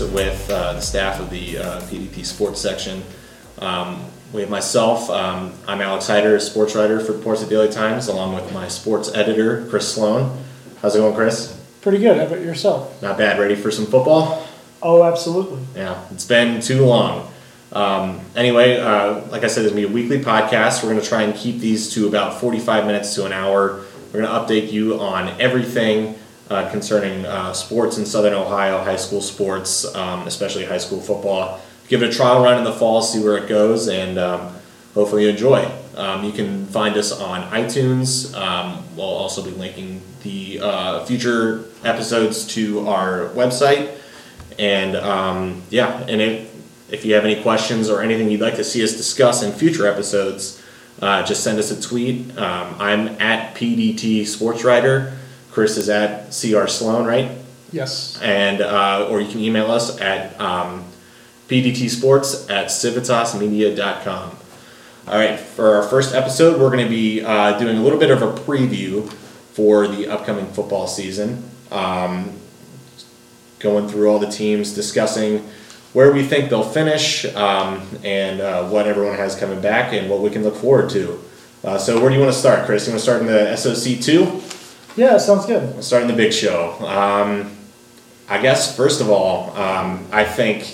with 0.00 0.50
uh, 0.50 0.72
the 0.72 0.80
staff 0.80 1.20
of 1.20 1.30
the 1.30 1.58
uh, 1.58 1.80
PDT 1.82 2.24
Sports 2.24 2.60
section. 2.60 3.02
Um, 3.58 4.04
we 4.32 4.40
have 4.40 4.50
myself. 4.50 5.08
Um, 5.08 5.52
I'm 5.68 5.80
Alex 5.80 6.08
Hyder, 6.08 6.40
sports 6.40 6.74
writer 6.74 6.98
for 6.98 7.12
the 7.12 7.22
Portsmouth 7.22 7.50
Daily 7.50 7.68
Times, 7.68 8.08
along 8.08 8.34
with 8.34 8.52
my 8.52 8.66
sports 8.66 9.14
editor, 9.14 9.66
Chris 9.70 9.94
Sloan. 9.94 10.42
How's 10.82 10.96
it 10.96 10.98
going, 10.98 11.14
Chris? 11.14 11.60
Pretty 11.82 11.98
good. 11.98 12.16
How 12.18 12.26
about 12.26 12.40
yourself? 12.40 13.00
Not 13.02 13.18
bad. 13.18 13.38
Ready 13.38 13.54
for 13.54 13.70
some 13.70 13.86
football? 13.86 14.44
Oh, 14.82 15.04
absolutely. 15.04 15.62
Yeah, 15.76 16.02
it's 16.10 16.26
been 16.26 16.60
too 16.60 16.84
long. 16.84 17.32
Um, 17.72 18.20
anyway, 18.34 18.78
uh, 18.78 19.20
like 19.28 19.44
I 19.44 19.46
said, 19.46 19.62
there's 19.62 19.72
going 19.72 19.84
to 19.84 19.88
be 19.88 19.92
a 19.92 20.02
weekly 20.02 20.18
podcast. 20.18 20.82
We're 20.82 20.90
going 20.90 21.02
to 21.02 21.08
try 21.08 21.22
and 21.22 21.34
keep 21.36 21.60
these 21.60 21.92
to 21.94 22.08
about 22.08 22.40
45 22.40 22.86
minutes 22.86 23.14
to 23.14 23.26
an 23.26 23.32
hour. 23.32 23.84
We're 24.12 24.22
going 24.22 24.24
to 24.24 24.54
update 24.54 24.72
you 24.72 24.98
on 25.00 25.40
everything 25.40 26.16
uh, 26.50 26.70
concerning 26.70 27.24
uh, 27.24 27.52
sports 27.52 27.98
in 27.98 28.04
Southern 28.04 28.34
Ohio, 28.34 28.82
high 28.82 28.96
school 28.96 29.20
sports, 29.20 29.84
um, 29.94 30.26
especially 30.26 30.64
high 30.64 30.78
school 30.78 31.00
football. 31.00 31.60
Give 31.88 32.02
it 32.02 32.10
a 32.10 32.12
trial 32.12 32.42
run 32.42 32.58
in 32.58 32.64
the 32.64 32.72
fall, 32.72 33.02
see 33.02 33.22
where 33.22 33.36
it 33.36 33.48
goes, 33.48 33.88
and 33.88 34.18
um, 34.18 34.54
hopefully 34.94 35.24
you 35.24 35.30
enjoy. 35.30 35.70
Um, 35.96 36.24
you 36.24 36.32
can 36.32 36.66
find 36.66 36.96
us 36.96 37.12
on 37.12 37.42
iTunes. 37.50 38.34
Um, 38.34 38.84
we'll 38.96 39.06
also 39.06 39.42
be 39.44 39.50
linking 39.50 40.00
the 40.22 40.60
uh, 40.60 41.04
future 41.04 41.64
episodes 41.84 42.46
to 42.48 42.88
our 42.88 43.28
website. 43.30 43.96
And 44.58 44.96
um, 44.96 45.62
yeah, 45.70 46.04
and 46.08 46.20
if, 46.20 46.92
if 46.92 47.04
you 47.04 47.14
have 47.14 47.24
any 47.24 47.42
questions 47.42 47.88
or 47.88 48.02
anything 48.02 48.30
you'd 48.30 48.40
like 48.40 48.56
to 48.56 48.64
see 48.64 48.82
us 48.82 48.92
discuss 48.92 49.42
in 49.42 49.52
future 49.52 49.86
episodes, 49.86 50.62
uh, 51.02 51.22
just 51.22 51.42
send 51.42 51.58
us 51.58 51.70
a 51.70 51.80
tweet. 51.80 52.36
Um, 52.38 52.76
I'm 52.78 53.08
at 53.20 53.54
PDT 53.54 54.26
Sports 54.26 54.64
Writer. 54.64 55.13
Chris 55.54 55.76
is 55.76 55.88
at 55.88 56.32
CR 56.32 56.66
Sloan, 56.66 57.06
right? 57.06 57.30
Yes. 57.70 58.20
And 58.20 58.60
uh, 58.60 59.06
or 59.08 59.20
you 59.20 59.30
can 59.30 59.38
email 59.38 59.70
us 59.70 60.00
at 60.00 60.38
um, 60.40 60.84
pdtsports 61.48 62.50
at 62.50 62.66
civitasmedia.com. 62.66 64.36
All 65.06 65.14
right, 65.14 65.38
for 65.38 65.76
our 65.76 65.84
first 65.84 66.12
episode, 66.12 66.60
we're 66.60 66.70
going 66.70 66.84
to 66.84 66.90
be 66.90 67.22
uh, 67.22 67.56
doing 67.58 67.76
a 67.76 67.80
little 67.80 68.00
bit 68.00 68.10
of 68.10 68.20
a 68.22 68.32
preview 68.32 69.08
for 69.52 69.86
the 69.86 70.08
upcoming 70.08 70.46
football 70.46 70.88
season. 70.88 71.48
Um, 71.70 72.32
going 73.60 73.88
through 73.88 74.10
all 74.10 74.18
the 74.18 74.30
teams, 74.30 74.74
discussing 74.74 75.38
where 75.92 76.12
we 76.12 76.24
think 76.24 76.50
they'll 76.50 76.68
finish, 76.68 77.24
um, 77.36 77.86
and 78.02 78.40
uh, 78.40 78.64
what 78.68 78.88
everyone 78.88 79.16
has 79.16 79.36
coming 79.36 79.60
back, 79.60 79.92
and 79.92 80.10
what 80.10 80.20
we 80.20 80.30
can 80.30 80.42
look 80.42 80.56
forward 80.56 80.90
to. 80.90 81.22
Uh, 81.62 81.78
so, 81.78 82.00
where 82.00 82.08
do 82.08 82.16
you 82.16 82.20
want 82.20 82.32
to 82.32 82.38
start, 82.38 82.66
Chris? 82.66 82.86
You 82.86 82.92
want 82.92 82.98
to 82.98 83.04
start 83.04 83.20
in 83.20 83.28
the 83.28 83.54
SOC 83.56 84.00
two? 84.00 84.42
Yeah, 84.96 85.18
sounds 85.18 85.46
good. 85.46 85.74
We'll 85.74 85.82
start 85.82 86.02
in 86.02 86.08
the 86.08 86.14
big 86.14 86.32
show. 86.32 86.72
Um, 86.80 87.50
I 88.28 88.40
guess 88.40 88.76
first 88.76 89.00
of 89.00 89.10
all, 89.10 89.50
um, 89.56 90.06
I 90.12 90.24
think 90.24 90.64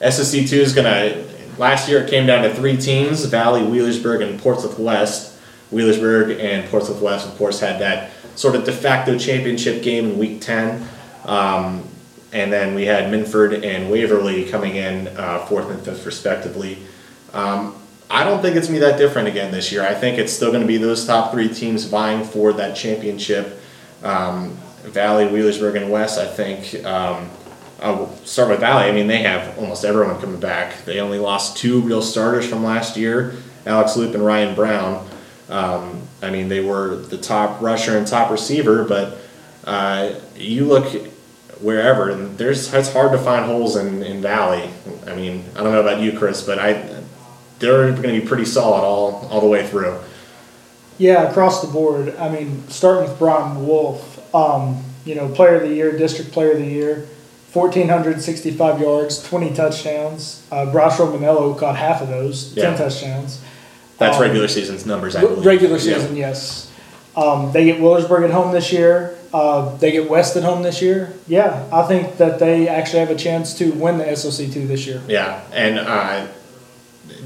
SOC 0.00 0.46
two 0.46 0.56
is 0.56 0.74
gonna. 0.74 1.24
Last 1.56 1.88
year 1.88 2.02
it 2.02 2.10
came 2.10 2.26
down 2.26 2.42
to 2.42 2.52
three 2.52 2.76
teams: 2.76 3.24
Valley, 3.26 3.60
Wheelersburg, 3.60 4.28
and 4.28 4.40
Portsmouth 4.40 4.78
West. 4.78 5.38
Wheelersburg 5.72 6.38
and 6.40 6.68
Portsmouth 6.68 7.00
West, 7.00 7.26
of 7.26 7.36
course, 7.36 7.58
had 7.60 7.80
that 7.80 8.10
sort 8.36 8.54
of 8.54 8.64
de 8.64 8.72
facto 8.72 9.18
championship 9.18 9.82
game 9.82 10.10
in 10.10 10.18
Week 10.18 10.40
Ten. 10.40 10.86
Um, 11.24 11.88
and 12.32 12.52
then 12.52 12.74
we 12.74 12.84
had 12.84 13.10
Minford 13.10 13.64
and 13.64 13.90
Waverly 13.90 14.44
coming 14.46 14.76
in 14.76 15.08
uh, 15.08 15.46
fourth 15.46 15.70
and 15.70 15.80
fifth 15.80 16.04
respectively. 16.04 16.78
Um, 17.32 17.74
I 18.10 18.24
don't 18.24 18.42
think 18.42 18.56
it's 18.56 18.66
gonna 18.66 18.78
be 18.78 18.84
that 18.84 18.98
different 18.98 19.28
again 19.28 19.50
this 19.50 19.72
year. 19.72 19.82
I 19.82 19.94
think 19.94 20.18
it's 20.18 20.32
still 20.32 20.50
going 20.50 20.62
to 20.62 20.68
be 20.68 20.76
those 20.76 21.06
top 21.06 21.32
three 21.32 21.48
teams 21.48 21.84
vying 21.84 22.24
for 22.24 22.52
that 22.52 22.76
championship. 22.76 23.60
Um, 24.02 24.56
Valley, 24.82 25.24
Wheelersburg, 25.26 25.76
and 25.76 25.90
West. 25.90 26.18
I 26.18 26.26
think. 26.26 26.84
Um, 26.84 27.30
I'll 27.82 28.14
start 28.24 28.48
with 28.48 28.60
Valley. 28.60 28.84
I 28.84 28.92
mean, 28.92 29.08
they 29.08 29.22
have 29.22 29.58
almost 29.58 29.84
everyone 29.84 30.18
coming 30.18 30.40
back. 30.40 30.84
They 30.84 31.00
only 31.00 31.18
lost 31.18 31.56
two 31.56 31.80
real 31.82 32.00
starters 32.00 32.48
from 32.48 32.64
last 32.64 32.96
year, 32.96 33.34
Alex 33.66 33.96
Loop 33.96 34.14
and 34.14 34.24
Ryan 34.24 34.54
Brown. 34.54 35.06
Um, 35.50 36.02
I 36.22 36.30
mean, 36.30 36.48
they 36.48 36.60
were 36.60 36.96
the 36.96 37.18
top 37.18 37.60
rusher 37.60 37.98
and 37.98 38.06
top 38.06 38.30
receiver, 38.30 38.84
but 38.84 39.18
uh, 39.64 40.14
you 40.34 40.64
look 40.64 40.90
wherever, 41.60 42.10
and 42.10 42.38
there's 42.38 42.72
it's 42.72 42.92
hard 42.92 43.12
to 43.12 43.18
find 43.18 43.44
holes 43.44 43.76
in, 43.76 44.02
in 44.02 44.22
Valley. 44.22 44.70
I 45.06 45.14
mean, 45.14 45.44
I 45.54 45.62
don't 45.62 45.72
know 45.72 45.80
about 45.80 46.00
you, 46.00 46.18
Chris, 46.18 46.42
but 46.42 46.58
I 46.58 46.93
they're 47.64 47.90
going 47.92 48.14
to 48.14 48.20
be 48.20 48.26
pretty 48.26 48.44
solid 48.44 48.82
all 48.82 49.26
all 49.30 49.40
the 49.40 49.46
way 49.46 49.66
through. 49.66 49.98
Yeah, 50.98 51.28
across 51.28 51.60
the 51.60 51.68
board. 51.68 52.14
I 52.16 52.28
mean, 52.28 52.62
starting 52.68 53.08
with 53.08 53.18
Broughton 53.18 53.66
Wolf, 53.66 54.34
um, 54.34 54.82
you 55.04 55.14
know, 55.14 55.28
player 55.28 55.56
of 55.56 55.62
the 55.68 55.74
year, 55.74 55.96
district 55.98 56.30
player 56.32 56.52
of 56.52 56.58
the 56.58 56.66
year, 56.66 57.08
1,465 57.52 58.80
yards, 58.80 59.22
20 59.28 59.54
touchdowns. 59.54 60.42
Uh, 60.52 60.66
Bryce 60.70 60.98
Romanello 60.98 61.58
caught 61.58 61.76
half 61.76 62.00
of 62.00 62.08
those, 62.08 62.52
Yeah. 62.54 62.70
10 62.74 62.78
touchdowns. 62.78 63.38
That's 63.98 64.16
Um, 64.16 64.22
regular 64.22 64.48
season's 64.48 64.86
numbers, 64.86 65.16
I 65.16 65.20
believe. 65.22 65.44
Regular 65.44 65.76
Yeah. 65.78 65.96
season, 65.98 66.16
yes. 66.16 66.68
Um, 67.16 67.50
they 67.52 67.64
get 67.64 67.80
Wheelersburg 67.80 68.24
at 68.24 68.30
home 68.30 68.52
this 68.52 68.72
year. 68.72 69.14
Uh, 69.32 69.70
they 69.80 69.90
get 69.92 70.08
West 70.10 70.36
at 70.36 70.42
home 70.44 70.62
this 70.62 70.80
year. 70.82 71.12
Yeah, 71.26 71.60
I 71.72 71.82
think 71.82 72.18
that 72.18 72.38
they 72.38 72.68
actually 72.68 73.00
have 73.00 73.10
a 73.10 73.14
chance 73.16 73.54
to 73.54 73.70
win 73.72 73.98
the 73.98 74.08
SOC 74.08 74.46
two 74.48 74.66
this 74.66 74.86
year. 74.86 75.00
Yeah, 75.08 75.40
and 75.52 75.78
uh, 75.78 76.22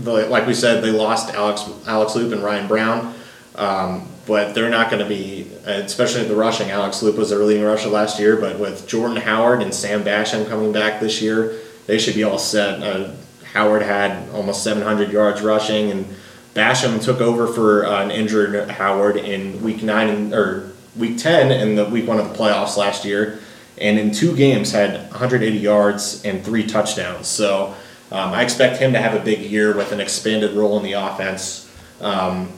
like 0.04 0.47
we 0.47 0.54
said, 0.54 0.82
they 0.82 0.91
lost 0.91 1.34
Alex 1.34 1.64
Alex 1.86 2.14
Loop 2.14 2.32
and 2.32 2.42
Ryan 2.42 2.69
Brown, 2.69 3.14
um, 3.54 4.09
but 4.26 4.54
they're 4.54 4.70
not 4.70 4.91
going 4.91 5.03
to 5.03 5.09
be, 5.09 5.50
especially 5.64 6.25
the 6.25 6.36
rushing. 6.36 6.70
Alex 6.70 7.03
Loop 7.03 7.16
was 7.16 7.31
their 7.31 7.38
leading 7.41 7.64
rusher 7.64 7.88
last 7.88 8.20
year, 8.20 8.37
but 8.37 8.58
with 8.58 8.87
Jordan 8.87 9.16
Howard 9.16 9.62
and 9.62 9.72
Sam 9.72 10.04
Basham 10.04 10.48
coming 10.48 10.72
back 10.72 11.00
this 11.00 11.22
year, 11.22 11.58
they 11.87 11.98
should 11.98 12.14
be 12.14 12.25
all 12.25 12.38
set. 12.38 12.82
Uh, 12.82 13.12
Howard 13.53 13.82
had 13.82 14.28
almost 14.31 14.62
700 14.62 15.10
yards 15.10 15.41
rushing, 15.41 15.91
and 15.91 16.06
Basham 16.54 17.03
took 17.03 17.20
over 17.20 17.47
for 17.47 17.87
uh, 17.87 18.04
an 18.04 18.10
injured 18.10 18.69
Howard 18.70 19.16
in 19.16 19.62
week 19.62 19.82
nine 19.82 20.08
and, 20.08 20.34
or 20.34 20.72
week 20.97 21.19
10 21.19 21.50
in 21.50 21.76
the 21.76 21.87
week 21.87 22.06
one 22.06 22.19
of 22.19 22.28
the 22.28 22.34
playoffs 22.34 22.76
last 22.76 23.04
year, 23.04 23.41
and 23.78 23.98
in 23.98 24.10
two 24.10 24.37
games 24.37 24.72
had 24.72 25.10
180 25.10 25.56
yards 25.56 26.25
and 26.25 26.44
three 26.44 26.66
touchdowns. 26.66 27.26
So 27.26 27.75
um, 28.10 28.32
I 28.32 28.42
expect 28.42 28.78
him 28.78 28.92
to 28.92 28.98
have 28.98 29.14
a 29.14 29.22
big 29.22 29.41
year 29.41 29.76
with 29.76 29.92
an 29.92 30.00
expanded 30.00 30.52
role 30.52 30.76
in 30.78 30.82
the 30.82 30.92
offense. 30.92 31.70
Um, 32.00 32.52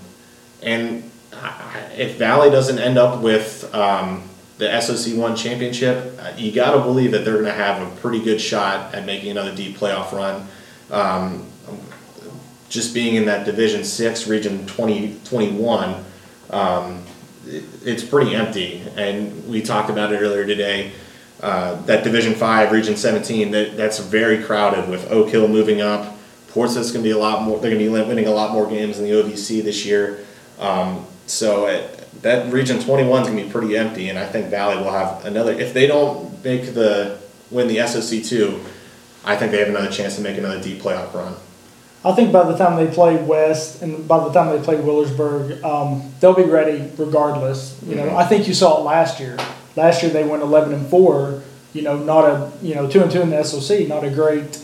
and 0.63 1.11
if 1.97 2.17
Valley 2.17 2.51
doesn't 2.51 2.79
end 2.79 2.99
up 2.99 3.21
with 3.21 3.73
um, 3.75 4.29
the 4.59 4.81
SOC 4.81 5.17
one 5.17 5.35
championship, 5.35 6.19
uh, 6.21 6.33
you 6.37 6.53
got 6.53 6.73
to 6.73 6.81
believe 6.81 7.13
that 7.13 7.25
they're 7.25 7.35
going 7.35 7.47
to 7.47 7.53
have 7.53 7.83
a 7.83 7.97
pretty 7.97 8.23
good 8.23 8.41
shot 8.41 8.95
at 8.95 9.07
making 9.07 9.31
another 9.31 9.55
deep 9.55 9.77
playoff 9.77 10.13
run. 10.13 10.47
Um, 10.91 11.47
just 12.69 12.95
being 12.95 13.17
in 13.17 13.25
that 13.27 13.45
Division 13.45 13.83
Six, 13.83 14.29
Region 14.29 14.67
2021, 14.67 16.05
um, 16.51 17.03
it, 17.47 17.65
it's 17.85 18.05
pretty 18.05 18.35
empty. 18.35 18.83
And 18.97 19.49
we 19.49 19.63
talked 19.63 19.91
about 19.91 20.13
it 20.13 20.19
earlier 20.19 20.47
today. 20.47 20.93
Uh, 21.43 21.81
that 21.83 22.05
Division 22.05 22.35
Five, 22.35 22.71
Region 22.71 22.97
17, 22.97 23.51
that, 23.53 23.77
that's 23.77 23.99
very 23.99 24.43
crowded 24.43 24.89
with 24.91 25.11
Oak 25.11 25.31
Hill 25.31 25.49
moving 25.49 25.81
up. 25.81 26.17
Portsmouth's 26.49 26.91
going 26.91 27.03
to 27.03 27.09
be 27.09 27.13
a 27.13 27.19
lot 27.19 27.43
more. 27.43 27.59
They're 27.61 27.71
going 27.71 27.83
to 27.83 27.91
be 27.91 28.07
winning 28.09 28.27
a 28.27 28.31
lot 28.33 28.53
more 28.53 28.69
games 28.69 28.99
in 28.99 29.05
the 29.05 29.13
OVC 29.13 29.63
this 29.63 29.87
year. 29.87 30.25
Um, 30.59 31.07
so 31.27 31.67
it, 31.67 31.97
that 32.23 32.53
Region 32.53 32.81
21 32.83 33.23
is 33.23 33.29
going 33.29 33.39
to 33.39 33.45
be 33.45 33.51
pretty 33.51 33.77
empty, 33.77 34.09
and 34.11 34.19
I 34.19 34.27
think 34.27 34.49
Valley 34.49 34.77
will 34.77 34.91
have 34.93 35.25
another. 35.25 35.53
If 35.53 35.73
they 35.73 35.87
don't 35.87 36.45
make 36.45 36.75
the 36.75 37.19
win 37.51 37.69
the 37.69 37.87
SOC 37.87 38.23
two, 38.23 38.61
I 39.25 39.37
think 39.37 39.53
they 39.53 39.59
have 39.61 39.69
another 39.69 39.91
chance 39.91 40.17
to 40.17 40.23
make 40.23 40.37
another 40.37 40.61
deep 40.61 40.83
playoff 40.83 41.15
run. 41.15 41.35
I 42.05 42.13
think 42.13 42.33
by 42.33 42.45
the 42.51 42.57
time 42.57 42.77
they 42.83 42.93
play 42.93 43.17
West 43.17 43.83
and 43.83 44.09
by 44.09 44.25
the 44.25 44.33
time 44.33 44.57
they 44.57 44.63
play 44.65 44.77
Wheelersburg, 44.77 45.63
um, 45.63 46.13
they'll 46.21 46.35
be 46.35 46.45
ready 46.45 46.91
regardless. 46.97 47.79
You 47.87 47.95
know, 47.97 48.05
Mhm. 48.07 48.17
I 48.17 48.25
think 48.27 48.49
you 48.49 48.55
saw 48.55 48.79
it 48.79 48.85
last 48.85 49.21
year. 49.21 49.37
Last 49.81 50.03
year 50.03 50.13
they 50.13 50.25
went 50.25 50.43
eleven 50.43 50.75
and 50.75 50.87
four. 50.87 51.43
You 51.73 51.81
know, 51.81 51.97
not 51.97 52.25
a 52.27 52.53
you 52.61 52.75
know 52.75 52.87
two 52.87 53.03
and 53.03 53.11
two 53.11 53.23
in 53.23 53.31
the 53.31 53.43
SOC, 53.43 53.89
not 53.89 54.05
a 54.05 54.11
great, 54.11 54.63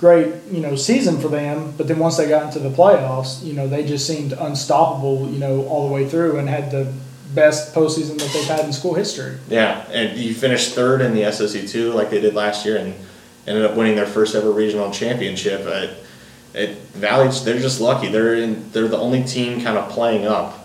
great 0.00 0.32
you 0.50 0.60
know 0.60 0.74
season 0.74 1.20
for 1.20 1.28
them. 1.28 1.74
But 1.76 1.86
then 1.86 1.98
once 1.98 2.16
they 2.16 2.26
got 2.26 2.44
into 2.44 2.60
the 2.60 2.70
playoffs, 2.70 3.44
you 3.44 3.52
know 3.52 3.68
they 3.68 3.84
just 3.84 4.06
seemed 4.06 4.32
unstoppable. 4.32 5.28
You 5.28 5.38
know, 5.38 5.66
all 5.66 5.86
the 5.86 5.92
way 5.92 6.08
through 6.08 6.38
and 6.38 6.48
had 6.48 6.70
the 6.70 6.90
best 7.34 7.74
postseason 7.74 8.18
that 8.18 8.30
they've 8.32 8.46
had 8.46 8.64
in 8.64 8.72
school 8.72 8.94
history. 8.94 9.36
Yeah, 9.50 9.84
and 9.90 10.18
you 10.18 10.32
finished 10.32 10.74
third 10.74 11.02
in 11.02 11.14
the 11.14 11.30
SOC 11.30 11.68
two 11.68 11.92
like 11.92 12.08
they 12.08 12.22
did 12.22 12.32
last 12.32 12.64
year, 12.64 12.78
and 12.78 12.94
ended 13.46 13.66
up 13.66 13.76
winning 13.76 13.96
their 13.96 14.06
first 14.06 14.34
ever 14.34 14.50
regional 14.50 14.90
championship. 14.90 15.66
At, 15.66 15.90
at 16.54 16.70
Valley, 16.94 17.28
they're 17.44 17.60
just 17.60 17.82
lucky. 17.82 18.08
They're 18.08 18.36
in. 18.36 18.70
They're 18.72 18.88
the 18.88 18.96
only 18.96 19.24
team 19.24 19.60
kind 19.60 19.76
of 19.76 19.90
playing 19.90 20.26
up 20.26 20.63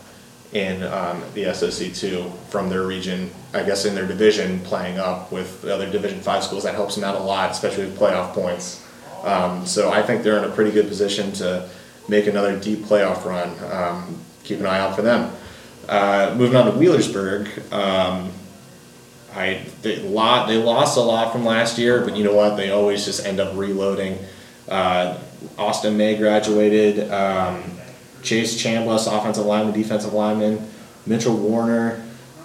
in 0.54 0.82
um, 0.84 1.24
the 1.34 1.54
SOC 1.54 1.94
two 1.94 2.32
from 2.50 2.70
their 2.70 2.86
region. 2.86 3.30
I 3.54 3.64
guess 3.64 3.86
in 3.86 3.96
their 3.96 4.08
division, 4.08 4.60
playing 4.62 4.98
up 4.98 5.32
with 5.32 5.62
the 5.62 5.74
other 5.74 5.90
Division 5.90 6.20
five 6.22 6.44
schools. 6.44 6.64
That 6.64 6.76
helps 6.76 6.96
them 6.96 7.04
out 7.04 7.16
a 7.16 7.24
lot, 7.24 7.52
especially 7.52 7.86
with 7.86 7.98
playoff 7.98 8.34
points. 8.34 8.86
Um, 9.24 9.66
so 9.66 9.92
I 9.92 10.02
think 10.02 10.24
they're 10.24 10.38
in 10.38 10.46
a 10.46 10.54
pretty 10.54 10.72
good 10.72 10.88
position 10.88 11.32
to 11.34 11.70
make 12.08 12.28
another 12.28 12.60
deep 12.60 12.80
playoff 12.80 13.26
run. 13.26 13.50
Um, 13.72 14.20
keep 14.44 14.60
an 14.60 14.66
eye 14.66 14.80
out 14.80 14.96
for 14.96 15.02
them. 15.02 15.32
Uh, 15.88 16.36
moving 16.38 16.56
on 16.56 16.66
to 16.66 16.72
Wheelersburg. 16.72 17.72
Um, 17.72 18.32
I 19.36 19.66
they 19.82 20.00
lot 20.00 20.48
they 20.48 20.58
lost 20.58 20.98
a 20.98 21.02
lot 21.02 21.32
from 21.32 21.46
last 21.46 21.78
year, 21.78 22.04
but 22.04 22.16
you 22.16 22.24
know 22.24 22.34
what? 22.34 22.56
They 22.56 22.72
always 22.72 23.06
just 23.06 23.26
end 23.26 23.40
up 23.40 23.56
reloading. 23.56 24.18
Uh, 24.68 25.18
Austin 25.58 25.98
May 25.98 26.18
graduated. 26.18 27.12
Um, 27.12 27.79
Chase 28.22 28.62
Chambliss, 28.62 29.08
offensive 29.08 29.46
lineman, 29.46 29.74
defensive 29.74 30.14
lineman. 30.14 30.68
Mitchell 31.06 31.36
Warner, 31.36 32.04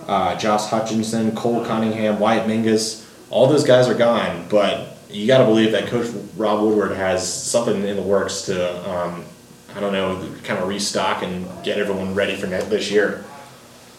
uh, 0.08 0.36
Josh 0.36 0.66
Hutchinson, 0.66 1.34
Cole 1.34 1.64
Cunningham, 1.64 2.18
Wyatt 2.18 2.48
Mingus. 2.48 3.06
All 3.30 3.46
those 3.46 3.64
guys 3.64 3.88
are 3.88 3.94
gone, 3.94 4.46
but 4.48 4.96
you 5.10 5.26
got 5.26 5.38
to 5.38 5.44
believe 5.44 5.72
that 5.72 5.86
Coach 5.86 6.08
Rob 6.36 6.62
Woodward 6.62 6.96
has 6.96 7.30
something 7.30 7.82
in 7.84 7.96
the 7.96 8.02
works 8.02 8.42
to, 8.42 8.90
um, 8.90 9.24
I 9.74 9.80
don't 9.80 9.92
know, 9.92 10.28
kind 10.44 10.60
of 10.60 10.68
restock 10.68 11.22
and 11.22 11.46
get 11.64 11.78
everyone 11.78 12.14
ready 12.14 12.36
for 12.36 12.46
this 12.46 12.90
year. 12.90 13.24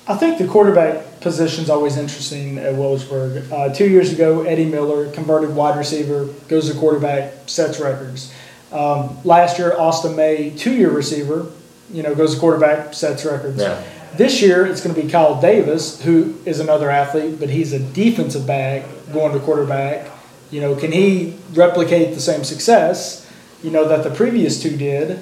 I 0.07 0.15
think 0.15 0.37
the 0.37 0.47
quarterback 0.47 1.19
position 1.19 1.63
is 1.63 1.69
always 1.69 1.97
interesting 1.97 2.59
at 2.59 2.75
Wheelersburg. 2.75 3.51
Uh, 3.51 3.73
two 3.73 3.89
years 3.89 4.13
ago, 4.13 4.43
Eddie 4.43 4.65
Miller, 4.65 5.11
converted 5.11 5.55
wide 5.55 5.77
receiver, 5.77 6.25
goes 6.47 6.71
to 6.71 6.77
quarterback, 6.77 7.33
sets 7.47 7.79
records. 7.79 8.31
Um, 8.71 9.17
last 9.23 9.57
year, 9.57 9.75
Austin 9.75 10.15
May, 10.15 10.51
two-year 10.51 10.91
receiver, 10.91 11.51
you 11.91 12.03
know, 12.03 12.15
goes 12.15 12.33
to 12.35 12.39
quarterback, 12.39 12.93
sets 12.93 13.25
records. 13.25 13.61
Yeah. 13.61 13.83
This 14.15 14.41
year, 14.41 14.65
it's 14.65 14.81
going 14.81 14.95
to 14.95 15.01
be 15.01 15.09
Kyle 15.09 15.39
Davis, 15.41 16.01
who 16.01 16.35
is 16.45 16.59
another 16.59 16.89
athlete, 16.89 17.39
but 17.39 17.49
he's 17.49 17.73
a 17.73 17.79
defensive 17.79 18.47
back 18.47 18.85
going 19.11 19.33
to 19.33 19.39
quarterback. 19.39 20.09
You 20.51 20.61
know, 20.61 20.75
can 20.75 20.91
he 20.91 21.37
replicate 21.53 22.15
the 22.15 22.21
same 22.21 22.43
success, 22.43 23.29
you 23.61 23.71
know, 23.71 23.87
that 23.87 24.03
the 24.03 24.11
previous 24.11 24.61
two 24.61 24.77
did? 24.77 25.19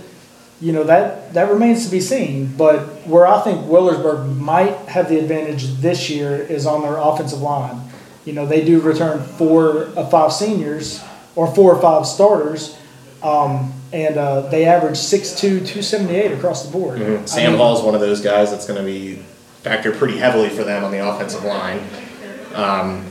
You 0.61 0.73
know, 0.73 0.83
that, 0.83 1.33
that 1.33 1.49
remains 1.49 1.85
to 1.85 1.91
be 1.91 1.99
seen. 1.99 2.55
But 2.55 2.81
where 3.07 3.25
I 3.25 3.41
think 3.41 3.65
Wheelersburg 3.65 4.37
might 4.37 4.75
have 4.87 5.09
the 5.09 5.17
advantage 5.17 5.65
this 5.77 6.09
year 6.09 6.35
is 6.35 6.65
on 6.65 6.83
their 6.83 6.97
offensive 6.97 7.41
line. 7.41 7.81
You 8.25 8.33
know, 8.33 8.45
they 8.45 8.63
do 8.63 8.79
return 8.79 9.21
four 9.23 9.85
of 9.95 10.11
five 10.11 10.31
seniors 10.31 11.03
or 11.35 11.53
four 11.53 11.75
or 11.75 11.81
five 11.81 12.05
starters. 12.05 12.77
Um, 13.21 13.73
and 13.93 14.17
uh, 14.17 14.41
they 14.41 14.65
average 14.65 14.95
6'2", 14.95 15.39
278 15.39 16.31
across 16.31 16.65
the 16.65 16.71
board. 16.71 16.99
Mm-hmm. 16.99 17.25
Sam 17.25 17.47
I 17.47 17.49
mean, 17.51 17.59
Hall's 17.59 17.83
one 17.83 17.93
of 17.93 18.01
those 18.01 18.21
guys 18.21 18.51
that's 18.51 18.65
going 18.65 18.79
to 18.79 18.85
be 18.85 19.23
factored 19.61 19.97
pretty 19.97 20.17
heavily 20.17 20.49
for 20.49 20.63
them 20.63 20.83
on 20.83 20.91
the 20.91 21.07
offensive 21.07 21.43
line. 21.43 21.79
Um, 22.53 23.05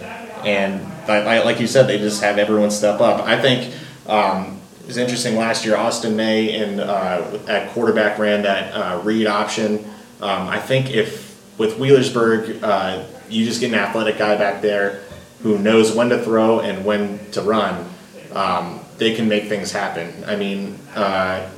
and 0.45 0.87
like 1.09 1.61
you 1.61 1.67
said, 1.67 1.87
they 1.87 1.99
just 1.99 2.21
have 2.23 2.37
everyone 2.37 2.71
step 2.71 3.01
up. 3.01 3.25
I 3.27 3.41
think 3.41 3.75
um, 4.09 4.61
it 4.81 4.89
was 4.89 4.97
interesting 4.97 5.37
last 5.37 5.65
year. 5.65 5.77
Austin 5.77 6.17
May 6.17 6.61
and 6.61 6.81
uh, 6.81 7.39
at 7.49 7.71
quarterback 7.71 8.19
ran 8.19 8.43
that 8.43 8.73
uh, 8.73 9.01
read 9.03 9.27
option. 9.27 9.85
Um, 10.21 10.49
I 10.49 10.59
think 10.59 10.91
if 10.91 11.33
with 11.59 11.79
Wheelersburg, 11.79 12.63
uh, 12.63 13.05
you 13.29 13.45
just 13.45 13.61
get 13.61 13.69
an 13.69 13.79
athletic 13.79 14.19
guy 14.19 14.37
back 14.37 14.63
there 14.63 15.03
who 15.43 15.59
knows 15.59 15.95
when 15.95 16.09
to 16.09 16.23
throw 16.23 16.61
and 16.61 16.85
when 16.85 17.31
to 17.33 17.43
run. 17.43 17.89
Um, 18.33 18.81
they 19.03 19.15
can 19.15 19.29
make 19.29 19.49
things 19.49 19.73
happen. 19.73 20.25
I 20.27 20.37
mean, 20.37 20.79
uh, 20.95 21.49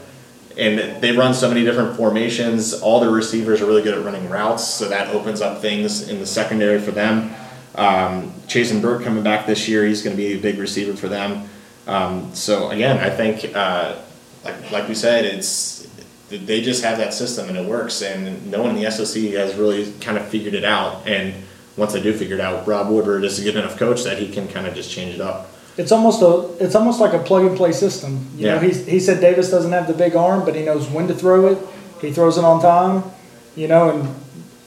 and 0.56 1.02
they 1.02 1.12
run 1.12 1.34
so 1.34 1.48
many 1.48 1.64
different 1.64 1.96
formations. 1.96 2.72
All 2.74 3.00
the 3.00 3.10
receivers 3.10 3.60
are 3.60 3.66
really 3.66 3.82
good 3.82 3.96
at 3.98 4.04
running 4.04 4.28
routes, 4.30 4.66
so 4.66 4.88
that 4.88 5.08
opens 5.08 5.40
up 5.40 5.60
things 5.60 6.08
in 6.08 6.20
the 6.20 6.26
secondary 6.26 6.80
for 6.80 6.92
them. 6.92 7.34
Um, 7.74 8.30
Chasen 8.46 8.80
Burke 8.80 9.02
coming 9.02 9.24
back 9.24 9.46
this 9.46 9.68
year, 9.68 9.84
he's 9.84 10.02
going 10.02 10.16
to 10.16 10.22
be 10.22 10.34
a 10.34 10.38
big 10.38 10.58
receiver 10.58 10.96
for 10.96 11.08
them. 11.08 11.48
Um, 11.86 12.32
so 12.34 12.70
again, 12.70 12.98
I 12.98 13.10
think, 13.10 13.54
uh, 13.54 13.96
like 14.44 14.70
like 14.70 14.88
we 14.88 14.94
said, 14.94 15.24
it's 15.24 15.88
they 16.28 16.62
just 16.62 16.82
have 16.82 16.98
that 16.98 17.12
system 17.12 17.48
and 17.48 17.58
it 17.58 17.66
works, 17.66 18.00
and 18.02 18.50
no 18.50 18.62
one 18.62 18.76
in 18.76 18.82
the 18.82 18.90
SOC 18.90 19.32
has 19.32 19.54
really 19.56 19.92
kind 20.00 20.16
of 20.16 20.26
figured 20.28 20.54
it 20.54 20.64
out. 20.64 21.06
And 21.06 21.34
once 21.76 21.92
they 21.92 22.00
do 22.00 22.12
figure 22.12 22.36
it 22.36 22.40
out, 22.40 22.66
Rob 22.66 22.88
Woodward 22.88 23.24
is 23.24 23.38
a 23.40 23.42
good 23.42 23.56
enough 23.56 23.76
coach 23.76 24.04
that 24.04 24.18
he 24.18 24.30
can 24.30 24.46
kind 24.48 24.66
of 24.66 24.74
just 24.74 24.90
change 24.90 25.16
it 25.16 25.20
up 25.20 25.50
it's 25.76 25.92
almost 25.92 26.22
a 26.22 26.64
it's 26.64 26.74
almost 26.74 27.00
like 27.00 27.12
a 27.12 27.18
plug 27.18 27.44
and 27.44 27.56
play 27.56 27.72
system. 27.72 28.26
You 28.36 28.46
yeah. 28.46 28.54
know, 28.54 28.60
he 28.60 28.72
he 28.72 29.00
said 29.00 29.20
Davis 29.20 29.50
doesn't 29.50 29.72
have 29.72 29.86
the 29.86 29.94
big 29.94 30.14
arm, 30.14 30.44
but 30.44 30.54
he 30.54 30.64
knows 30.64 30.88
when 30.88 31.08
to 31.08 31.14
throw 31.14 31.46
it. 31.46 31.58
He 32.00 32.12
throws 32.12 32.38
it 32.38 32.44
on 32.44 32.60
time. 32.60 33.10
You 33.56 33.68
know, 33.68 33.90
and 33.90 34.14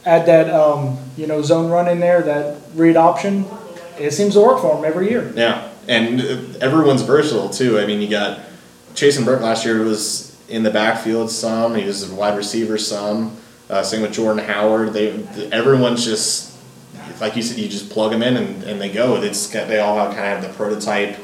add 0.04 0.26
that 0.26 0.50
um, 0.52 0.98
you 1.16 1.26
know 1.26 1.42
zone 1.42 1.70
run 1.70 1.88
in 1.88 2.00
there, 2.00 2.22
that 2.22 2.60
read 2.74 2.96
option. 2.96 3.44
It 3.98 4.12
seems 4.12 4.34
to 4.34 4.40
work 4.40 4.60
for 4.60 4.76
him 4.76 4.84
every 4.84 5.10
year. 5.10 5.32
Yeah, 5.34 5.70
and 5.86 6.20
everyone's 6.56 7.02
versatile 7.02 7.50
too. 7.50 7.78
I 7.78 7.86
mean, 7.86 8.00
you 8.00 8.08
got 8.08 8.40
Chasen 8.94 9.24
Burke 9.24 9.42
last 9.42 9.64
year 9.64 9.82
was 9.82 10.36
in 10.48 10.62
the 10.62 10.70
backfield 10.70 11.30
some. 11.30 11.74
He 11.74 11.84
was 11.84 12.10
a 12.10 12.14
wide 12.14 12.36
receiver 12.36 12.78
some. 12.78 13.36
Uh, 13.68 13.82
same 13.82 14.02
with 14.02 14.12
Jordan 14.12 14.44
Howard. 14.44 14.92
They 14.92 15.22
everyone's 15.52 16.04
just 16.04 16.57
like 17.20 17.36
you 17.36 17.42
said, 17.42 17.58
you 17.58 17.68
just 17.68 17.90
plug 17.90 18.12
them 18.12 18.22
in 18.22 18.36
and, 18.36 18.62
and 18.64 18.80
they 18.80 18.90
go. 18.90 19.16
It's 19.16 19.46
they 19.48 19.80
all 19.80 19.96
have, 19.96 20.14
kind 20.14 20.34
of 20.34 20.42
have 20.42 20.42
the 20.42 20.56
prototype 20.56 21.18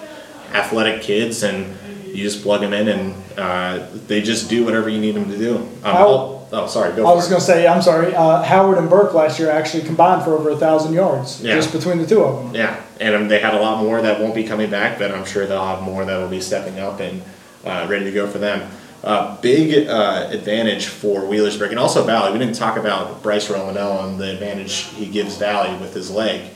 athletic 0.53 1.03
kids, 1.03 1.43
and 1.43 1.77
you 2.07 2.23
just 2.23 2.43
plug 2.43 2.61
them 2.61 2.73
in 2.73 2.89
and 2.89 3.25
uh, 3.37 3.87
they 4.07 4.23
just 4.23 4.49
do 4.49 4.65
whatever 4.65 4.89
you 4.89 5.01
need 5.01 5.15
them 5.15 5.29
to 5.29 5.37
do. 5.37 5.57
Um, 5.57 5.97
oh, 5.97 6.49
oh, 6.53 6.67
sorry. 6.67 6.93
I 6.93 7.01
was 7.01 7.29
going 7.29 7.41
to 7.41 7.47
say, 7.47 7.67
I'm 7.67 7.83
sorry. 7.83 8.15
Uh, 8.15 8.43
Howard 8.43 8.79
and 8.79 8.89
Burke 8.89 9.15
last 9.15 9.39
year 9.39 9.51
actually 9.51 9.83
combined 9.83 10.23
for 10.23 10.33
over 10.33 10.51
a 10.51 10.57
thousand 10.57 10.95
yards 10.95 11.43
yeah. 11.43 11.55
just 11.55 11.73
between 11.73 11.99
the 11.99 12.07
two 12.07 12.23
of 12.23 12.45
them. 12.45 12.55
Yeah, 12.55 12.83
and 13.01 13.15
um, 13.15 13.29
they 13.29 13.41
had 13.41 13.55
a 13.55 13.61
lot 13.61 13.83
more 13.83 14.01
that 14.01 14.21
won't 14.21 14.35
be 14.35 14.45
coming 14.45 14.71
back, 14.71 14.99
but 14.99 15.11
I'm 15.11 15.25
sure 15.25 15.47
they'll 15.47 15.65
have 15.65 15.83
more 15.83 16.05
that 16.05 16.17
will 16.17 16.29
be 16.29 16.41
stepping 16.41 16.79
up 16.79 17.01
and 17.01 17.23
uh, 17.65 17.87
ready 17.89 18.05
to 18.05 18.13
go 18.13 18.29
for 18.29 18.39
them. 18.39 18.71
Uh, 19.05 19.39
big 19.43 19.87
uh, 19.87 20.29
advantage 20.31 20.87
for 20.87 21.21
Wheelersburg 21.21 21.69
and 21.69 21.79
also 21.79 22.05
Valley. 22.05 22.33
We 22.33 22.39
didn't 22.39 22.55
talk 22.55 22.79
about 22.79 23.23
Bryce 23.23 23.49
Romanello 23.49 24.09
and 24.09 24.19
the 24.19 24.33
advantage 24.33 24.85
he 24.95 25.05
gives 25.05 25.37
Valley 25.37 25.79
with 25.79 25.93
his 25.93 26.11
leg, 26.11 26.51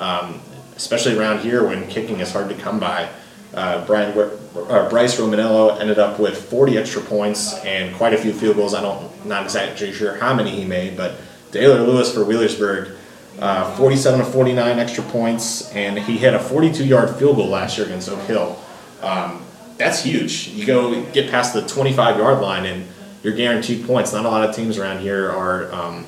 um, 0.00 0.40
especially 0.74 1.16
around 1.16 1.42
here 1.42 1.64
when 1.64 1.86
kicking 1.86 2.18
is 2.18 2.32
hard 2.32 2.48
to 2.48 2.56
come 2.56 2.80
by. 2.80 3.08
Uh, 3.54 3.86
Brian 3.86 4.18
uh, 4.18 4.88
Bryce 4.88 5.16
Romanello 5.20 5.80
ended 5.80 6.00
up 6.00 6.18
with 6.18 6.36
40 6.50 6.76
extra 6.76 7.00
points 7.02 7.54
and 7.60 7.94
quite 7.94 8.14
a 8.14 8.18
few 8.18 8.32
field 8.32 8.56
goals. 8.56 8.74
I 8.74 8.82
don't 8.82 9.24
not 9.24 9.44
exactly 9.44 9.92
sure 9.92 10.16
how 10.16 10.34
many 10.34 10.50
he 10.50 10.64
made, 10.64 10.96
but 10.96 11.14
Taylor 11.52 11.82
Lewis 11.82 12.12
for 12.12 12.24
Wheelersburg. 12.24 12.96
Uh, 13.38 13.76
47 13.76 14.18
to 14.18 14.26
49 14.26 14.78
extra 14.80 15.04
points, 15.04 15.70
and 15.70 15.96
he 16.00 16.18
hit 16.18 16.34
a 16.34 16.40
42 16.40 16.84
yard 16.84 17.14
field 17.14 17.36
goal 17.36 17.46
last 17.46 17.78
year 17.78 17.86
against 17.86 18.08
Oak 18.08 18.20
Hill. 18.22 18.60
Um, 19.02 19.44
that's 19.76 20.02
huge. 20.02 20.48
You 20.48 20.66
go 20.66 21.02
get 21.12 21.30
past 21.30 21.54
the 21.54 21.66
25 21.66 22.18
yard 22.18 22.40
line 22.40 22.66
and 22.66 22.86
you're 23.22 23.34
guaranteed 23.34 23.86
points. 23.86 24.12
Not 24.12 24.24
a 24.24 24.28
lot 24.28 24.48
of 24.48 24.54
teams 24.54 24.78
around 24.78 25.00
here 25.00 25.30
are 25.30 25.72
um, 25.72 26.06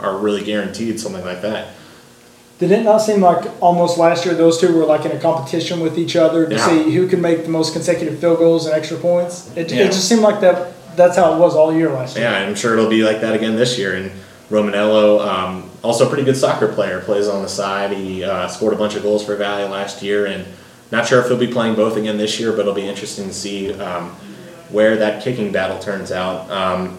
are 0.00 0.16
really 0.16 0.44
guaranteed 0.44 1.00
something 1.00 1.24
like 1.24 1.42
that. 1.42 1.74
Did 2.58 2.72
it 2.72 2.82
not 2.82 2.98
seem 2.98 3.20
like 3.20 3.48
almost 3.62 3.98
last 3.98 4.24
year 4.24 4.34
those 4.34 4.60
two 4.60 4.76
were 4.76 4.84
like 4.84 5.04
in 5.04 5.12
a 5.12 5.20
competition 5.20 5.78
with 5.80 5.96
each 5.96 6.16
other 6.16 6.48
to 6.48 6.56
yeah. 6.56 6.66
see 6.66 6.92
who 6.92 7.06
could 7.06 7.20
make 7.20 7.44
the 7.44 7.50
most 7.50 7.72
consecutive 7.72 8.18
field 8.18 8.38
goals 8.38 8.66
and 8.66 8.74
extra 8.74 8.96
points? 8.96 9.54
It, 9.56 9.70
yeah. 9.70 9.84
it 9.84 9.86
just 9.86 10.08
seemed 10.08 10.22
like 10.22 10.40
that. 10.40 10.74
That's 10.96 11.16
how 11.16 11.34
it 11.34 11.38
was 11.38 11.54
all 11.54 11.72
year 11.72 11.90
last 11.90 12.16
year. 12.16 12.28
Yeah, 12.28 12.38
I'm 12.38 12.56
sure 12.56 12.72
it'll 12.72 12.90
be 12.90 13.04
like 13.04 13.20
that 13.20 13.32
again 13.36 13.54
this 13.54 13.78
year. 13.78 13.94
And 13.94 14.10
Romanello, 14.50 15.24
um, 15.24 15.70
also 15.84 16.06
a 16.06 16.08
pretty 16.08 16.24
good 16.24 16.36
soccer 16.36 16.72
player, 16.72 17.00
plays 17.00 17.28
on 17.28 17.42
the 17.42 17.48
side. 17.48 17.92
He 17.92 18.24
uh, 18.24 18.48
scored 18.48 18.72
a 18.72 18.76
bunch 18.76 18.96
of 18.96 19.04
goals 19.04 19.24
for 19.24 19.36
Valley 19.36 19.68
last 19.68 20.02
year 20.02 20.26
and 20.26 20.44
not 20.90 21.06
sure 21.06 21.20
if 21.20 21.28
he'll 21.28 21.36
be 21.36 21.48
playing 21.52 21.74
both 21.74 21.96
again 21.96 22.16
this 22.16 22.40
year, 22.40 22.52
but 22.52 22.60
it'll 22.60 22.74
be 22.74 22.88
interesting 22.88 23.26
to 23.26 23.34
see 23.34 23.72
um, 23.74 24.10
where 24.70 24.96
that 24.96 25.22
kicking 25.22 25.52
battle 25.52 25.78
turns 25.78 26.10
out. 26.10 26.50
Um, 26.50 26.98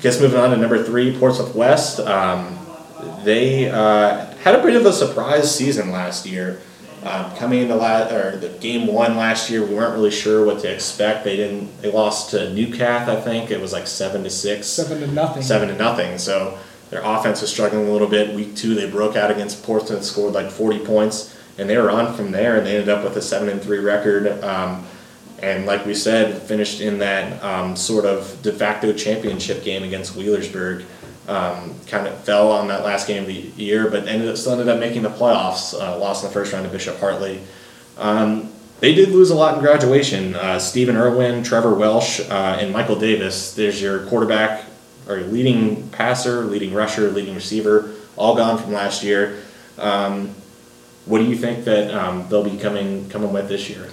guess 0.00 0.20
moving 0.20 0.38
on 0.38 0.50
to 0.50 0.56
number 0.56 0.82
three, 0.82 1.16
Portsmouth 1.18 1.54
West. 1.54 2.00
Um, 2.00 2.58
they 3.24 3.70
uh, 3.70 4.26
had 4.36 4.54
a 4.54 4.62
bit 4.62 4.76
of 4.76 4.86
a 4.86 4.92
surprise 4.92 5.54
season 5.54 5.90
last 5.90 6.26
year. 6.26 6.60
Um, 7.02 7.34
coming 7.36 7.62
into 7.62 7.76
la- 7.76 8.08
or 8.08 8.36
the 8.36 8.48
game 8.60 8.86
one 8.86 9.16
last 9.16 9.50
year, 9.50 9.64
we 9.64 9.74
weren't 9.74 9.94
really 9.94 10.10
sure 10.10 10.44
what 10.44 10.60
to 10.60 10.72
expect. 10.72 11.24
They 11.24 11.36
didn't. 11.36 11.80
They 11.80 11.92
lost 11.92 12.30
to 12.30 12.52
Newcath, 12.52 13.08
I 13.08 13.20
think 13.20 13.50
it 13.50 13.60
was 13.60 13.72
like 13.72 13.86
seven 13.86 14.24
to 14.24 14.30
six. 14.30 14.66
Seven 14.66 15.00
to 15.00 15.06
nothing. 15.06 15.42
Seven 15.42 15.68
to 15.68 15.76
nothing. 15.76 16.18
So 16.18 16.58
their 16.90 17.02
offense 17.04 17.40
was 17.40 17.50
struggling 17.50 17.86
a 17.86 17.92
little 17.92 18.08
bit. 18.08 18.34
Week 18.34 18.56
two, 18.56 18.74
they 18.74 18.90
broke 18.90 19.14
out 19.14 19.30
against 19.30 19.62
Portsmouth, 19.62 19.98
and 19.98 20.04
scored 20.04 20.34
like 20.34 20.50
forty 20.50 20.80
points 20.80 21.37
and 21.58 21.68
they 21.68 21.76
were 21.76 21.90
on 21.90 22.14
from 22.14 22.30
there, 22.30 22.56
and 22.56 22.66
they 22.66 22.76
ended 22.76 22.88
up 22.88 23.04
with 23.04 23.16
a 23.16 23.22
seven 23.22 23.48
and 23.48 23.60
three 23.60 23.78
record. 23.78 24.42
Um, 24.42 24.86
and 25.40 25.66
like 25.66 25.86
we 25.86 25.94
said, 25.94 26.42
finished 26.42 26.80
in 26.80 26.98
that 26.98 27.42
um, 27.42 27.76
sort 27.76 28.04
of 28.04 28.40
de 28.42 28.52
facto 28.52 28.92
championship 28.92 29.62
game 29.62 29.82
against 29.82 30.14
Wheelersburg. 30.14 30.84
Um, 31.28 31.74
kind 31.86 32.06
of 32.06 32.18
fell 32.24 32.50
on 32.50 32.68
that 32.68 32.84
last 32.84 33.06
game 33.06 33.22
of 33.22 33.28
the 33.28 33.34
year, 33.34 33.90
but 33.90 34.08
ended 34.08 34.28
up 34.28 34.36
still 34.36 34.52
ended 34.52 34.68
up 34.68 34.80
making 34.80 35.02
the 35.02 35.10
playoffs. 35.10 35.74
Uh, 35.74 35.98
lost 35.98 36.24
in 36.24 36.30
the 36.30 36.34
first 36.34 36.52
round 36.52 36.64
to 36.64 36.72
Bishop 36.72 36.98
Hartley. 36.98 37.40
Um, 37.98 38.50
they 38.80 38.94
did 38.94 39.10
lose 39.10 39.30
a 39.30 39.34
lot 39.34 39.54
in 39.54 39.60
graduation. 39.60 40.36
Uh, 40.36 40.58
Stephen 40.58 40.96
Irwin, 40.96 41.42
Trevor 41.42 41.74
Welsh, 41.74 42.20
uh, 42.20 42.58
and 42.60 42.72
Michael 42.72 42.98
Davis. 42.98 43.54
There's 43.54 43.82
your 43.82 44.06
quarterback 44.06 44.64
or 45.08 45.18
leading 45.20 45.88
passer, 45.90 46.44
leading 46.44 46.72
rusher, 46.72 47.10
leading 47.10 47.34
receiver, 47.34 47.94
all 48.16 48.36
gone 48.36 48.56
from 48.56 48.72
last 48.72 49.02
year. 49.02 49.42
Um, 49.78 50.34
what 51.08 51.18
do 51.18 51.24
you 51.24 51.36
think 51.36 51.64
that 51.64 51.92
um, 51.94 52.28
they'll 52.28 52.44
be 52.44 52.58
coming 52.58 53.08
coming 53.08 53.32
with 53.32 53.48
this 53.48 53.68
year? 53.68 53.88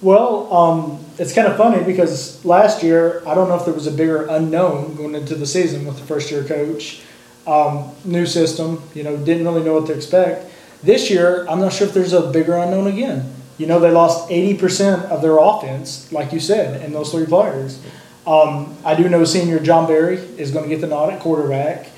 Well, 0.00 0.52
um, 0.52 1.04
it's 1.18 1.32
kind 1.32 1.46
of 1.46 1.56
funny 1.56 1.82
because 1.84 2.44
last 2.44 2.82
year 2.82 3.22
I 3.26 3.34
don't 3.34 3.48
know 3.48 3.56
if 3.56 3.64
there 3.64 3.74
was 3.74 3.86
a 3.86 3.92
bigger 3.92 4.26
unknown 4.26 4.96
going 4.96 5.14
into 5.14 5.34
the 5.34 5.46
season 5.46 5.86
with 5.86 5.98
the 5.98 6.04
first 6.04 6.30
year 6.30 6.44
coach, 6.44 7.02
um, 7.46 7.90
new 8.04 8.26
system. 8.26 8.82
You 8.94 9.04
know, 9.04 9.16
didn't 9.16 9.44
really 9.44 9.62
know 9.62 9.74
what 9.74 9.86
to 9.86 9.92
expect. 9.92 10.50
This 10.82 11.10
year, 11.10 11.46
I'm 11.48 11.60
not 11.60 11.72
sure 11.72 11.86
if 11.86 11.94
there's 11.94 12.12
a 12.12 12.30
bigger 12.30 12.56
unknown 12.56 12.86
again. 12.86 13.34
You 13.56 13.66
know, 13.66 13.78
they 13.78 13.90
lost 13.90 14.28
80% 14.28 15.04
of 15.04 15.22
their 15.22 15.38
offense, 15.38 16.10
like 16.12 16.32
you 16.32 16.40
said, 16.40 16.82
in 16.82 16.92
those 16.92 17.12
three 17.12 17.24
players. 17.24 17.80
Um, 18.26 18.76
I 18.84 18.94
do 18.94 19.08
know 19.08 19.24
senior 19.24 19.60
John 19.60 19.86
Berry 19.86 20.16
is 20.16 20.50
going 20.50 20.64
to 20.64 20.68
get 20.68 20.80
the 20.80 20.86
nod 20.86 21.12
at 21.12 21.20
quarterback. 21.20 21.88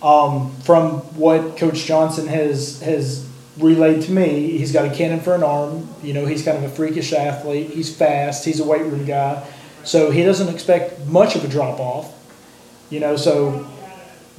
Um, 0.00 0.50
from 0.62 0.98
what 1.16 1.56
Coach 1.56 1.84
Johnson 1.84 2.26
has 2.26 2.80
has 2.80 3.24
relayed 3.58 4.02
to 4.02 4.12
me, 4.12 4.56
he's 4.58 4.72
got 4.72 4.84
a 4.84 4.94
cannon 4.94 5.20
for 5.20 5.34
an 5.34 5.42
arm. 5.42 5.88
You 6.02 6.14
know, 6.14 6.26
he's 6.26 6.44
kind 6.44 6.56
of 6.56 6.64
a 6.64 6.68
freakish 6.68 7.12
athlete. 7.12 7.70
He's 7.70 7.94
fast. 7.94 8.44
He's 8.44 8.60
a 8.60 8.64
weight 8.64 8.82
room 8.82 9.04
guy, 9.04 9.46
so 9.84 10.10
he 10.10 10.22
doesn't 10.22 10.48
expect 10.52 11.06
much 11.06 11.36
of 11.36 11.44
a 11.44 11.48
drop 11.48 11.78
off. 11.78 12.12
You 12.90 13.00
know, 13.00 13.16
so 13.16 13.66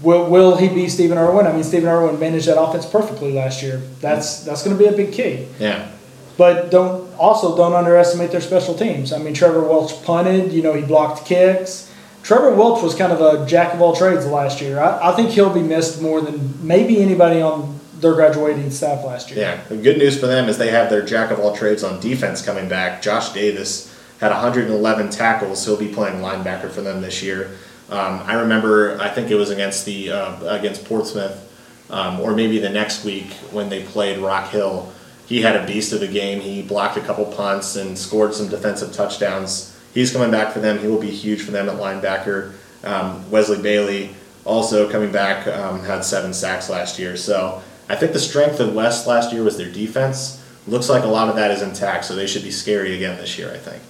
will, 0.01 0.29
will 0.29 0.57
he 0.57 0.67
be 0.67 0.89
Stephen 0.89 1.17
Irwin? 1.17 1.47
I 1.47 1.53
mean, 1.53 1.63
Stephen 1.63 1.89
Irwin 1.89 2.19
managed 2.19 2.47
that 2.47 2.61
offense 2.61 2.85
perfectly 2.85 3.33
last 3.33 3.61
year. 3.61 3.77
That's 4.01 4.43
that's 4.43 4.63
going 4.63 4.77
to 4.77 4.83
be 4.83 4.89
a 4.89 4.95
big 4.95 5.13
key. 5.13 5.47
Yeah. 5.59 5.89
But 6.37 6.71
don't 6.71 7.13
also 7.17 7.55
don't 7.55 7.73
underestimate 7.73 8.31
their 8.31 8.41
special 8.41 8.73
teams. 8.73 9.13
I 9.13 9.19
mean, 9.19 9.33
Trevor 9.33 9.63
Welch 9.63 10.03
punted. 10.03 10.51
You 10.51 10.63
know, 10.63 10.73
he 10.73 10.81
blocked 10.81 11.25
kicks. 11.25 11.91
Trevor 12.23 12.55
Welch 12.55 12.81
was 12.81 12.95
kind 12.95 13.11
of 13.11 13.21
a 13.21 13.45
jack 13.45 13.73
of 13.73 13.81
all 13.81 13.95
trades 13.95 14.25
last 14.25 14.61
year. 14.61 14.79
I, 14.79 15.11
I 15.11 15.15
think 15.15 15.31
he'll 15.31 15.53
be 15.53 15.61
missed 15.61 16.01
more 16.01 16.21
than 16.21 16.65
maybe 16.65 17.01
anybody 17.01 17.41
on 17.41 17.79
their 18.03 18.13
graduating 18.13 18.69
staff 18.69 19.03
last 19.03 19.31
year. 19.31 19.39
Yeah, 19.39 19.63
the 19.63 19.77
good 19.77 19.97
news 19.97 20.19
for 20.19 20.27
them 20.27 20.47
is 20.47 20.57
they 20.57 20.69
have 20.69 20.89
their 20.89 21.03
jack 21.03 21.31
of 21.31 21.39
all 21.39 21.55
trades 21.55 21.83
on 21.83 21.99
defense 21.99 22.43
coming 22.43 22.69
back. 22.69 23.01
Josh 23.01 23.33
Davis 23.33 23.93
had 24.19 24.31
111 24.31 25.09
tackles. 25.09 25.65
He'll 25.65 25.77
be 25.77 25.91
playing 25.91 26.21
linebacker 26.21 26.69
for 26.69 26.81
them 26.81 27.01
this 27.01 27.23
year. 27.23 27.57
Um, 27.89 28.21
I 28.25 28.35
remember, 28.35 28.99
I 29.01 29.09
think 29.09 29.31
it 29.31 29.35
was 29.35 29.49
against 29.49 29.85
the 29.85 30.11
uh, 30.11 30.55
against 30.55 30.85
Portsmouth, 30.85 31.51
um, 31.89 32.19
or 32.19 32.35
maybe 32.35 32.59
the 32.59 32.69
next 32.69 33.03
week 33.03 33.33
when 33.51 33.69
they 33.69 33.83
played 33.83 34.19
Rock 34.19 34.49
Hill. 34.51 34.93
He 35.25 35.41
had 35.41 35.55
a 35.55 35.65
beast 35.65 35.93
of 35.93 36.01
a 36.01 36.07
game. 36.07 36.41
He 36.41 36.61
blocked 36.61 36.97
a 36.97 37.01
couple 37.01 37.25
punts 37.25 37.75
and 37.75 37.97
scored 37.97 38.35
some 38.35 38.49
defensive 38.49 38.93
touchdowns 38.93 39.73
he's 39.93 40.11
coming 40.11 40.31
back 40.31 40.53
for 40.53 40.59
them. 40.59 40.79
He 40.79 40.87
will 40.87 40.99
be 40.99 41.11
huge 41.11 41.41
for 41.41 41.51
them 41.51 41.69
at 41.69 41.77
linebacker. 41.77 42.53
Um, 42.83 43.29
Wesley 43.31 43.61
Bailey 43.61 44.15
also 44.45 44.89
coming 44.89 45.11
back 45.11 45.47
um, 45.47 45.81
had 45.83 46.03
seven 46.03 46.33
sacks 46.33 46.69
last 46.69 46.99
year. 46.99 47.15
So 47.15 47.61
I 47.89 47.95
think 47.95 48.13
the 48.13 48.19
strength 48.19 48.59
of 48.59 48.73
West 48.73 49.07
last 49.07 49.33
year 49.33 49.43
was 49.43 49.57
their 49.57 49.71
defense. 49.71 50.43
Looks 50.67 50.89
like 50.89 51.03
a 51.03 51.07
lot 51.07 51.29
of 51.29 51.35
that 51.35 51.51
is 51.51 51.61
intact, 51.61 52.05
so 52.05 52.15
they 52.15 52.27
should 52.27 52.43
be 52.43 52.51
scary 52.51 52.95
again 52.95 53.17
this 53.17 53.37
year. 53.37 53.51
I 53.51 53.57
think. 53.57 53.81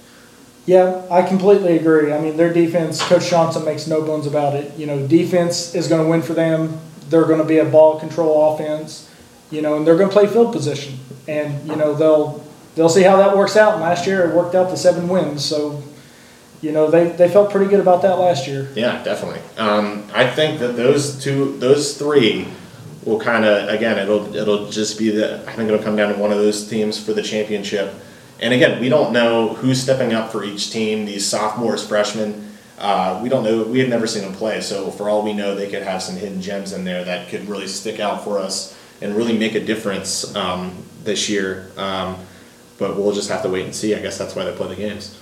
Yeah, 0.66 1.02
I 1.10 1.22
completely 1.22 1.76
agree. 1.76 2.12
I 2.12 2.18
mean, 2.18 2.36
their 2.36 2.52
defense, 2.52 3.02
Coach 3.02 3.28
Johnson 3.28 3.64
makes 3.64 3.86
no 3.86 4.00
bones 4.02 4.26
about 4.26 4.54
it. 4.56 4.76
You 4.78 4.86
know, 4.86 5.06
defense 5.06 5.74
is 5.74 5.88
going 5.88 6.02
to 6.02 6.08
win 6.08 6.22
for 6.22 6.32
them. 6.32 6.80
They're 7.10 7.26
going 7.26 7.40
to 7.40 7.46
be 7.46 7.58
a 7.58 7.66
ball 7.66 8.00
control 8.00 8.54
offense, 8.54 9.10
you 9.50 9.60
know, 9.60 9.76
and 9.76 9.86
they're 9.86 9.96
going 9.96 10.08
to 10.08 10.12
play 10.12 10.26
field 10.26 10.54
position. 10.54 10.98
And, 11.28 11.68
you 11.68 11.76
know, 11.76 11.94
they'll 11.94 12.42
they'll 12.76 12.88
see 12.88 13.02
how 13.02 13.16
that 13.18 13.36
works 13.36 13.56
out. 13.56 13.74
And 13.74 13.82
last 13.82 14.06
year 14.06 14.28
it 14.28 14.34
worked 14.34 14.54
out 14.54 14.70
to 14.70 14.76
seven 14.76 15.08
wins. 15.08 15.44
So 15.44 15.82
you 16.64 16.72
know, 16.72 16.90
they, 16.90 17.10
they 17.10 17.28
felt 17.28 17.50
pretty 17.50 17.70
good 17.70 17.80
about 17.80 18.00
that 18.02 18.18
last 18.18 18.48
year. 18.48 18.68
Yeah, 18.74 19.02
definitely. 19.04 19.40
Um, 19.58 20.08
I 20.14 20.26
think 20.26 20.60
that 20.60 20.76
those 20.76 21.22
two, 21.22 21.58
those 21.58 21.98
three, 21.98 22.48
will 23.04 23.20
kind 23.20 23.44
of 23.44 23.68
again, 23.68 23.98
it'll 23.98 24.34
it'll 24.34 24.70
just 24.70 24.98
be 24.98 25.10
the. 25.10 25.40
I 25.48 25.52
think 25.52 25.68
it'll 25.68 25.82
come 25.82 25.96
down 25.96 26.12
to 26.12 26.18
one 26.18 26.32
of 26.32 26.38
those 26.38 26.68
teams 26.68 27.02
for 27.02 27.12
the 27.12 27.22
championship. 27.22 27.94
And 28.40 28.52
again, 28.52 28.80
we 28.80 28.88
don't 28.88 29.12
know 29.12 29.54
who's 29.54 29.80
stepping 29.80 30.12
up 30.12 30.32
for 30.32 30.44
each 30.44 30.70
team. 30.70 31.04
These 31.04 31.24
sophomores, 31.26 31.86
freshmen, 31.86 32.52
uh, 32.78 33.20
we 33.22 33.28
don't 33.28 33.44
know. 33.44 33.62
We 33.62 33.78
have 33.78 33.88
never 33.88 34.06
seen 34.06 34.22
them 34.22 34.34
play, 34.34 34.60
so 34.60 34.90
for 34.90 35.08
all 35.08 35.22
we 35.22 35.32
know, 35.32 35.54
they 35.54 35.70
could 35.70 35.82
have 35.82 36.02
some 36.02 36.16
hidden 36.16 36.40
gems 36.40 36.72
in 36.72 36.84
there 36.84 37.04
that 37.04 37.28
could 37.28 37.48
really 37.48 37.68
stick 37.68 38.00
out 38.00 38.24
for 38.24 38.38
us 38.38 38.76
and 39.00 39.14
really 39.14 39.36
make 39.38 39.54
a 39.54 39.64
difference 39.64 40.34
um, 40.34 40.84
this 41.04 41.28
year. 41.28 41.70
Um, 41.76 42.16
but 42.78 42.96
we'll 42.96 43.12
just 43.12 43.30
have 43.30 43.42
to 43.42 43.48
wait 43.48 43.64
and 43.64 43.74
see. 43.74 43.94
I 43.94 44.00
guess 44.00 44.18
that's 44.18 44.34
why 44.34 44.44
they 44.44 44.54
play 44.56 44.68
the 44.68 44.76
games. 44.76 45.18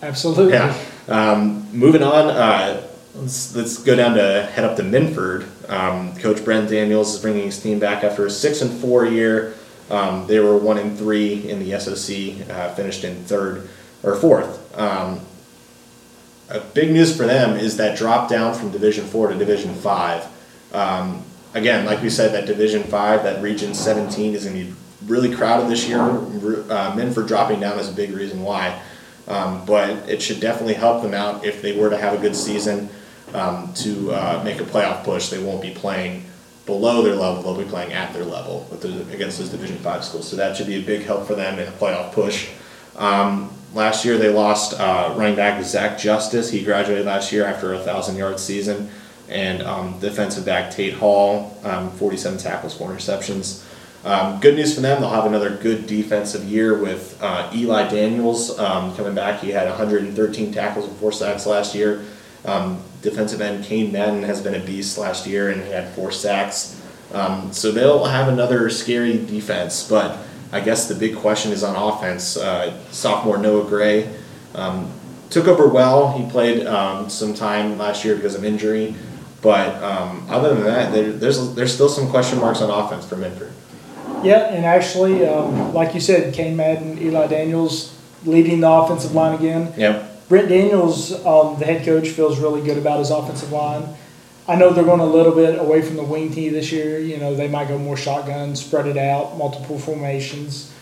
Absolutely. 0.00 0.52
Yeah. 0.52 0.76
Um, 1.08 1.68
moving 1.72 2.02
on, 2.02 2.28
uh, 2.30 2.86
let's, 3.14 3.54
let's 3.54 3.78
go 3.78 3.94
down 3.94 4.14
to 4.14 4.42
head 4.52 4.64
up 4.64 4.76
to 4.76 4.82
Minford. 4.82 5.48
Um, 5.68 6.16
Coach 6.16 6.44
Brent 6.44 6.70
Daniels 6.70 7.14
is 7.14 7.20
bringing 7.20 7.44
his 7.44 7.60
team 7.60 7.78
back 7.78 8.04
after 8.04 8.26
a 8.26 8.30
six 8.30 8.62
and 8.62 8.70
four 8.70 9.06
year. 9.06 9.54
Um, 9.90 10.26
they 10.26 10.40
were 10.40 10.56
one 10.56 10.78
and 10.78 10.96
three 10.96 11.48
in 11.48 11.58
the 11.58 11.78
SOC, 11.78 12.48
uh, 12.50 12.74
finished 12.74 13.04
in 13.04 13.24
third 13.24 13.68
or 14.02 14.16
fourth. 14.16 14.78
Um, 14.78 15.20
big 16.74 16.92
news 16.92 17.16
for 17.16 17.26
them 17.26 17.56
is 17.56 17.76
that 17.76 17.98
drop 17.98 18.28
down 18.28 18.54
from 18.54 18.70
Division 18.70 19.04
Four 19.04 19.28
to 19.28 19.34
Division 19.36 19.74
Five. 19.74 20.26
Um, 20.72 21.22
again, 21.54 21.84
like 21.84 22.02
we 22.02 22.10
said, 22.10 22.32
that 22.32 22.46
Division 22.46 22.84
Five, 22.84 23.24
that 23.24 23.42
Region 23.42 23.74
17 23.74 24.34
is 24.34 24.44
going 24.44 24.56
to 24.56 24.64
be 24.64 24.74
really 25.06 25.34
crowded 25.34 25.68
this 25.68 25.86
year. 25.86 26.00
Uh, 26.00 26.94
Minford 26.96 27.26
dropping 27.26 27.60
down 27.60 27.78
is 27.78 27.88
a 27.88 27.92
big 27.92 28.12
reason 28.12 28.42
why. 28.42 28.80
Um, 29.28 29.64
but 29.66 30.08
it 30.08 30.20
should 30.20 30.40
definitely 30.40 30.74
help 30.74 31.02
them 31.02 31.14
out 31.14 31.44
if 31.44 31.62
they 31.62 31.78
were 31.78 31.90
to 31.90 31.96
have 31.96 32.12
a 32.14 32.18
good 32.18 32.34
season 32.34 32.88
um, 33.34 33.72
to 33.74 34.12
uh, 34.12 34.42
make 34.44 34.60
a 34.60 34.64
playoff 34.64 35.04
push. 35.04 35.28
They 35.28 35.42
won't 35.42 35.62
be 35.62 35.70
playing 35.70 36.24
below 36.66 37.02
their 37.02 37.14
level; 37.14 37.42
they'll 37.42 37.64
be 37.64 37.68
playing 37.68 37.92
at 37.92 38.12
their 38.12 38.24
level 38.24 38.66
the, 38.80 39.02
against 39.12 39.38
those 39.38 39.48
Division 39.48 39.78
Five 39.78 40.04
schools. 40.04 40.28
So 40.28 40.36
that 40.36 40.56
should 40.56 40.66
be 40.66 40.76
a 40.76 40.82
big 40.82 41.02
help 41.02 41.26
for 41.26 41.34
them 41.34 41.58
in 41.58 41.68
a 41.68 41.72
playoff 41.72 42.12
push. 42.12 42.50
Um, 42.96 43.50
last 43.74 44.04
year 44.04 44.18
they 44.18 44.28
lost 44.28 44.78
uh, 44.78 45.14
running 45.16 45.36
back 45.36 45.62
Zach 45.64 45.98
Justice. 45.98 46.50
He 46.50 46.62
graduated 46.64 47.06
last 47.06 47.32
year 47.32 47.44
after 47.44 47.72
a 47.74 47.78
thousand 47.78 48.16
yard 48.16 48.38
season, 48.38 48.90
and 49.28 49.62
um, 49.62 49.98
defensive 50.00 50.44
back 50.44 50.70
Tate 50.70 50.94
Hall, 50.94 51.58
um, 51.64 51.90
47 51.92 52.38
tackles, 52.38 52.76
four 52.76 52.90
interceptions. 52.90 53.66
Um, 54.04 54.40
good 54.40 54.56
news 54.56 54.74
for 54.74 54.80
them, 54.80 55.00
they'll 55.00 55.10
have 55.10 55.26
another 55.26 55.50
good 55.50 55.86
defensive 55.86 56.44
year 56.44 56.76
with 56.76 57.16
uh, 57.22 57.48
Eli 57.54 57.88
Daniels 57.88 58.58
um, 58.58 58.94
coming 58.96 59.14
back. 59.14 59.40
He 59.40 59.50
had 59.50 59.68
113 59.68 60.52
tackles 60.52 60.86
and 60.88 60.96
four 60.96 61.12
sacks 61.12 61.46
last 61.46 61.74
year. 61.74 62.04
Um, 62.44 62.82
defensive 63.02 63.40
end 63.40 63.64
Kane 63.64 63.92
Madden 63.92 64.22
has 64.22 64.40
been 64.40 64.54
a 64.54 64.64
beast 64.64 64.96
last 64.96 65.26
year 65.26 65.50
and 65.50 65.62
he 65.62 65.70
had 65.70 65.88
four 65.90 66.10
sacks. 66.10 66.80
Um, 67.12 67.52
so 67.52 67.70
they'll 67.70 68.04
have 68.04 68.28
another 68.28 68.70
scary 68.70 69.18
defense, 69.18 69.86
but 69.86 70.18
I 70.50 70.60
guess 70.60 70.88
the 70.88 70.94
big 70.94 71.16
question 71.16 71.52
is 71.52 71.62
on 71.62 71.76
offense. 71.76 72.36
Uh, 72.36 72.78
sophomore 72.90 73.36
Noah 73.36 73.68
Gray 73.68 74.14
um, 74.54 74.90
took 75.28 75.46
over 75.46 75.68
well. 75.68 76.16
He 76.16 76.30
played 76.30 76.66
um, 76.66 77.10
some 77.10 77.34
time 77.34 77.76
last 77.76 78.04
year 78.04 78.16
because 78.16 78.34
of 78.34 78.44
injury, 78.44 78.94
but 79.42 79.74
other 80.30 80.54
than 80.54 80.64
that, 80.64 80.92
there, 80.92 81.12
there's 81.12 81.54
there's 81.54 81.74
still 81.74 81.88
some 81.88 82.08
question 82.08 82.38
marks 82.38 82.62
on 82.62 82.70
offense 82.70 83.04
for 83.04 83.16
Minford. 83.16 83.52
Yeah, 84.22 84.52
and 84.52 84.64
actually, 84.64 85.26
um, 85.26 85.74
like 85.74 85.94
you 85.94 86.00
said, 86.00 86.32
Kane 86.32 86.56
Madden, 86.56 86.98
Eli 86.98 87.26
Daniels 87.26 87.98
leading 88.24 88.60
the 88.60 88.70
offensive 88.70 89.14
line 89.14 89.34
again. 89.34 89.72
Yep. 89.76 90.11
Brent 90.32 90.48
Daniels, 90.48 91.12
um, 91.26 91.58
the 91.58 91.66
head 91.66 91.84
coach, 91.84 92.08
feels 92.08 92.38
really 92.38 92.62
good 92.62 92.78
about 92.78 93.00
his 93.00 93.10
offensive 93.10 93.52
line. 93.52 93.86
I 94.48 94.56
know 94.56 94.72
they're 94.72 94.82
going 94.82 95.00
a 95.00 95.04
little 95.04 95.34
bit 95.34 95.58
away 95.58 95.82
from 95.82 95.96
the 95.96 96.02
wing 96.02 96.32
tee 96.32 96.48
this 96.48 96.72
year. 96.72 96.98
You 96.98 97.18
know, 97.18 97.34
they 97.34 97.48
might 97.48 97.68
go 97.68 97.76
more 97.76 97.98
shotgun, 97.98 98.56
spread 98.56 98.86
it 98.86 98.96
out, 98.96 99.36
multiple 99.36 99.78
formations. 99.78 100.72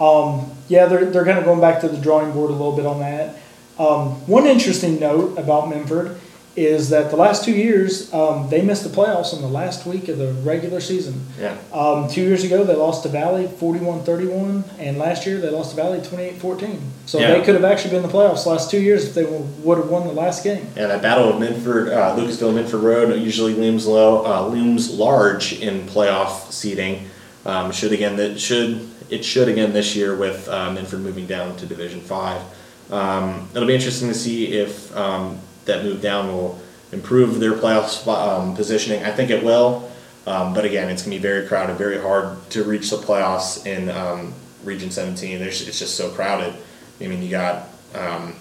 Um, 0.00 0.50
yeah, 0.66 0.86
they're, 0.86 1.04
they're 1.04 1.24
kind 1.24 1.38
of 1.38 1.44
going 1.44 1.60
back 1.60 1.82
to 1.82 1.88
the 1.88 1.98
drawing 1.98 2.32
board 2.32 2.50
a 2.50 2.54
little 2.54 2.74
bit 2.74 2.84
on 2.84 2.98
that. 2.98 3.36
Um, 3.78 4.26
one 4.26 4.44
interesting 4.44 4.98
note 4.98 5.38
about 5.38 5.68
Minford 5.68 6.18
is 6.56 6.88
that 6.88 7.10
the 7.10 7.16
last 7.16 7.44
two 7.44 7.52
years 7.52 8.12
um, 8.14 8.48
they 8.48 8.62
missed 8.62 8.82
the 8.82 8.88
playoffs 8.88 9.34
in 9.34 9.42
the 9.42 9.48
last 9.48 9.86
week 9.86 10.08
of 10.08 10.16
the 10.16 10.32
regular 10.32 10.80
season. 10.80 11.20
Yeah. 11.38 11.56
Um, 11.72 12.08
two 12.08 12.22
years 12.22 12.44
ago 12.44 12.64
they 12.64 12.74
lost 12.74 13.02
to 13.02 13.10
Valley 13.10 13.46
41-31, 13.46 14.64
and 14.78 14.96
last 14.96 15.26
year 15.26 15.38
they 15.38 15.50
lost 15.50 15.70
to 15.70 15.76
Valley 15.76 15.98
28-14. 16.00 16.80
So 17.04 17.18
yeah. 17.18 17.32
they 17.32 17.44
could 17.44 17.54
have 17.54 17.64
actually 17.64 17.90
been 17.90 18.02
in 18.02 18.10
the 18.10 18.16
playoffs 18.16 18.46
last 18.46 18.70
two 18.70 18.80
years 18.80 19.06
if 19.06 19.14
they 19.14 19.24
would 19.24 19.78
have 19.78 19.90
won 19.90 20.06
the 20.06 20.14
last 20.14 20.42
game. 20.42 20.66
Yeah, 20.74 20.86
that 20.86 21.02
battle 21.02 21.28
of 21.28 21.38
Minford, 21.38 21.92
uh, 21.92 22.16
Lucasville, 22.16 22.54
Minford 22.54 22.80
Road 22.80 23.20
usually 23.20 23.54
looms 23.54 23.86
low, 23.86 24.24
uh, 24.24 24.48
looms 24.48 24.90
large 24.90 25.60
in 25.60 25.82
playoff 25.82 26.50
seeding. 26.50 27.08
Um, 27.44 27.70
should 27.70 27.92
again 27.92 28.16
that 28.16 28.40
should 28.40 28.88
it 29.08 29.24
should 29.24 29.48
again 29.48 29.72
this 29.72 29.94
year 29.94 30.16
with 30.16 30.48
uh, 30.48 30.72
Minford 30.72 31.00
moving 31.00 31.26
down 31.26 31.56
to 31.58 31.66
Division 31.66 32.00
Five. 32.00 32.42
Um, 32.90 33.48
it'll 33.52 33.68
be 33.68 33.74
interesting 33.74 34.08
to 34.08 34.14
see 34.14 34.52
if 34.52 34.94
um, 34.96 35.38
that 35.66 35.84
move 35.84 36.00
down 36.00 36.28
will 36.28 36.60
improve 36.92 37.40
their 37.40 37.52
playoff 37.52 38.06
um, 38.08 38.54
positioning. 38.54 39.04
I 39.04 39.12
think 39.12 39.30
it 39.30 39.44
will, 39.44 39.90
um, 40.26 40.54
but 40.54 40.64
again, 40.64 40.88
it's 40.88 41.02
going 41.02 41.12
to 41.12 41.18
be 41.18 41.22
very 41.22 41.46
crowded, 41.46 41.76
very 41.76 42.00
hard 42.00 42.48
to 42.50 42.64
reach 42.64 42.90
the 42.90 42.96
playoffs 42.96 43.66
in 43.66 43.90
um, 43.90 44.32
Region 44.64 44.90
17. 44.90 45.38
There's, 45.38 45.66
it's 45.66 45.78
just 45.78 45.96
so 45.96 46.10
crowded. 46.10 46.54
I 47.00 47.06
mean, 47.06 47.22
you 47.22 47.30
got 47.30 47.68
um, 47.94 48.34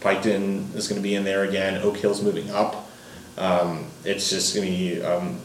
Piketon 0.00 0.74
is 0.74 0.88
going 0.88 1.00
to 1.00 1.02
be 1.02 1.14
in 1.14 1.24
there 1.24 1.44
again. 1.44 1.80
Oak 1.82 1.96
Hill's 1.96 2.22
moving 2.22 2.50
up. 2.50 2.88
Um, 3.36 3.86
it's 4.04 4.30
just 4.30 4.54
going 4.54 4.66
to 4.66 4.72
be 4.72 5.02
um, 5.02 5.40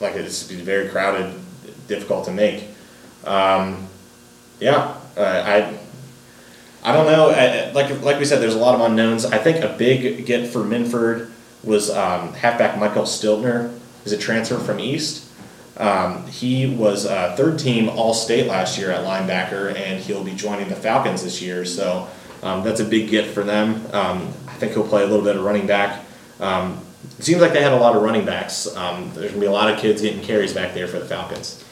like 0.00 0.14
it's 0.14 0.44
be 0.44 0.56
very 0.56 0.88
crowded, 0.88 1.34
difficult 1.88 2.24
to 2.26 2.32
make. 2.32 2.68
yeah, 4.60 4.94
uh, 5.16 5.42
I 5.44 5.78
I 6.82 6.92
don't 6.92 7.06
know. 7.06 7.30
I, 7.30 7.72
like 7.72 8.02
like 8.02 8.18
we 8.18 8.24
said, 8.24 8.40
there's 8.40 8.54
a 8.54 8.58
lot 8.58 8.74
of 8.74 8.80
unknowns. 8.80 9.24
I 9.24 9.38
think 9.38 9.64
a 9.64 9.76
big 9.76 10.26
get 10.26 10.48
for 10.48 10.64
Minford 10.64 11.30
was 11.64 11.90
um, 11.90 12.32
halfback 12.34 12.78
Michael 12.78 13.02
Stiltner, 13.02 13.76
who's 14.02 14.12
a 14.12 14.18
transfer 14.18 14.58
from 14.58 14.78
East. 14.78 15.28
Um, 15.76 16.26
he 16.26 16.66
was 16.66 17.06
uh, 17.06 17.34
third 17.36 17.58
team 17.58 17.88
All 17.88 18.14
State 18.14 18.46
last 18.46 18.78
year 18.78 18.90
at 18.90 19.04
linebacker, 19.04 19.74
and 19.74 20.00
he'll 20.02 20.24
be 20.24 20.34
joining 20.34 20.68
the 20.68 20.76
Falcons 20.76 21.22
this 21.22 21.40
year. 21.40 21.64
So 21.64 22.08
um, 22.42 22.64
that's 22.64 22.80
a 22.80 22.84
big 22.84 23.08
get 23.08 23.26
for 23.26 23.42
them. 23.42 23.86
Um, 23.92 24.28
I 24.46 24.54
think 24.54 24.72
he'll 24.72 24.86
play 24.86 25.02
a 25.02 25.06
little 25.06 25.24
bit 25.24 25.36
of 25.36 25.44
running 25.44 25.66
back. 25.66 26.04
Um, 26.40 26.80
it 27.18 27.24
seems 27.24 27.40
like 27.40 27.52
they 27.52 27.62
had 27.62 27.72
a 27.72 27.76
lot 27.76 27.96
of 27.96 28.02
running 28.02 28.24
backs. 28.24 28.74
Um, 28.76 29.12
there's 29.14 29.30
gonna 29.30 29.40
be 29.40 29.46
a 29.46 29.52
lot 29.52 29.72
of 29.72 29.78
kids 29.78 30.02
getting 30.02 30.22
carries 30.22 30.52
back 30.52 30.74
there 30.74 30.88
for 30.88 30.98
the 30.98 31.04
Falcons. 31.04 31.64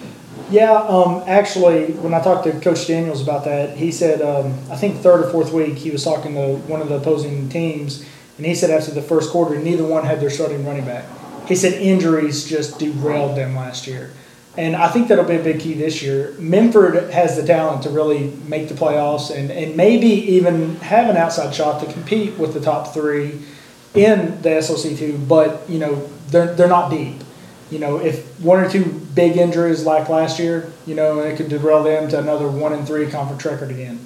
Yeah, 0.48 0.74
um, 0.74 1.24
actually, 1.26 1.92
when 1.94 2.14
I 2.14 2.22
talked 2.22 2.44
to 2.44 2.52
Coach 2.60 2.86
Daniels 2.86 3.20
about 3.20 3.44
that, 3.46 3.76
he 3.76 3.90
said 3.90 4.22
um, 4.22 4.54
I 4.70 4.76
think 4.76 5.00
third 5.00 5.24
or 5.24 5.30
fourth 5.30 5.52
week 5.52 5.74
he 5.74 5.90
was 5.90 6.04
talking 6.04 6.34
to 6.34 6.56
one 6.68 6.80
of 6.80 6.88
the 6.88 6.96
opposing 6.96 7.48
teams, 7.48 8.06
and 8.36 8.46
he 8.46 8.54
said 8.54 8.70
after 8.70 8.92
the 8.92 9.02
first 9.02 9.30
quarter, 9.30 9.58
neither 9.58 9.84
one 9.84 10.04
had 10.04 10.20
their 10.20 10.30
starting 10.30 10.64
running 10.64 10.84
back. 10.84 11.04
He 11.48 11.56
said 11.56 11.74
injuries 11.74 12.48
just 12.48 12.78
derailed 12.78 13.36
them 13.36 13.56
last 13.56 13.88
year, 13.88 14.12
and 14.56 14.76
I 14.76 14.88
think 14.88 15.08
that'll 15.08 15.24
be 15.24 15.34
a 15.34 15.42
big 15.42 15.58
key 15.58 15.74
this 15.74 16.00
year. 16.00 16.36
Minford 16.38 17.10
has 17.10 17.36
the 17.36 17.44
talent 17.44 17.82
to 17.82 17.90
really 17.90 18.32
make 18.46 18.68
the 18.68 18.74
playoffs 18.74 19.36
and 19.36 19.50
and 19.50 19.76
maybe 19.76 20.06
even 20.06 20.76
have 20.76 21.10
an 21.10 21.16
outside 21.16 21.56
shot 21.56 21.84
to 21.84 21.92
compete 21.92 22.38
with 22.38 22.54
the 22.54 22.60
top 22.60 22.94
three 22.94 23.40
in 23.94 24.40
the 24.42 24.62
SOC 24.62 24.96
two, 24.96 25.18
but 25.18 25.68
you 25.68 25.80
know 25.80 26.08
they're 26.28 26.54
they're 26.54 26.68
not 26.68 26.88
deep 26.88 27.16
you 27.70 27.78
know, 27.78 27.98
if 27.98 28.40
one 28.40 28.60
or 28.62 28.70
two 28.70 29.05
big 29.16 29.36
injuries 29.36 29.84
like 29.84 30.08
last 30.08 30.38
year, 30.38 30.70
you 30.86 30.94
know, 30.94 31.18
it 31.20 31.36
could 31.36 31.48
derail 31.48 31.82
them 31.82 32.08
to 32.10 32.18
another 32.18 32.48
one 32.48 32.72
and 32.72 32.86
three 32.86 33.10
conference 33.10 33.44
record 33.44 33.70
again. 33.70 33.98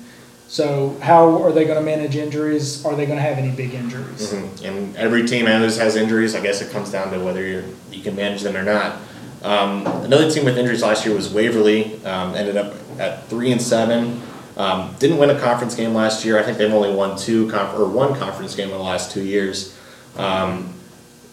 So 0.49 0.97
how 1.00 1.43
are 1.43 1.52
they 1.52 1.64
going 1.64 1.79
to 1.79 1.85
manage 1.85 2.17
injuries? 2.17 2.85
Are 2.85 2.97
they 2.97 3.07
going 3.07 3.19
to 3.19 3.23
have 3.23 3.37
any 3.37 3.50
big 3.50 3.75
injuries? 3.75 4.33
Mm-hmm. 4.33 4.64
And 4.64 4.97
every 4.97 5.26
team 5.26 5.47
has 5.47 5.76
has 5.76 5.97
injuries. 5.97 6.35
I 6.35 6.40
guess 6.40 6.62
it 6.62 6.73
comes 6.73 6.90
down 6.90 7.12
to 7.12 7.21
whether 7.21 7.47
you 7.47 7.76
you 7.93 8.02
can 8.02 8.17
manage 8.17 8.43
them 8.43 8.57
or 8.57 8.62
not. 8.62 9.00
Um, 9.43 9.87
another 10.05 10.31
team 10.31 10.45
with 10.45 10.59
injuries 10.59 10.83
last 10.83 11.07
year 11.07 11.14
was 11.14 11.33
Waverly. 11.33 12.05
Um, 12.05 12.35
ended 12.35 12.57
up 12.57 12.75
at 12.99 13.26
three 13.29 13.52
and 13.52 13.61
seven. 13.62 14.21
Um, 14.57 14.95
didn't 14.99 15.19
win 15.19 15.31
a 15.31 15.38
conference 15.38 15.75
game 15.75 15.95
last 15.95 16.25
year. 16.25 16.38
I 16.38 16.43
think 16.43 16.59
they've 16.59 16.73
only 16.73 16.93
won 16.93 17.17
two 17.17 17.49
conf- 17.50 17.79
or 17.79 17.88
one 17.88 18.14
conference 18.19 18.55
game 18.55 18.71
in 18.71 18.76
the 18.76 18.83
last 18.83 19.12
two 19.12 19.25
years. 19.25 19.76
Um, 20.17 20.75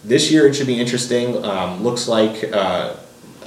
this 0.04 0.30
year 0.30 0.46
it 0.46 0.54
should 0.54 0.68
be 0.68 0.80
interesting. 0.80 1.44
Um, 1.44 1.82
looks 1.82 2.06
like 2.06 2.52
uh, 2.52 2.94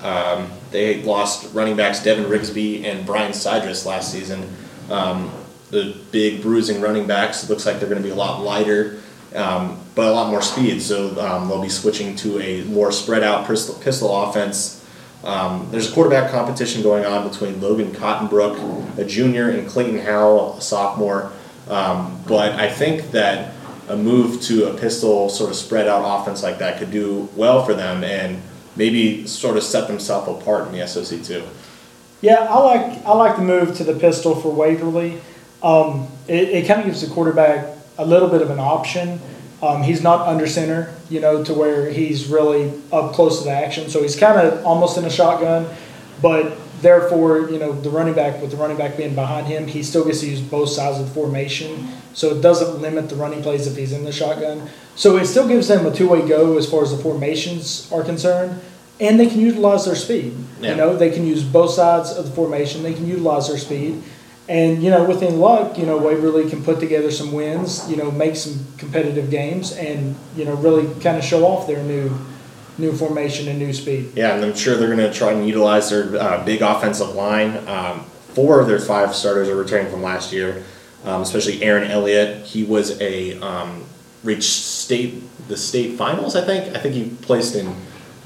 um, 0.01 0.51
they 0.71 1.03
lost 1.03 1.53
running 1.53 1.75
backs 1.75 2.03
Devin 2.03 2.25
Rigsby 2.25 2.83
and 2.85 3.05
Brian 3.05 3.31
Sidris 3.31 3.85
last 3.85 4.11
season. 4.11 4.49
Um, 4.89 5.31
the 5.69 5.95
big 6.11 6.41
bruising 6.41 6.81
running 6.81 7.07
backs 7.07 7.43
It 7.43 7.49
looks 7.49 7.65
like 7.65 7.79
they're 7.79 7.87
going 7.87 8.01
to 8.01 8.07
be 8.07 8.11
a 8.11 8.15
lot 8.15 8.41
lighter, 8.41 8.99
um, 9.35 9.79
but 9.95 10.07
a 10.07 10.11
lot 10.11 10.29
more 10.29 10.41
speed. 10.41 10.81
So 10.81 11.19
um, 11.21 11.47
they'll 11.47 11.61
be 11.61 11.69
switching 11.69 12.15
to 12.17 12.39
a 12.39 12.63
more 12.65 12.91
spread 12.91 13.23
out 13.23 13.47
pistol, 13.47 13.75
pistol 13.75 14.23
offense. 14.23 14.85
Um, 15.23 15.67
there's 15.71 15.89
a 15.89 15.93
quarterback 15.93 16.31
competition 16.31 16.81
going 16.81 17.05
on 17.05 17.29
between 17.29 17.61
Logan 17.61 17.93
Cottonbrook, 17.93 18.97
a 18.97 19.05
junior, 19.05 19.49
and 19.51 19.67
Clayton 19.67 19.99
Howell, 19.99 20.57
a 20.57 20.61
sophomore. 20.61 21.31
but 21.67 22.53
I 22.53 22.69
think 22.69 23.11
that 23.11 23.53
a 23.87 23.95
move 23.95 24.41
to 24.41 24.69
a 24.69 24.77
pistol 24.77 25.29
sort 25.29 25.51
of 25.51 25.55
spread 25.55 25.87
out 25.87 26.21
offense 26.21 26.41
like 26.41 26.57
that 26.59 26.79
could 26.79 26.91
do 26.91 27.29
well 27.35 27.63
for 27.65 27.73
them 27.73 28.03
and 28.03 28.41
maybe 28.75 29.27
sort 29.27 29.57
of 29.57 29.63
set 29.63 29.87
themselves 29.87 30.27
apart 30.27 30.67
in 30.67 30.77
the 30.77 30.87
SOC 30.87 31.23
too. 31.23 31.43
Yeah, 32.21 32.47
I 32.49 32.59
like 32.59 33.05
I 33.05 33.13
like 33.13 33.35
the 33.35 33.41
move 33.41 33.75
to 33.77 33.83
the 33.83 33.95
pistol 33.95 34.35
for 34.35 34.51
Waverly. 34.51 35.19
Um, 35.63 36.07
it, 36.27 36.49
it 36.49 36.67
kind 36.67 36.79
of 36.79 36.85
gives 36.85 37.01
the 37.01 37.13
quarterback 37.13 37.77
a 37.97 38.05
little 38.05 38.29
bit 38.29 38.41
of 38.41 38.49
an 38.49 38.59
option. 38.59 39.19
Um, 39.61 39.83
he's 39.83 40.01
not 40.01 40.27
under 40.27 40.47
center, 40.47 40.93
you 41.09 41.19
know, 41.19 41.43
to 41.43 41.53
where 41.53 41.89
he's 41.89 42.27
really 42.27 42.73
up 42.91 43.13
close 43.13 43.39
to 43.39 43.45
the 43.45 43.51
action. 43.51 43.89
So 43.89 44.01
he's 44.01 44.15
kind 44.15 44.39
of 44.39 44.65
almost 44.65 44.97
in 44.97 45.05
a 45.05 45.09
shotgun, 45.09 45.67
but 46.21 46.57
therefore, 46.81 47.49
you 47.49 47.59
know, 47.59 47.71
the 47.71 47.89
running 47.89 48.13
back, 48.13 48.41
with 48.41 48.51
the 48.51 48.57
running 48.57 48.77
back 48.77 48.97
being 48.97 49.15
behind 49.15 49.47
him, 49.47 49.67
he 49.67 49.83
still 49.83 50.05
gets 50.05 50.21
to 50.21 50.29
use 50.29 50.41
both 50.41 50.69
sides 50.69 50.99
of 50.99 51.07
the 51.07 51.13
formation. 51.13 51.89
So 52.13 52.29
it 52.35 52.41
doesn't 52.41 52.81
limit 52.81 53.09
the 53.09 53.15
running 53.15 53.41
plays 53.41 53.67
if 53.67 53.77
he's 53.77 53.93
in 53.93 54.03
the 54.03 54.11
shotgun. 54.11 54.69
So 54.95 55.17
it 55.17 55.25
still 55.25 55.47
gives 55.47 55.67
them 55.67 55.85
a 55.85 55.93
two 55.93 56.09
way 56.09 56.27
go 56.27 56.57
as 56.57 56.69
far 56.69 56.83
as 56.83 56.95
the 56.95 57.01
formations 57.01 57.91
are 57.91 58.03
concerned. 58.03 58.61
And 58.99 59.19
they 59.19 59.27
can 59.27 59.39
utilize 59.39 59.85
their 59.85 59.95
speed. 59.95 60.35
Yeah. 60.59 60.71
You 60.71 60.75
know, 60.75 60.95
they 60.95 61.09
can 61.09 61.25
use 61.25 61.43
both 61.43 61.71
sides 61.71 62.11
of 62.11 62.25
the 62.25 62.31
formation. 62.31 62.83
They 62.83 62.93
can 62.93 63.07
utilize 63.07 63.47
their 63.47 63.57
speed. 63.57 64.03
And, 64.47 64.83
you 64.83 64.89
know, 64.89 65.05
within 65.05 65.39
luck, 65.39 65.77
you 65.77 65.85
know, 65.85 65.97
Waverly 65.97 66.49
can 66.49 66.63
put 66.63 66.79
together 66.79 67.09
some 67.09 67.31
wins, 67.31 67.89
you 67.89 67.95
know, 67.95 68.11
make 68.11 68.35
some 68.35 68.67
competitive 68.77 69.31
games 69.31 69.71
and, 69.71 70.15
you 70.35 70.45
know, 70.45 70.55
really 70.55 70.85
kind 71.01 71.17
of 71.17 71.23
show 71.23 71.45
off 71.45 71.67
their 71.67 71.81
new 71.83 72.11
new 72.77 72.91
formation 72.91 73.47
and 73.47 73.59
new 73.59 73.73
speed. 73.73 74.11
Yeah, 74.15 74.35
and 74.35 74.43
I'm 74.43 74.55
sure 74.55 74.75
they're 74.75 74.95
going 74.95 74.99
to 74.99 75.13
try 75.13 75.31
and 75.31 75.45
utilize 75.45 75.89
their 75.89 76.15
uh, 76.15 76.43
big 76.45 76.61
offensive 76.61 77.09
line. 77.09 77.67
Um, 77.67 78.01
four 78.33 78.59
of 78.59 78.67
their 78.67 78.79
five 78.79 79.15
starters 79.15 79.49
are 79.49 79.55
returning 79.55 79.91
from 79.91 80.01
last 80.01 80.31
year, 80.31 80.63
um, 81.05 81.21
especially 81.21 81.61
Aaron 81.63 81.89
Elliott. 81.89 82.45
He 82.45 82.63
was 82.63 82.99
a 83.01 83.39
um, 83.41 83.83
reached 84.23 84.43
state 84.43 85.23
the 85.47 85.57
state 85.57 85.97
finals. 85.97 86.35
I 86.35 86.45
think. 86.45 86.75
I 86.75 86.79
think 86.79 86.95
he 86.95 87.09
placed 87.21 87.55
in 87.55 87.75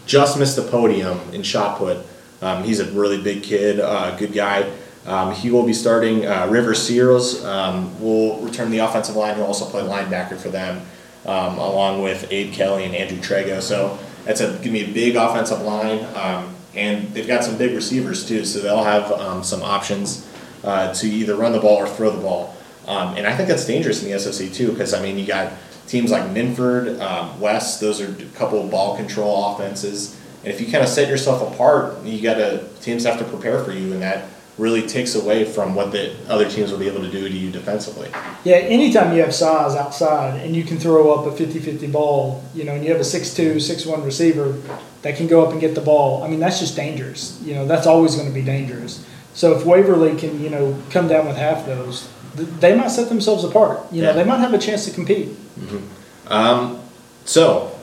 just 0.05 0.37
missed 0.37 0.55
the 0.55 0.61
podium 0.61 1.19
in 1.33 1.41
shot 1.41 1.77
put. 1.77 1.97
Um, 2.41 2.63
he's 2.63 2.79
a 2.79 2.85
really 2.91 3.21
big 3.21 3.43
kid, 3.43 3.79
uh, 3.79 4.15
good 4.17 4.33
guy. 4.33 4.71
Um, 5.07 5.33
he 5.33 5.49
will 5.49 5.65
be 5.65 5.73
starting. 5.73 6.25
Uh, 6.25 6.47
River 6.47 6.75
Sears 6.75 7.43
um, 7.45 7.99
will 7.99 8.39
return 8.41 8.71
the 8.71 8.79
offensive 8.79 9.15
line. 9.15 9.35
He'll 9.35 9.45
also 9.45 9.65
play 9.65 9.81
linebacker 9.81 10.37
for 10.37 10.49
them, 10.49 10.81
along 11.25 12.01
with 12.01 12.31
Abe 12.31 12.53
Kelly 12.53 12.85
and 12.85 12.95
Andrew 12.95 13.19
Trego. 13.19 13.61
So 13.61 13.99
that's 14.25 14.41
a 14.41 14.47
gonna 14.57 14.71
be 14.71 14.83
a 14.83 14.91
big 14.91 15.15
offensive 15.15 15.61
line, 15.61 16.03
um, 16.15 16.53
and 16.75 17.07
they've 17.13 17.27
got 17.27 17.43
some 17.43 17.57
big 17.57 17.73
receivers 17.73 18.27
too, 18.27 18.43
so 18.43 18.59
they'll 18.59 18.83
have 18.83 19.11
um, 19.13 19.43
some 19.43 19.61
options 19.61 20.27
uh, 20.63 20.93
to 20.93 21.07
either 21.07 21.35
run 21.35 21.53
the 21.53 21.59
ball 21.59 21.77
or 21.77 21.87
throw 21.87 22.09
the 22.09 22.21
ball. 22.21 22.55
Um, 22.87 23.15
and 23.15 23.25
I 23.25 23.35
think 23.35 23.47
that's 23.47 23.65
dangerous 23.65 24.03
in 24.03 24.11
the 24.11 24.19
SOC 24.19 24.51
too, 24.51 24.71
because 24.71 24.93
I 24.93 25.01
mean 25.01 25.17
you 25.17 25.25
got 25.25 25.53
teams 25.87 26.11
like 26.11 26.23
Minford, 26.31 26.99
um, 26.99 27.39
West; 27.39 27.79
those 27.79 28.01
are 28.01 28.11
a 28.11 28.25
couple 28.35 28.61
of 28.61 28.69
ball 28.69 28.97
control 28.97 29.53
offenses. 29.53 30.19
And 30.43 30.53
if 30.53 30.59
you 30.59 30.67
kind 30.67 30.83
of 30.83 30.89
set 30.89 31.07
yourself 31.07 31.53
apart, 31.53 32.03
you 32.03 32.21
got 32.21 32.35
to 32.35 32.67
teams 32.81 33.03
have 33.05 33.17
to 33.19 33.25
prepare 33.25 33.63
for 33.63 33.71
you, 33.71 33.93
and 33.93 34.01
that 34.01 34.25
really 34.57 34.87
takes 34.87 35.15
away 35.15 35.43
from 35.43 35.75
what 35.75 35.91
the 35.91 36.15
other 36.29 36.49
teams 36.49 36.71
will 36.71 36.79
be 36.79 36.87
able 36.87 37.01
to 37.01 37.11
do 37.11 37.27
to 37.27 37.33
you 37.33 37.51
defensively. 37.51 38.09
Yeah, 38.45 38.55
anytime 38.55 39.13
you 39.13 39.21
have 39.21 39.33
size 39.33 39.75
outside 39.75 40.39
and 40.39 40.55
you 40.55 40.63
can 40.63 40.77
throw 40.77 41.13
up 41.13 41.25
a 41.25 41.35
50-50 41.35 41.91
ball, 41.91 42.43
you 42.53 42.63
know, 42.63 42.73
and 42.73 42.83
you 42.83 42.91
have 42.91 43.01
a 43.01 43.03
6'2", 43.03 43.55
6'1 43.55 44.05
receiver 44.05 44.53
that 45.01 45.17
can 45.17 45.27
go 45.27 45.45
up 45.45 45.51
and 45.51 45.59
get 45.59 45.75
the 45.75 45.81
ball, 45.81 46.23
I 46.23 46.29
mean, 46.29 46.39
that's 46.39 46.59
just 46.59 46.75
dangerous. 46.75 47.39
You 47.43 47.55
know, 47.55 47.65
that's 47.65 47.85
always 47.85 48.15
going 48.15 48.27
to 48.27 48.33
be 48.33 48.41
dangerous. 48.41 49.05
So 49.33 49.57
if 49.57 49.65
Waverly 49.65 50.15
can, 50.15 50.41
you 50.41 50.49
know, 50.49 50.81
come 50.89 51.09
down 51.09 51.27
with 51.27 51.35
half 51.35 51.65
those, 51.65 52.09
they 52.35 52.75
might 52.75 52.89
set 52.89 53.09
themselves 53.09 53.43
apart. 53.43 53.91
You 53.91 54.01
know, 54.01 54.09
yeah. 54.09 54.15
they 54.15 54.23
might 54.23 54.39
have 54.39 54.53
a 54.53 54.57
chance 54.57 54.85
to 54.85 54.91
compete. 54.91 55.29
Mm-hmm. 55.59 56.31
Um, 56.31 56.81
so, 57.25 57.77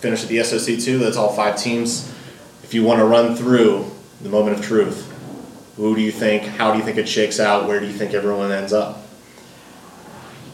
finish 0.00 0.22
at 0.22 0.28
the 0.28 0.42
SOC 0.42 0.80
two. 0.80 0.98
That's 0.98 1.16
all 1.16 1.32
five 1.32 1.56
teams. 1.56 2.12
If 2.64 2.74
you 2.74 2.82
want 2.82 2.98
to 2.98 3.04
run 3.04 3.36
through 3.36 3.90
the 4.20 4.28
moment 4.28 4.58
of 4.58 4.64
truth, 4.64 5.11
who 5.76 5.94
do 5.94 6.00
you 6.00 6.12
think? 6.12 6.42
How 6.44 6.72
do 6.72 6.78
you 6.78 6.84
think 6.84 6.98
it 6.98 7.08
shakes 7.08 7.40
out? 7.40 7.66
Where 7.66 7.80
do 7.80 7.86
you 7.86 7.92
think 7.92 8.14
everyone 8.14 8.52
ends 8.52 8.72
up? 8.72 8.98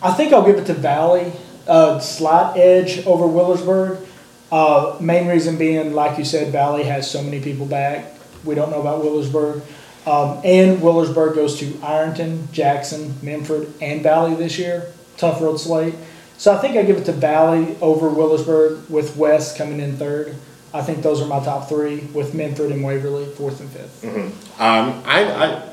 I 0.03 0.13
think 0.13 0.33
I'll 0.33 0.47
give 0.47 0.57
it 0.57 0.67
to 0.67 0.75
Valley. 0.75 1.33
Uh, 1.67 1.99
slight 1.99 2.57
edge 2.57 3.05
over 3.05 3.25
Wheelersburg. 3.25 4.07
Uh, 4.51 4.97
main 5.01 5.27
reason 5.27 5.59
being, 5.59 5.93
like 5.93 6.19
you 6.19 6.25
said, 6.25 6.53
Valley 6.53 6.85
has 6.85 7.11
so 7.11 7.23
many 7.23 7.41
people 7.41 7.67
back. 7.67 8.15
We 8.45 8.55
don't 8.55 8.71
know 8.71 8.81
about 8.81 9.03
Wheelersburg. 9.03 9.63
Um, 10.07 10.41
and 10.45 10.79
Wheelersburg 10.79 11.35
goes 11.35 11.59
to 11.59 11.79
Ironton, 11.83 12.49
Jackson, 12.53 13.15
Minford, 13.21 13.73
and 13.83 14.03
Valley 14.03 14.35
this 14.37 14.59
year. 14.59 14.87
Tough 15.17 15.41
road 15.43 15.59
slate. 15.59 15.95
So 16.39 16.55
I 16.55 16.59
think 16.59 16.77
I 16.77 16.83
give 16.83 16.97
it 16.97 17.05
to 17.07 17.13
Valley 17.13 17.77
over 17.81 18.09
Wheelersburg 18.09 18.89
with 18.89 19.17
West 19.17 19.59
coming 19.59 19.81
in 19.81 19.97
third. 19.97 20.37
I 20.73 20.83
think 20.83 21.03
those 21.03 21.21
are 21.23 21.27
my 21.27 21.43
top 21.43 21.69
three 21.69 22.01
with 22.13 22.35
Minford 22.35 22.73
and 22.73 22.83
Waverly, 22.83 23.27
fourth 23.27 23.61
and 23.61 23.71
5th 23.71 24.11
mm-hmm. 24.11 24.63
um, 24.63 25.03
I, 25.07 25.25
I, 25.25 25.69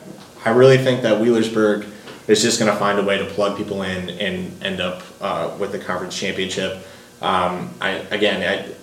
I 0.45 0.49
really 0.51 0.77
think 0.77 1.01
that 1.01 1.21
Wheelersburg 1.21 1.89
is 2.27 2.41
just 2.41 2.59
going 2.59 2.71
to 2.71 2.77
find 2.77 2.99
a 2.99 3.03
way 3.03 3.17
to 3.17 3.25
plug 3.25 3.57
people 3.57 3.83
in 3.83 4.09
and 4.11 4.63
end 4.63 4.79
up 4.79 5.03
uh, 5.21 5.55
with 5.59 5.71
the 5.71 5.79
conference 5.79 6.17
championship. 6.17 6.85
Um, 7.21 7.73
I, 7.81 7.91
again, 8.11 8.41
I, 8.41 8.73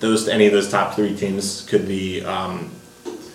those 0.00 0.28
any 0.28 0.46
of 0.46 0.52
those 0.52 0.70
top 0.70 0.94
three 0.94 1.16
teams 1.16 1.66
could 1.68 1.86
be 1.86 2.24
um, 2.24 2.70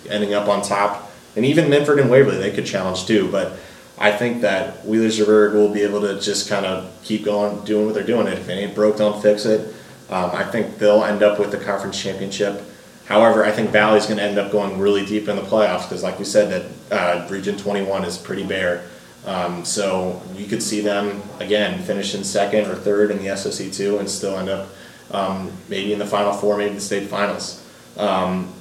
ending 0.09 0.33
up 0.33 0.47
on 0.47 0.61
top, 0.61 1.11
and 1.35 1.45
even 1.45 1.69
Minford 1.69 1.99
and 1.99 2.09
Waverly 2.09 2.37
they 2.37 2.51
could 2.51 2.65
challenge 2.65 3.05
too. 3.05 3.31
But 3.31 3.53
I 3.97 4.11
think 4.11 4.41
that 4.41 4.83
Wheelersburg 4.83 5.53
will 5.53 5.71
be 5.71 5.81
able 5.81 6.01
to 6.01 6.19
just 6.19 6.49
kind 6.49 6.65
of 6.65 6.91
keep 7.03 7.23
going, 7.23 7.63
doing 7.65 7.85
what 7.85 7.93
they're 7.93 8.03
doing. 8.03 8.27
If 8.27 8.49
it 8.49 8.53
ain't 8.53 8.75
broke, 8.75 8.97
don't 8.97 9.21
fix 9.21 9.45
it. 9.45 9.70
Um, 10.11 10.31
I 10.31 10.43
think 10.43 10.77
they'll 10.77 11.03
end 11.03 11.23
up 11.23 11.39
with 11.39 11.51
the 11.51 11.57
conference 11.57 12.01
championship. 12.01 12.61
However, 13.05 13.43
I 13.43 13.51
think 13.51 13.71
Valley's 13.71 14.05
going 14.05 14.17
to 14.17 14.23
end 14.23 14.37
up 14.37 14.51
going 14.51 14.77
really 14.79 15.05
deep 15.05 15.27
in 15.27 15.35
the 15.35 15.41
playoffs 15.41 15.83
because, 15.83 16.03
like 16.03 16.19
we 16.19 16.25
said, 16.25 16.71
that 16.89 17.25
uh, 17.25 17.27
Region 17.29 17.57
21 17.57 18.05
is 18.05 18.17
pretty 18.17 18.43
bare. 18.43 18.83
Um, 19.25 19.63
so 19.65 20.21
you 20.35 20.47
could 20.47 20.63
see 20.63 20.81
them 20.81 21.21
again 21.39 21.81
finish 21.83 22.15
in 22.15 22.23
second 22.23 22.67
or 22.67 22.75
third 22.75 23.11
in 23.11 23.23
the 23.23 23.35
SOC 23.35 23.71
two 23.71 23.99
and 23.99 24.09
still 24.09 24.37
end 24.37 24.49
up 24.49 24.69
um, 25.11 25.51
maybe 25.69 25.93
in 25.93 25.99
the 25.99 26.05
final 26.05 26.33
four, 26.33 26.57
maybe 26.57 26.73
the 26.73 26.81
state 26.81 27.07
finals. 27.07 27.65
Um, 27.97 28.51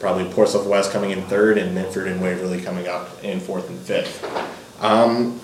probably 0.00 0.32
Portsmouth 0.32 0.66
West 0.66 0.92
coming 0.92 1.10
in 1.10 1.22
third, 1.22 1.58
and 1.58 1.74
Minford 1.74 2.08
and 2.08 2.20
Waverly 2.22 2.60
coming 2.60 2.88
up 2.88 3.22
in 3.22 3.40
fourth 3.40 3.68
and 3.68 3.78
fifth. 3.78 4.24
Um, 4.82 5.40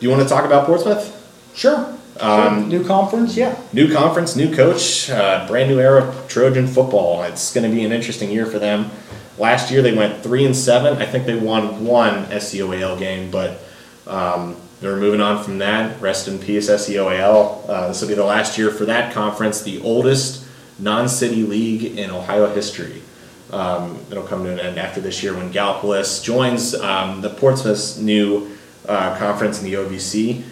do 0.00 0.06
you 0.06 0.10
want 0.10 0.22
to 0.22 0.28
talk 0.28 0.44
about 0.44 0.66
Portsmouth? 0.66 1.10
Sure. 1.54 1.96
Um, 2.20 2.68
New 2.68 2.84
conference, 2.84 3.36
yeah. 3.36 3.60
New 3.72 3.92
conference, 3.92 4.36
new 4.36 4.54
coach, 4.54 5.10
uh, 5.10 5.46
brand 5.48 5.68
new 5.68 5.80
era 5.80 6.04
of 6.04 6.28
Trojan 6.28 6.66
football. 6.66 7.24
It's 7.24 7.52
going 7.52 7.68
to 7.68 7.74
be 7.74 7.84
an 7.84 7.92
interesting 7.92 8.30
year 8.30 8.46
for 8.46 8.58
them. 8.58 8.90
Last 9.36 9.70
year 9.70 9.82
they 9.82 9.94
went 9.94 10.22
three 10.22 10.46
and 10.46 10.54
seven. 10.54 11.02
I 11.02 11.06
think 11.06 11.26
they 11.26 11.34
won 11.34 11.84
one 11.84 12.26
SEOAL 12.26 12.98
game, 12.98 13.32
but 13.32 13.60
um, 14.06 14.56
they're 14.80 14.96
moving 14.96 15.20
on 15.20 15.42
from 15.42 15.58
that. 15.58 16.00
Rest 16.00 16.28
in 16.28 16.38
peace, 16.38 16.68
SEOAL. 16.68 17.64
Uh, 17.68 17.88
this 17.88 18.00
will 18.00 18.08
be 18.08 18.14
the 18.14 18.24
last 18.24 18.56
year 18.58 18.70
for 18.70 18.84
that 18.84 19.12
conference, 19.12 19.62
the 19.62 19.80
oldest 19.80 20.46
non-city 20.78 21.42
league 21.42 21.98
in 21.98 22.10
Ohio 22.10 22.52
history. 22.54 23.02
Um, 23.50 23.98
it'll 24.10 24.24
come 24.24 24.44
to 24.44 24.52
an 24.52 24.60
end 24.60 24.78
after 24.78 25.00
this 25.00 25.22
year 25.22 25.34
when 25.34 25.52
Gallipolis 25.52 26.22
joins 26.22 26.74
um, 26.74 27.20
the 27.20 27.30
Portsmouth's 27.30 27.98
new 27.98 28.56
uh, 28.88 29.16
conference 29.18 29.62
in 29.62 29.70
the 29.70 29.74
OVC. 29.74 30.42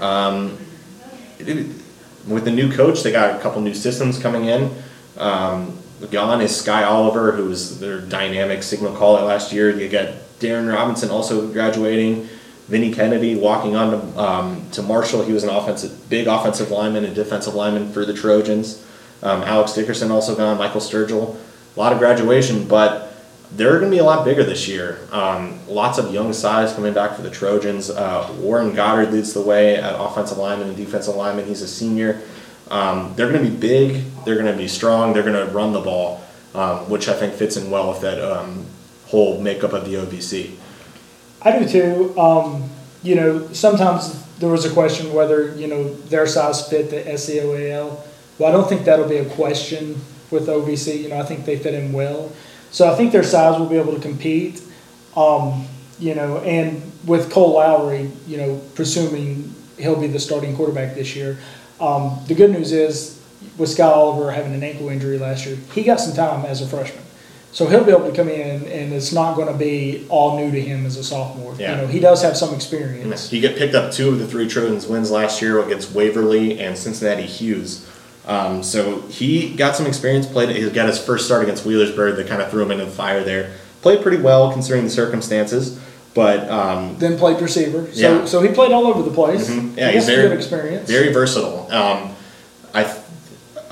Um, 0.00 0.58
it- 1.48 1.66
with 2.26 2.44
the 2.44 2.50
new 2.50 2.70
coach, 2.70 3.02
they 3.02 3.10
got 3.10 3.34
a 3.34 3.38
couple 3.40 3.60
new 3.60 3.74
systems 3.74 4.18
coming 4.18 4.44
in. 4.44 4.70
Um, 5.18 5.78
gone 6.10 6.40
is 6.40 6.54
Sky 6.54 6.84
Oliver, 6.84 7.32
who 7.32 7.46
was 7.46 7.80
their 7.80 8.00
dynamic 8.00 8.62
signal 8.62 8.92
caller 8.92 9.22
last 9.22 9.52
year. 9.52 9.70
You 9.70 9.88
got 9.88 10.08
Darren 10.40 10.72
Robinson 10.72 11.10
also 11.10 11.46
graduating. 11.48 12.28
Vinny 12.68 12.92
Kennedy 12.92 13.34
walking 13.34 13.76
on 13.76 13.90
to, 13.90 14.20
um, 14.20 14.62
to 14.72 14.82
Marshall. 14.82 15.22
He 15.22 15.32
was 15.32 15.42
an 15.42 15.50
offensive, 15.50 16.08
big 16.08 16.26
offensive 16.26 16.70
lineman 16.70 17.04
and 17.04 17.14
defensive 17.14 17.54
lineman 17.54 17.92
for 17.92 18.04
the 18.04 18.14
Trojans. 18.14 18.78
Um, 19.22 19.42
Alex 19.42 19.72
Dickerson 19.72 20.10
also 20.10 20.34
gone. 20.34 20.58
Michael 20.58 20.80
Sturgill. 20.80 21.36
A 21.76 21.80
lot 21.80 21.92
of 21.92 21.98
graduation, 21.98 22.64
but 22.64 23.11
they're 23.56 23.78
going 23.78 23.90
to 23.90 23.96
be 23.96 23.98
a 23.98 24.04
lot 24.04 24.24
bigger 24.24 24.44
this 24.44 24.66
year. 24.66 24.98
Um, 25.10 25.58
lots 25.68 25.98
of 25.98 26.12
young 26.12 26.32
size 26.32 26.72
coming 26.72 26.94
back 26.94 27.16
for 27.16 27.22
the 27.22 27.30
Trojans. 27.30 27.90
Uh, 27.90 28.34
Warren 28.38 28.74
Goddard 28.74 29.12
leads 29.12 29.34
the 29.34 29.42
way 29.42 29.76
at 29.76 29.94
offensive 29.98 30.38
lineman 30.38 30.68
and 30.68 30.76
defensive 30.76 31.14
lineman. 31.14 31.46
He's 31.46 31.62
a 31.62 31.68
senior. 31.68 32.22
Um, 32.70 33.12
they're 33.14 33.30
going 33.30 33.44
to 33.44 33.50
be 33.50 33.56
big. 33.56 34.04
They're 34.24 34.36
going 34.36 34.50
to 34.50 34.56
be 34.56 34.68
strong. 34.68 35.12
They're 35.12 35.22
going 35.22 35.46
to 35.46 35.52
run 35.52 35.72
the 35.72 35.80
ball, 35.80 36.24
um, 36.54 36.88
which 36.88 37.08
I 37.08 37.14
think 37.14 37.34
fits 37.34 37.56
in 37.56 37.70
well 37.70 37.90
with 37.90 38.00
that 38.00 38.20
um, 38.20 38.64
whole 39.06 39.40
makeup 39.40 39.74
of 39.74 39.84
the 39.84 39.94
OVC. 39.94 40.56
I 41.42 41.58
do 41.58 41.68
too. 41.68 42.18
Um, 42.18 42.70
you 43.02 43.16
know, 43.16 43.52
sometimes 43.52 44.24
there 44.38 44.48
was 44.48 44.64
a 44.64 44.72
question 44.72 45.12
whether, 45.12 45.54
you 45.56 45.66
know, 45.66 45.92
their 45.94 46.26
size 46.26 46.66
fit 46.68 46.90
the 46.90 47.02
SEOAL. 47.18 48.02
Well, 48.38 48.48
I 48.48 48.52
don't 48.52 48.68
think 48.68 48.84
that'll 48.84 49.08
be 49.08 49.16
a 49.16 49.28
question 49.34 50.00
with 50.30 50.46
OVC. 50.46 51.02
You 51.02 51.08
know, 51.10 51.18
I 51.18 51.24
think 51.24 51.44
they 51.44 51.58
fit 51.58 51.74
in 51.74 51.92
well. 51.92 52.32
So 52.72 52.90
I 52.90 52.96
think 52.96 53.12
their 53.12 53.22
size 53.22 53.58
will 53.58 53.68
be 53.68 53.76
able 53.76 53.94
to 53.94 54.00
compete. 54.00 54.62
Um, 55.14 55.66
you 55.98 56.14
know, 56.14 56.38
and 56.38 56.82
with 57.06 57.30
Cole 57.30 57.54
Lowry, 57.54 58.10
you 58.26 58.38
know, 58.38 58.60
presuming 58.74 59.54
he'll 59.78 60.00
be 60.00 60.06
the 60.08 60.18
starting 60.18 60.56
quarterback 60.56 60.94
this 60.94 61.14
year. 61.14 61.38
Um, 61.80 62.18
the 62.26 62.34
good 62.34 62.50
news 62.50 62.72
is 62.72 63.22
with 63.58 63.68
Scott 63.68 63.94
Oliver 63.94 64.30
having 64.30 64.54
an 64.54 64.62
ankle 64.62 64.88
injury 64.88 65.18
last 65.18 65.46
year, 65.46 65.56
he 65.72 65.82
got 65.82 66.00
some 66.00 66.14
time 66.14 66.44
as 66.46 66.62
a 66.62 66.66
freshman. 66.66 67.04
So 67.52 67.66
he'll 67.66 67.84
be 67.84 67.90
able 67.90 68.08
to 68.10 68.16
come 68.16 68.30
in, 68.30 68.66
and 68.66 68.94
it's 68.94 69.12
not 69.12 69.36
going 69.36 69.52
to 69.52 69.58
be 69.58 70.06
all 70.08 70.38
new 70.38 70.50
to 70.50 70.60
him 70.60 70.86
as 70.86 70.96
a 70.96 71.04
sophomore. 71.04 71.54
Yeah. 71.56 71.72
You 71.72 71.82
know, 71.82 71.86
he 71.86 72.00
does 72.00 72.22
have 72.22 72.34
some 72.34 72.54
experience. 72.54 73.28
He 73.28 73.40
get 73.40 73.58
picked 73.58 73.74
up 73.74 73.92
two 73.92 74.08
of 74.08 74.18
the 74.18 74.26
three 74.26 74.48
Trojans 74.48 74.86
wins 74.86 75.10
last 75.10 75.42
year 75.42 75.62
against 75.62 75.92
Waverly 75.92 76.58
and 76.58 76.78
Cincinnati 76.78 77.26
Hughes. 77.26 77.86
Um, 78.26 78.62
so 78.62 79.00
he 79.02 79.54
got 79.54 79.74
some 79.76 79.86
experience. 79.86 80.26
Played. 80.26 80.50
He 80.54 80.68
got 80.70 80.86
his 80.88 80.98
first 81.02 81.26
start 81.26 81.42
against 81.42 81.64
Wheelersburg. 81.64 82.16
That 82.16 82.28
kind 82.28 82.40
of 82.40 82.50
threw 82.50 82.62
him 82.62 82.70
into 82.70 82.84
the 82.84 82.90
fire 82.90 83.24
there. 83.24 83.52
Played 83.82 84.02
pretty 84.02 84.18
well 84.22 84.52
considering 84.52 84.84
the 84.84 84.90
circumstances. 84.90 85.78
But 86.14 86.48
um, 86.50 86.96
Then 86.98 87.18
played 87.18 87.40
receiver. 87.40 87.86
So 87.92 88.00
Yeah. 88.20 88.24
so 88.26 88.42
he 88.42 88.48
played 88.52 88.70
all 88.70 88.86
over 88.86 89.02
the 89.02 89.10
place. 89.10 89.48
Mhm. 89.48 89.76
Yeah, 89.76 89.88
he 89.88 89.94
he's 89.96 90.06
very- 90.06 90.28
good 90.28 90.36
experience. 90.36 90.88
very 90.88 91.12
versatile. 91.12 91.66
Um, 91.72 92.14
I 92.74 92.84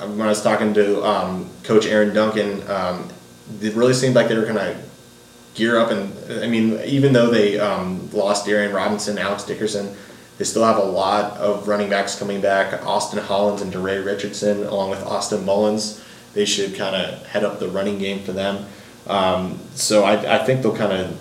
when 0.00 0.22
I 0.22 0.28
was 0.30 0.42
talking 0.42 0.72
to 0.74 1.04
um, 1.04 1.48
Coach 1.62 1.86
Aaron 1.86 2.14
Duncan, 2.14 2.62
um, 2.68 3.06
it 3.60 3.74
really 3.74 3.92
seemed 3.92 4.14
like 4.14 4.28
they 4.28 4.36
were 4.36 4.46
kind 4.46 4.58
of 4.58 4.74
gear 5.54 5.78
up 5.78 5.90
and 5.90 6.12
I 6.42 6.46
mean, 6.46 6.80
even 6.86 7.12
though 7.12 7.28
they 7.30 7.58
um, 7.60 8.08
lost 8.12 8.46
Darian 8.46 8.72
Robinson, 8.72 9.18
Alex 9.18 9.42
Dickerson, 9.44 9.94
they 10.40 10.46
still 10.46 10.64
have 10.64 10.78
a 10.78 10.82
lot 10.82 11.36
of 11.36 11.68
running 11.68 11.90
backs 11.90 12.18
coming 12.18 12.40
back. 12.40 12.86
Austin 12.86 13.18
Hollins 13.18 13.60
and 13.60 13.70
DeRay 13.70 13.98
Richardson, 13.98 14.64
along 14.64 14.88
with 14.88 15.04
Austin 15.04 15.44
Mullins, 15.44 16.02
they 16.32 16.46
should 16.46 16.74
kind 16.74 16.96
of 16.96 17.26
head 17.26 17.44
up 17.44 17.60
the 17.60 17.68
running 17.68 17.98
game 17.98 18.22
for 18.22 18.32
them. 18.32 18.64
Um, 19.06 19.58
so 19.74 20.02
I, 20.02 20.36
I 20.36 20.42
think 20.46 20.62
they'll 20.62 20.74
kind 20.74 20.92
of 20.92 21.14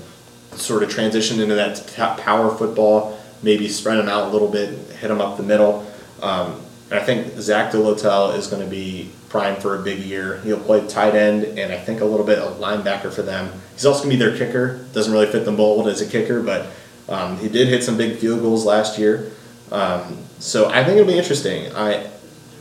sort 0.58 0.84
of 0.84 0.90
transition 0.90 1.42
into 1.42 1.56
that 1.56 1.86
t- 1.86 2.24
power 2.24 2.50
football, 2.56 3.20
maybe 3.44 3.68
spread 3.68 3.98
them 3.98 4.08
out 4.08 4.30
a 4.30 4.32
little 4.32 4.48
bit, 4.48 4.70
hit 4.92 5.10
them 5.10 5.20
up 5.20 5.36
the 5.36 5.44
middle. 5.44 5.86
Um, 6.22 6.62
and 6.90 6.98
I 6.98 7.04
think 7.04 7.38
Zach 7.42 7.74
DeLotel 7.74 8.38
is 8.38 8.48
going 8.48 8.64
to 8.64 8.70
be 8.70 9.12
primed 9.28 9.62
for 9.62 9.78
a 9.78 9.84
big 9.84 10.00
year. 10.00 10.40
He'll 10.46 10.62
play 10.62 10.88
tight 10.88 11.16
end 11.16 11.44
and 11.44 11.74
I 11.74 11.78
think 11.78 12.00
a 12.00 12.06
little 12.06 12.26
bit 12.26 12.40
of 12.40 12.58
linebacker 12.58 13.12
for 13.12 13.24
them. 13.24 13.52
He's 13.74 13.86
also 13.86 14.06
going 14.06 14.18
to 14.18 14.26
be 14.26 14.30
their 14.32 14.38
kicker. 14.38 14.86
Doesn't 14.94 15.12
really 15.12 15.30
fit 15.30 15.44
the 15.44 15.52
mold 15.52 15.90
as 15.90 16.00
a 16.00 16.06
kicker, 16.06 16.42
but 16.42 16.68
um, 17.10 17.38
he 17.38 17.50
did 17.50 17.68
hit 17.68 17.84
some 17.84 17.98
big 17.98 18.18
field 18.18 18.42
goals 18.42 18.66
last 18.66 18.98
year. 18.98 19.32
Um, 19.72 20.18
so 20.40 20.70
I 20.70 20.84
think 20.84 20.98
it'll 20.98 21.12
be 21.12 21.18
interesting. 21.18 21.76
I 21.76 22.10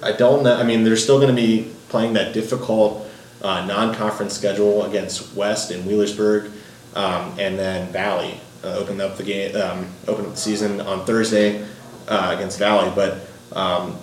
I 0.02 0.12
don't 0.12 0.42
know. 0.42 0.56
I 0.56 0.64
mean, 0.64 0.84
they're 0.84 0.96
still 0.96 1.20
going 1.20 1.34
to 1.34 1.40
be 1.40 1.70
playing 1.88 2.14
that 2.14 2.32
difficult 2.32 3.06
uh, 3.42 3.64
non-conference 3.66 4.32
schedule 4.34 4.84
against 4.84 5.34
West 5.34 5.70
and 5.70 5.84
Wheelersburg, 5.84 6.50
um, 6.94 7.38
and 7.38 7.58
then 7.58 7.92
Valley. 7.92 8.40
Uh, 8.64 8.74
opened 8.74 9.00
up 9.00 9.16
the 9.16 9.22
game, 9.22 9.54
um, 9.54 9.86
opened 10.08 10.26
up 10.26 10.34
the 10.34 10.40
season 10.40 10.80
on 10.80 11.06
Thursday 11.06 11.64
uh, 12.08 12.34
against 12.36 12.58
Valley, 12.58 12.90
but 12.92 13.20
um, 13.52 13.96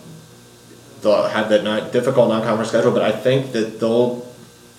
they'll 1.02 1.28
have 1.28 1.50
that 1.50 1.66
not 1.66 1.92
difficult 1.92 2.30
non-conference 2.30 2.70
schedule. 2.70 2.94
But 2.94 3.02
I 3.02 3.12
think 3.12 3.52
that 3.52 3.82
they'll 3.82 4.26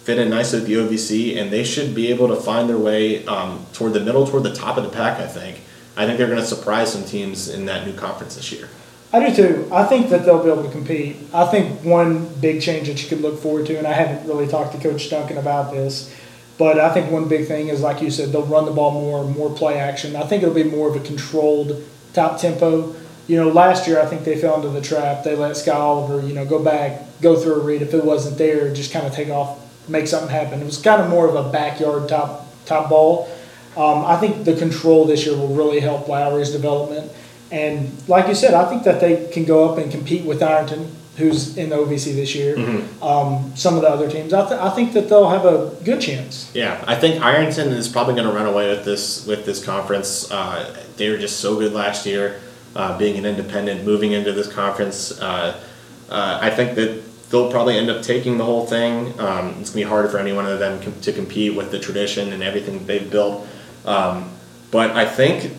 fit 0.07 0.21
in 0.21 0.31
nicely 0.31 0.61
with 0.61 0.69
the 0.69 0.75
OVC, 0.75 1.37
and 1.37 1.53
they 1.53 1.65
should 1.65 1.93
be 1.93 2.11
able 2.11 2.29
to 2.29 2.37
find 2.37 2.69
their 2.69 2.79
way 2.79 3.27
um, 3.27 3.67
toward 3.73 3.93
the 3.93 4.01
middle, 4.01 4.25
toward 4.25 4.45
the 4.45 4.55
top 4.55 4.77
of 4.77 4.85
the 4.85 4.91
pack. 4.91 5.19
I 5.19 5.27
think. 5.27 5.61
I 5.97 6.07
think 6.07 6.17
they're 6.17 6.29
going 6.29 6.39
to 6.39 6.47
surprise 6.47 6.93
some 6.93 7.05
teams 7.05 7.49
in 7.49 7.67
that 7.67 7.87
new 7.87 7.93
conference 7.93 8.37
this 8.37 8.53
year. 8.53 8.69
I 9.13 9.29
do 9.29 9.35
too. 9.35 9.69
I 9.73 9.85
think 9.85 10.11
that 10.11 10.25
they'll 10.25 10.43
be 10.43 10.51
able 10.51 10.63
to 10.63 10.71
compete. 10.71 11.17
I 11.35 11.47
think 11.47 11.83
one 11.83 12.29
big 12.35 12.61
change 12.63 12.87
that 12.87 13.03
you 13.03 13.09
could 13.09 13.21
look 13.21 13.41
forward 13.41 13.67
to, 13.67 13.77
and 13.79 13.87
I 13.87 13.95
haven't 13.95 14.29
really 14.29 14.47
talked 14.47 14.73
to 14.73 14.79
Coach 14.79 15.11
Duncan 15.11 15.39
about 15.39 15.73
this, 15.73 16.15
but 16.59 16.79
I 16.79 16.93
think 16.93 17.11
one 17.11 17.29
big 17.29 17.49
thing 17.49 17.69
is, 17.69 17.81
like 17.81 18.01
you 18.01 18.11
said, 18.11 18.31
they'll 18.31 18.47
run 18.47 18.67
the 18.67 18.73
ball 18.73 18.93
more, 18.93 19.25
more 19.25 19.51
play 19.51 19.79
action. 19.79 20.15
I 20.15 20.25
think 20.25 20.43
it'll 20.43 20.55
be 20.55 20.65
more 20.65 20.89
of 20.89 20.97
a 20.97 21.01
controlled 21.01 21.83
top 22.13 22.39
tempo. 22.39 22.95
You 23.27 23.37
know, 23.37 23.49
last 23.49 23.89
year 23.89 24.01
I 24.01 24.07
think 24.07 24.25
they 24.25 24.41
fell 24.41 24.57
into 24.57 24.69
the 24.69 24.81
trap. 24.81 25.25
They 25.25 25.35
let 25.35 25.57
Scott 25.57 25.81
Oliver, 25.81 26.27
you 26.27 26.35
know, 26.35 26.45
go 26.45 26.63
back, 26.63 27.03
go 27.21 27.37
through 27.37 27.55
a 27.55 27.65
read. 27.65 27.83
If 27.83 27.93
it 27.93 28.05
wasn't 28.05 28.39
there, 28.39 28.73
just 28.73 28.93
kind 28.93 29.07
of 29.07 29.13
take 29.13 29.31
off, 29.31 29.59
make 29.89 30.07
something 30.07 30.31
happen. 30.31 30.61
It 30.61 30.65
was 30.65 30.79
kind 30.81 31.01
of 31.03 31.09
more 31.09 31.29
of 31.29 31.35
a 31.35 31.51
backyard 31.51 32.09
top 32.09 32.47
top 32.65 32.89
ball. 32.91 33.29
Um, 33.77 34.05
I 34.05 34.17
think 34.17 34.45
the 34.45 34.57
control 34.57 35.05
this 35.05 35.27
year 35.27 35.37
will 35.37 35.55
really 35.55 35.81
help 35.81 36.09
Lowry's 36.09 36.51
development. 36.51 37.13
And 37.53 37.93
like 38.09 38.27
you 38.27 38.35
said, 38.35 38.55
I 38.55 38.69
think 38.69 38.85
that 38.85 39.01
they 39.01 39.29
can 39.33 39.45
go 39.45 39.69
up 39.71 39.79
and 39.79 39.91
compete 39.91 40.25
with 40.25 40.43
Ironton, 40.43 40.91
who's 41.17 41.57
in 41.57 41.69
the 41.69 41.77
OVC 41.77 42.15
this 42.15 42.35
year. 42.35 42.57
Um, 43.03 43.53
some 43.55 43.77
of 43.77 43.83
the 43.83 43.89
other 43.89 44.11
teams, 44.11 44.33
I, 44.33 44.49
th- 44.49 44.61
I 44.61 44.71
think 44.71 44.95
that 44.95 45.09
they'll 45.09 45.29
have 45.29 45.45
a 45.45 45.77
good 45.85 46.01
chance. 46.01 46.51
Yeah, 46.55 46.83
I 46.89 46.97
think 46.97 47.23
Ironton 47.23 47.69
is 47.69 47.87
probably 47.89 48.15
going 48.15 48.27
to 48.27 48.33
run 48.33 48.47
away 48.47 48.71
with 48.71 48.85
this 48.85 49.27
with 49.27 49.45
this 49.45 49.65
conference. 49.65 50.31
Uh, 50.31 50.75
they 50.97 51.11
were 51.11 51.19
just 51.19 51.39
so 51.41 51.57
good 51.59 51.73
last 51.73 52.07
year, 52.07 52.41
uh, 52.75 52.97
being 52.99 53.17
an 53.19 53.27
independent, 53.27 53.85
moving 53.85 54.13
into 54.13 54.33
this 54.33 54.49
conference. 54.51 55.21
Uh, 55.21 55.61
uh, 56.09 56.39
I 56.41 56.51
think 56.51 56.75
that 56.77 57.03
they'll 57.31 57.51
probably 57.51 57.77
end 57.77 57.91
up 57.91 58.03
taking 58.03 58.39
the 58.39 58.45
whole 58.45 58.67
thing. 58.67 59.19
Um, 59.19 59.57
it's 59.61 59.71
to 59.71 59.77
be 59.77 59.83
harder 59.83 60.09
for 60.09 60.19
any 60.19 60.33
one 60.33 60.47
of 60.47 60.59
them 60.59 60.81
com- 60.83 61.01
to 61.01 61.13
compete 61.13 61.55
with 61.55 61.71
the 61.71 61.79
tradition 61.79 62.33
and 62.33 62.43
everything 62.43 62.79
that 62.79 62.87
they've 62.87 63.11
built. 63.11 63.47
Um, 63.85 64.31
but 64.71 64.91
I 64.91 65.07
think 65.07 65.53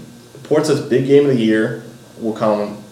Portsmouth's 0.43 0.81
big 0.81 1.07
game 1.07 1.29
of 1.29 1.35
the 1.35 1.41
year 1.41 1.83
will 2.19 2.33
come 2.33 2.83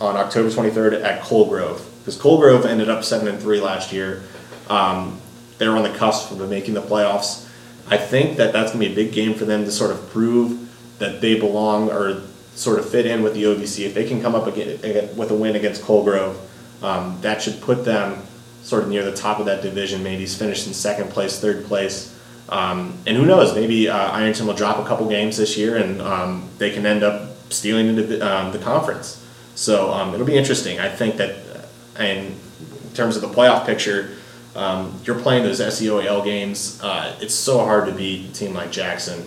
on 0.00 0.16
October 0.16 0.50
23rd 0.50 1.02
at 1.02 1.22
Coal 1.22 1.48
Grove 1.48 1.88
because 2.00 2.20
Coal 2.20 2.38
Grove 2.38 2.64
ended 2.66 2.88
up 2.88 3.04
seven 3.04 3.28
and 3.28 3.40
three 3.40 3.60
last 3.60 3.92
year. 3.92 4.22
Um, 4.68 5.20
they 5.58 5.68
were 5.68 5.76
on 5.76 5.82
the 5.82 5.96
cusp 5.96 6.30
of 6.32 6.50
making 6.50 6.74
the 6.74 6.82
playoffs. 6.82 7.48
I 7.88 7.96
think 7.96 8.36
that 8.36 8.52
that's 8.52 8.72
to 8.72 8.78
be 8.78 8.86
a 8.86 8.94
big 8.94 9.12
game 9.12 9.34
for 9.34 9.44
them 9.44 9.64
to 9.64 9.70
sort 9.70 9.90
of 9.90 10.08
prove 10.10 10.68
that 10.98 11.20
they 11.20 11.38
belong 11.38 11.90
or 11.90 12.22
sort 12.54 12.78
of 12.78 12.88
fit 12.88 13.06
in 13.06 13.22
with 13.22 13.34
the 13.34 13.44
OVC. 13.44 13.86
If 13.86 13.94
they 13.94 14.06
can 14.06 14.20
come 14.20 14.34
up 14.34 14.46
again 14.46 15.16
with 15.16 15.30
a 15.30 15.34
win 15.34 15.56
against 15.56 15.82
Coal 15.82 16.02
Grove, 16.02 16.38
um, 16.82 17.18
that 17.22 17.42
should 17.42 17.60
put 17.60 17.84
them 17.84 18.22
sort 18.62 18.82
of 18.82 18.88
near 18.88 19.04
the 19.04 19.16
top 19.16 19.38
of 19.38 19.46
that 19.46 19.62
division. 19.62 20.02
Maybe 20.02 20.20
he's 20.20 20.36
finished 20.36 20.66
in 20.66 20.74
second 20.74 21.10
place, 21.10 21.38
third 21.38 21.64
place. 21.64 22.18
Um, 22.48 22.98
and 23.06 23.16
who 23.16 23.24
knows? 23.24 23.54
Maybe 23.54 23.88
uh, 23.88 24.10
Ironton 24.10 24.46
will 24.46 24.54
drop 24.54 24.78
a 24.78 24.84
couple 24.84 25.08
games 25.08 25.36
this 25.36 25.56
year, 25.56 25.76
and 25.76 26.00
um, 26.02 26.48
they 26.58 26.70
can 26.70 26.86
end 26.86 27.02
up 27.02 27.30
stealing 27.50 27.88
into 27.88 28.02
the, 28.02 28.20
um, 28.20 28.52
the 28.52 28.58
conference. 28.58 29.24
So 29.54 29.92
um, 29.92 30.14
it'll 30.14 30.26
be 30.26 30.36
interesting. 30.36 30.80
I 30.80 30.88
think 30.88 31.16
that, 31.16 31.30
uh, 31.98 32.02
in 32.02 32.34
terms 32.94 33.16
of 33.16 33.22
the 33.22 33.28
playoff 33.28 33.66
picture, 33.66 34.10
Um, 34.56 34.96
you're 35.04 35.20
playing 35.20 35.44
those 35.44 35.60
SEOAL 35.60 36.24
games. 36.24 36.80
Uh, 36.80 37.12
it's 37.20 37.34
so 37.34 37.58
hard 37.58 37.84
to 37.88 37.92
beat 37.92 38.30
a 38.30 38.32
team 38.32 38.56
like 38.56 38.72
Jackson, 38.72 39.20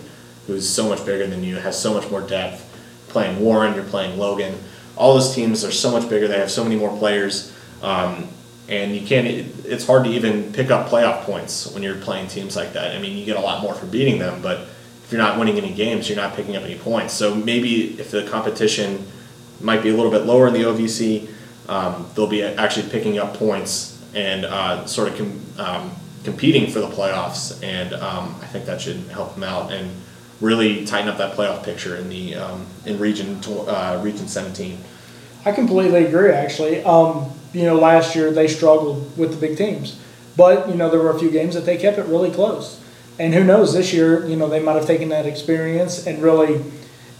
who's 0.48 0.68
so 0.68 0.88
much 0.88 1.06
bigger 1.06 1.24
than 1.30 1.44
you, 1.44 1.62
has 1.62 1.78
so 1.78 1.94
much 1.94 2.10
more 2.10 2.20
depth. 2.20 2.66
Playing 3.06 3.38
Warren, 3.38 3.74
you're 3.76 3.90
playing 3.94 4.18
Logan. 4.18 4.58
All 5.00 5.14
those 5.14 5.34
teams 5.34 5.64
are 5.64 5.70
so 5.72 5.90
much 5.90 6.10
bigger. 6.10 6.28
They 6.28 6.38
have 6.38 6.50
so 6.50 6.62
many 6.62 6.76
more 6.76 6.94
players, 6.98 7.56
um, 7.82 8.28
and 8.68 8.94
you 8.94 9.06
can't. 9.06 9.26
It, 9.26 9.46
it's 9.64 9.86
hard 9.86 10.04
to 10.04 10.10
even 10.10 10.52
pick 10.52 10.70
up 10.70 10.90
playoff 10.90 11.24
points 11.24 11.72
when 11.72 11.82
you're 11.82 11.96
playing 11.96 12.28
teams 12.28 12.54
like 12.54 12.74
that. 12.74 12.94
I 12.94 13.00
mean, 13.00 13.16
you 13.16 13.24
get 13.24 13.38
a 13.38 13.40
lot 13.40 13.62
more 13.62 13.72
for 13.74 13.86
beating 13.86 14.18
them, 14.18 14.42
but 14.42 14.60
if 15.04 15.10
you're 15.10 15.22
not 15.22 15.38
winning 15.38 15.56
any 15.56 15.72
games, 15.72 16.06
you're 16.06 16.18
not 16.18 16.36
picking 16.36 16.54
up 16.54 16.64
any 16.64 16.78
points. 16.78 17.14
So 17.14 17.34
maybe 17.34 17.98
if 17.98 18.10
the 18.10 18.24
competition 18.24 19.06
might 19.60 19.82
be 19.82 19.88
a 19.88 19.94
little 19.94 20.10
bit 20.10 20.26
lower 20.26 20.48
in 20.48 20.52
the 20.52 20.64
OVC, 20.64 21.28
um, 21.68 22.06
they'll 22.14 22.26
be 22.26 22.42
actually 22.42 22.90
picking 22.90 23.18
up 23.18 23.34
points 23.34 24.00
and 24.14 24.44
uh, 24.44 24.84
sort 24.86 25.08
of 25.08 25.16
com- 25.16 25.42
um, 25.58 25.90
competing 26.24 26.70
for 26.70 26.80
the 26.80 26.88
playoffs. 26.88 27.62
And 27.64 27.94
um, 27.94 28.36
I 28.42 28.46
think 28.46 28.66
that 28.66 28.82
should 28.82 28.98
help 29.08 29.34
them 29.34 29.44
out 29.44 29.72
and 29.72 29.90
really 30.40 30.84
tighten 30.84 31.08
up 31.08 31.18
that 31.18 31.36
playoff 31.36 31.64
picture 31.64 31.96
in 31.96 32.08
the 32.08 32.34
um, 32.34 32.66
in 32.86 32.98
region 32.98 33.40
uh, 33.46 34.00
region 34.02 34.28
17. 34.28 34.78
I 35.44 35.52
completely 35.52 36.04
agree. 36.04 36.30
Actually, 36.32 36.82
um, 36.84 37.30
you 37.52 37.64
know, 37.64 37.76
last 37.76 38.14
year 38.14 38.30
they 38.30 38.46
struggled 38.46 39.16
with 39.16 39.32
the 39.32 39.46
big 39.46 39.56
teams, 39.56 40.00
but 40.36 40.68
you 40.68 40.74
know 40.74 40.90
there 40.90 41.00
were 41.00 41.10
a 41.10 41.18
few 41.18 41.30
games 41.30 41.54
that 41.54 41.64
they 41.64 41.76
kept 41.76 41.98
it 41.98 42.06
really 42.06 42.30
close. 42.30 42.80
And 43.18 43.34
who 43.34 43.44
knows, 43.44 43.74
this 43.74 43.92
year, 43.92 44.26
you 44.26 44.36
know, 44.36 44.48
they 44.48 44.60
might 44.60 44.76
have 44.76 44.86
taken 44.86 45.10
that 45.10 45.26
experience 45.26 46.06
and 46.06 46.22
really 46.22 46.64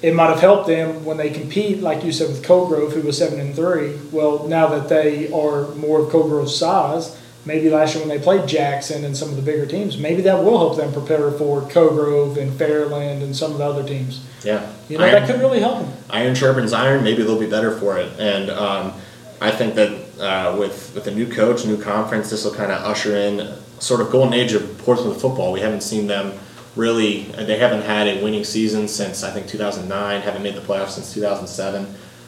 it 0.00 0.14
might 0.14 0.30
have 0.30 0.40
helped 0.40 0.66
them 0.66 1.04
when 1.04 1.18
they 1.18 1.28
compete, 1.28 1.82
like 1.82 2.02
you 2.04 2.10
said, 2.10 2.28
with 2.28 2.42
Cold 2.42 2.70
who 2.94 3.02
was 3.02 3.18
seven 3.18 3.38
and 3.38 3.54
three. 3.54 3.98
Well, 4.10 4.48
now 4.48 4.66
that 4.68 4.88
they 4.88 5.30
are 5.30 5.68
more 5.74 6.00
of 6.40 6.50
size, 6.50 7.20
maybe 7.44 7.68
last 7.68 7.94
year 7.94 8.06
when 8.06 8.16
they 8.16 8.22
played 8.22 8.48
Jackson 8.48 9.04
and 9.04 9.14
some 9.14 9.28
of 9.28 9.36
the 9.36 9.42
bigger 9.42 9.66
teams, 9.66 9.98
maybe 9.98 10.22
that 10.22 10.42
will 10.42 10.58
help 10.58 10.78
them 10.78 10.92
prepare 10.92 11.30
for 11.32 11.68
Cold 11.68 12.38
and 12.38 12.52
Fairland 12.52 13.22
and 13.22 13.36
some 13.36 13.52
of 13.52 13.58
the 13.58 13.64
other 13.64 13.86
teams. 13.86 14.24
Yeah, 14.42 14.72
you 14.88 14.98
know 14.98 15.04
iron, 15.04 15.14
that 15.14 15.30
could 15.30 15.40
really 15.40 15.60
help 15.60 15.80
them. 15.80 15.92
Iron 16.08 16.34
sharpens 16.34 16.72
iron. 16.72 17.04
Maybe 17.04 17.22
they'll 17.22 17.38
be 17.38 17.48
better 17.48 17.76
for 17.78 17.98
it, 17.98 18.18
and 18.18 18.50
um, 18.50 18.94
I 19.40 19.50
think 19.50 19.74
that 19.74 20.20
uh, 20.20 20.56
with 20.58 20.94
with 20.94 21.06
a 21.06 21.10
new 21.10 21.26
coach, 21.26 21.64
new 21.66 21.80
conference, 21.80 22.30
this 22.30 22.44
will 22.44 22.54
kind 22.54 22.72
of 22.72 22.82
usher 22.82 23.16
in 23.16 23.54
sort 23.80 24.00
of 24.00 24.10
golden 24.10 24.34
age 24.34 24.52
of 24.52 24.78
Portsmouth 24.78 25.20
football. 25.20 25.52
We 25.52 25.60
haven't 25.60 25.82
seen 25.82 26.06
them 26.06 26.38
really 26.76 27.22
they 27.22 27.58
haven't 27.58 27.82
had 27.82 28.06
a 28.06 28.22
winning 28.22 28.44
season 28.44 28.88
since 28.88 29.22
I 29.22 29.30
think 29.30 29.46
2009. 29.48 30.20
Haven't 30.20 30.42
made 30.42 30.54
the 30.54 30.60
playoffs 30.60 30.90
since 30.90 31.12
2007. 31.12 31.86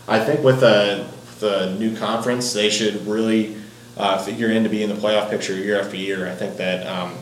I 0.08 0.18
think 0.18 0.42
with 0.42 0.60
the 0.60 1.06
the 1.40 1.74
new 1.78 1.96
conference, 1.96 2.52
they 2.52 2.70
should 2.70 3.06
really 3.06 3.56
uh, 3.96 4.18
figure 4.18 4.50
in 4.50 4.62
to 4.62 4.68
be 4.68 4.82
in 4.82 4.88
the 4.88 4.94
playoff 4.94 5.28
picture 5.30 5.54
year 5.54 5.80
after 5.80 5.96
year. 5.96 6.28
I 6.28 6.34
think 6.34 6.56
that 6.56 6.86
um, 6.86 7.14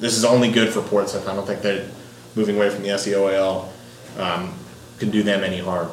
this 0.00 0.16
is 0.16 0.24
only 0.24 0.50
good 0.50 0.72
for 0.72 0.80
Portsmouth. 0.82 1.28
I 1.28 1.34
don't 1.34 1.46
think 1.46 1.62
that 1.62 1.86
moving 2.34 2.56
away 2.56 2.70
from 2.70 2.82
the 2.82 2.90
SEOAL 2.90 3.72
um, 4.18 4.54
can 4.98 5.10
do 5.10 5.22
them 5.22 5.44
any 5.44 5.58
harm. 5.58 5.90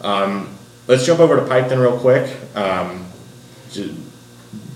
Um, 0.00 0.56
let's 0.86 1.04
jump 1.06 1.20
over 1.20 1.36
to 1.36 1.42
Piketon 1.42 1.80
real 1.80 1.98
quick. 1.98 2.36
Um, 2.56 3.06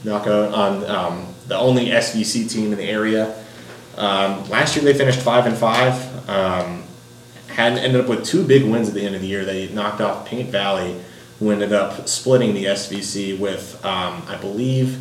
knock 0.05 0.27
out 0.27 0.55
on 0.55 0.85
um, 0.91 1.35
the 1.49 1.57
only 1.57 1.87
SVC 1.87 2.51
team 2.51 2.73
in 2.73 2.79
the 2.79 2.85
area. 2.85 3.37
Um, 3.97 4.49
last 4.49 4.77
year 4.77 4.85
they 4.85 4.95
finished 4.95 5.21
five 5.21 5.47
and 5.47 5.57
five. 5.57 6.29
Um, 6.29 6.85
had 7.49 7.79
ended 7.79 8.03
up 8.03 8.09
with 8.09 8.25
two 8.25 8.47
big 8.47 8.65
wins 8.65 8.89
at 8.89 8.95
the 8.95 9.05
end 9.05 9.15
of 9.15 9.23
the 9.23 9.27
year. 9.27 9.45
They 9.45 9.69
knocked 9.69 10.01
off 10.01 10.27
Paint 10.27 10.51
Valley, 10.51 11.01
who 11.39 11.51
ended 11.51 11.73
up 11.73 12.07
splitting 12.07 12.55
the 12.55 12.65
SVC 12.67 13.39
with, 13.39 13.81
I 13.83 14.37
believe, 14.41 14.99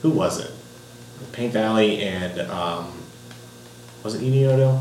who 0.00 0.10
was 0.10 0.40
it? 0.40 0.50
Paint 1.32 1.52
Valley 1.52 2.00
and 2.00 2.38
was 4.02 4.14
it 4.14 4.22
Unioto? 4.22 4.80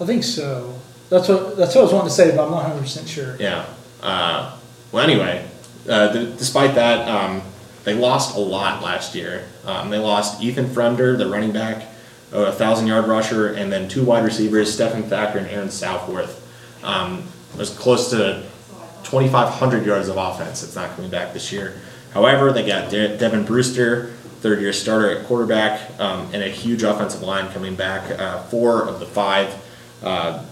I 0.00 0.06
think 0.06 0.22
so. 0.22 0.79
That's 1.10 1.28
what 1.28 1.56
that's 1.56 1.74
what 1.74 1.82
I 1.82 1.84
was 1.84 1.92
wanting 1.92 2.08
to 2.08 2.14
say, 2.14 2.34
but 2.34 2.44
I'm 2.44 2.50
not 2.50 2.62
100 2.62 2.80
percent 2.80 3.08
sure. 3.08 3.36
Yeah. 3.38 3.66
Uh, 4.02 4.56
well, 4.92 5.04
anyway, 5.04 5.46
uh, 5.88 6.12
th- 6.12 6.38
despite 6.38 6.74
that, 6.76 7.06
um, 7.08 7.42
they 7.84 7.94
lost 7.94 8.36
a 8.36 8.40
lot 8.40 8.82
last 8.82 9.14
year. 9.14 9.46
Um, 9.66 9.90
they 9.90 9.98
lost 9.98 10.42
Ethan 10.42 10.66
Fremder, 10.66 11.18
the 11.18 11.28
running 11.28 11.52
back 11.52 11.86
a 12.32 12.52
thousand 12.52 12.86
yard 12.86 13.06
rusher, 13.06 13.48
and 13.54 13.72
then 13.72 13.88
two 13.88 14.04
wide 14.04 14.24
receivers, 14.24 14.72
Stephen 14.72 15.02
Thacker 15.02 15.38
and 15.38 15.48
Aaron 15.48 15.70
Southworth. 15.70 16.46
Um, 16.84 17.24
it 17.52 17.58
was 17.58 17.70
close 17.70 18.10
to 18.10 18.44
2,500 19.04 19.84
yards 19.84 20.08
of 20.08 20.16
offense. 20.16 20.62
It's 20.62 20.76
not 20.76 20.94
coming 20.94 21.10
back 21.10 21.32
this 21.32 21.50
year. 21.50 21.80
However, 22.12 22.52
they 22.52 22.66
got 22.66 22.90
De- 22.90 23.16
Devin 23.16 23.44
Brewster, 23.44 24.12
third 24.40 24.60
year 24.60 24.72
starter 24.72 25.10
at 25.10 25.26
quarterback, 25.26 25.98
um, 26.00 26.28
and 26.32 26.42
a 26.42 26.48
huge 26.48 26.82
offensive 26.82 27.22
line 27.22 27.50
coming 27.52 27.74
back. 27.74 28.18
Uh, 28.18 28.42
four 28.44 28.88
of 28.88 29.00
the 29.00 29.06
five 29.06 29.52
uh, 30.02 30.44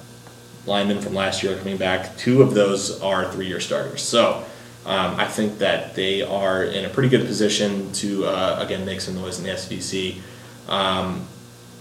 linemen 0.66 1.00
from 1.00 1.14
last 1.14 1.42
year 1.42 1.54
are 1.54 1.58
coming 1.58 1.76
back. 1.76 2.16
Two 2.16 2.42
of 2.42 2.54
those 2.54 3.00
are 3.00 3.30
three 3.32 3.46
year 3.46 3.60
starters. 3.60 4.02
So 4.02 4.44
um, 4.86 5.16
I 5.16 5.26
think 5.26 5.58
that 5.58 5.94
they 5.94 6.22
are 6.22 6.64
in 6.64 6.84
a 6.84 6.88
pretty 6.88 7.08
good 7.08 7.26
position 7.26 7.92
to, 7.92 8.26
uh, 8.26 8.58
again, 8.60 8.84
make 8.86 9.00
some 9.00 9.14
noise 9.14 9.38
in 9.38 9.44
the 9.44 9.50
SVC. 9.50 10.20
Um, 10.68 11.26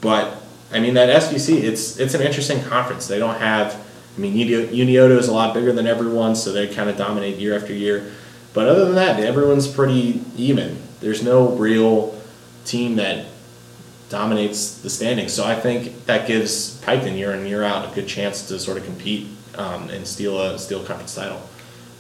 but 0.02 0.42
I 0.72 0.80
mean 0.80 0.94
that 0.96 1.10
SVC, 1.24 1.64
it's 1.64 1.98
it's 2.00 2.14
an 2.14 2.22
interesting 2.22 2.62
conference. 2.64 3.08
They 3.08 3.20
don't 3.20 3.40
have. 3.40 3.86
I 4.16 4.20
mean, 4.20 4.36
Unioto 4.36 5.18
is 5.18 5.28
a 5.28 5.34
lot 5.34 5.54
bigger 5.54 5.72
than 5.72 5.86
everyone, 5.86 6.36
so 6.36 6.52
they 6.52 6.68
kind 6.68 6.90
of 6.90 6.98
dominate 6.98 7.38
year 7.38 7.56
after 7.56 7.72
year. 7.72 8.12
But 8.54 8.68
other 8.68 8.86
than 8.86 8.96
that, 8.96 9.20
everyone's 9.20 9.68
pretty 9.68 10.22
even. 10.36 10.82
There's 11.02 11.22
no 11.22 11.50
real 11.50 12.20
team 12.66 12.96
that 12.96 13.26
dominates 14.10 14.80
the 14.82 14.90
standings. 14.90 15.34
So 15.34 15.44
I 15.44 15.56
think 15.56 16.06
that 16.06 16.28
gives 16.28 16.80
Piketon 16.82 17.18
year 17.18 17.34
in 17.34 17.46
year 17.46 17.64
out 17.64 17.92
a 17.92 17.96
good 17.96 18.08
chance 18.08 18.48
to 18.48 18.60
sort 18.60 18.78
of 18.78 18.86
compete 18.86 19.28
um, 19.58 19.90
and 19.90 20.08
steal 20.08 20.42
a 20.42 20.58
steal 20.58 20.84
conference 20.84 21.16
title. 21.16 21.42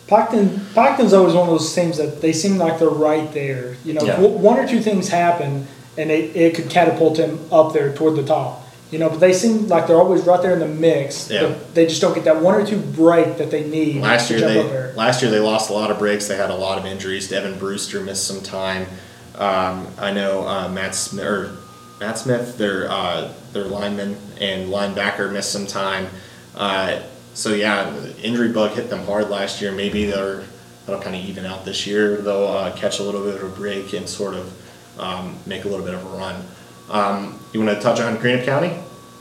Piketon, 0.08 0.48
Piketon's 0.74 1.13
always 1.13 1.34
one 1.34 1.50
of 1.50 1.50
those 1.50 1.74
teams 1.74 1.98
that 1.98 2.22
they 2.22 2.32
seem 2.32 2.58
like 2.58 2.80
they're 2.80 2.88
right 2.89 3.32
there. 3.34 3.76
You 3.84 3.93
know, 3.93 4.04
yeah. 4.04 4.20
one 4.20 4.58
or 4.58 4.67
two 4.67 4.80
things 4.80 5.10
happen 5.10 5.67
and 5.98 6.12
it, 6.12 6.36
it 6.36 6.56
could 6.56 6.70
catapult 6.70 7.17
him 7.17 7.39
up 7.52 7.74
there 7.74 7.93
toward 7.93 8.15
the 8.15 8.24
top. 8.24 8.63
You 8.91 9.00
know, 9.00 9.10
but 9.10 9.20
they 9.20 9.34
seem 9.34 9.67
like 9.67 9.88
they're 9.88 9.98
always 9.98 10.26
right 10.26 10.41
there 10.41 10.54
in 10.54 10.60
the 10.60 10.67
mix. 10.67 11.30
Yeah. 11.30 11.48
But 11.48 11.76
they 11.76 11.88
just 11.88 12.00
don't 12.00 12.13
get 12.15 12.24
that 12.24 12.41
one 12.41 12.56
or 12.56 12.65
two 12.65 12.80
break 12.80 13.38
that 13.38 13.52
they 13.52 13.70
need. 13.70 14.02
Last 14.02 14.30
year 14.30 14.39
they 14.39 14.93
last 14.93 15.22
year 15.22 15.30
they 15.30 15.41
lost 15.41 15.70
a 15.70 15.74
lot 15.74 15.91
of 15.91 16.00
breaks. 16.00 16.30
They 16.30 16.38
had 16.38 16.52
a 16.52 16.56
lot 16.56 16.78
of 16.78 16.86
injuries. 16.86 17.28
Devin 17.28 17.60
Brewster 17.60 18.00
missed 18.00 18.26
some 18.26 18.41
time. 18.41 18.88
Um, 19.36 19.88
I 19.98 20.13
know 20.13 20.48
uh, 20.48 20.70
Matt 20.70 20.96
Smith, 20.96 21.26
or 21.26 21.58
Matt 21.99 22.17
Smith, 22.17 22.57
their 22.57 22.89
uh, 22.89 23.33
their 23.53 23.65
lineman 23.65 24.17
and 24.39 24.69
linebacker 24.69 25.31
missed 25.31 25.51
some 25.51 25.65
time. 25.65 26.07
Uh, 26.55 27.01
so 27.33 27.53
yeah, 27.53 27.95
injury 28.21 28.51
bug 28.51 28.71
hit 28.71 28.89
them 28.89 29.05
hard 29.05 29.29
last 29.29 29.62
year. 29.62 29.71
Maybe 29.71 30.05
they're 30.05 30.43
that'll 30.86 31.01
kind 31.01 31.15
of 31.15 31.23
even 31.23 31.45
out 31.45 31.65
this 31.65 31.86
year. 31.86 32.17
They'll 32.17 32.47
uh, 32.47 32.75
catch 32.75 32.99
a 32.99 33.03
little 33.03 33.23
bit 33.23 33.36
of 33.36 33.43
a 33.43 33.55
break 33.55 33.93
and 33.93 34.07
sort 34.07 34.36
of 34.36 34.99
um, 34.99 35.38
make 35.45 35.65
a 35.65 35.67
little 35.67 35.86
bit 35.86 35.93
of 35.93 36.05
a 36.05 36.17
run. 36.17 36.43
Um, 36.89 37.39
you 37.53 37.62
want 37.62 37.77
to 37.77 37.83
touch 37.83 37.99
on 37.99 38.17
Greenup 38.17 38.45
County? 38.45 38.73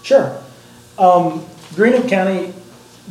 Sure. 0.03 0.31
Um, 0.99 1.45
Greenup 1.75 2.09
County, 2.09 2.55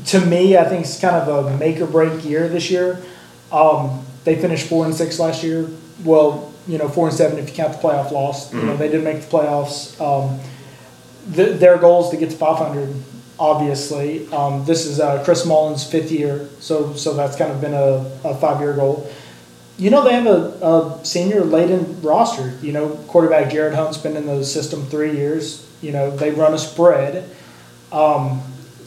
to 0.06 0.26
me, 0.26 0.58
I 0.58 0.64
think 0.64 0.86
is 0.86 1.00
kind 1.00 1.16
of 1.16 1.46
a 1.46 1.58
make 1.58 1.80
or 1.82 1.88
break 1.88 2.24
year 2.24 2.48
this 2.48 2.72
year. 2.72 3.04
Um, 3.52 4.06
they 4.24 4.36
finished 4.42 4.68
four 4.68 4.86
and 4.86 4.96
six 4.96 5.20
last 5.20 5.44
year. 5.44 5.70
Well, 6.04 6.54
you 6.68 6.78
know, 6.78 6.88
four 6.88 7.08
and 7.08 7.16
seven 7.16 7.38
if 7.38 7.50
you 7.50 7.56
count 7.56 7.74
the 7.74 7.80
playoff 7.80 8.12
loss. 8.12 8.48
Mm-hmm. 8.48 8.58
You 8.58 8.64
know, 8.64 8.72
mm-hmm. 8.72 8.80
they 8.80 8.90
did 8.90 9.04
make 9.04 9.22
the 9.22 9.28
playoffs. 9.28 10.00
Um, 10.02 10.40
the, 11.28 11.46
their 11.46 11.78
goal 11.78 12.06
is 12.06 12.12
to 12.12 12.18
get 12.18 12.32
to 12.32 12.38
500. 12.38 12.96
Obviously, 13.38 14.32
um, 14.32 14.64
this 14.66 14.86
is 14.86 15.00
uh, 15.00 15.22
Chris 15.26 15.46
Mullins' 15.46 15.84
fifth 15.84 16.10
year, 16.10 16.48
so 16.60 16.94
so 16.94 17.14
that's 17.14 17.36
kind 17.36 17.52
of 17.52 17.60
been 17.60 17.74
a, 17.74 18.10
a 18.24 18.36
five 18.36 18.62
year 18.62 18.74
goal 18.74 19.12
you 19.78 19.90
know, 19.90 20.04
they 20.04 20.14
have 20.14 20.26
a, 20.26 20.66
a 20.66 21.00
senior 21.04 21.44
laden 21.44 22.02
roster. 22.02 22.58
You 22.62 22.72
know, 22.72 22.90
quarterback 23.08 23.52
Jared 23.52 23.74
Hunt's 23.74 23.98
been 23.98 24.16
in 24.16 24.26
the 24.26 24.44
system 24.44 24.86
three 24.86 25.16
years. 25.16 25.70
You 25.82 25.92
know, 25.92 26.16
they 26.16 26.32
run 26.32 26.54
a 26.54 26.58
spread. 26.58 27.30
Um, 27.92 28.42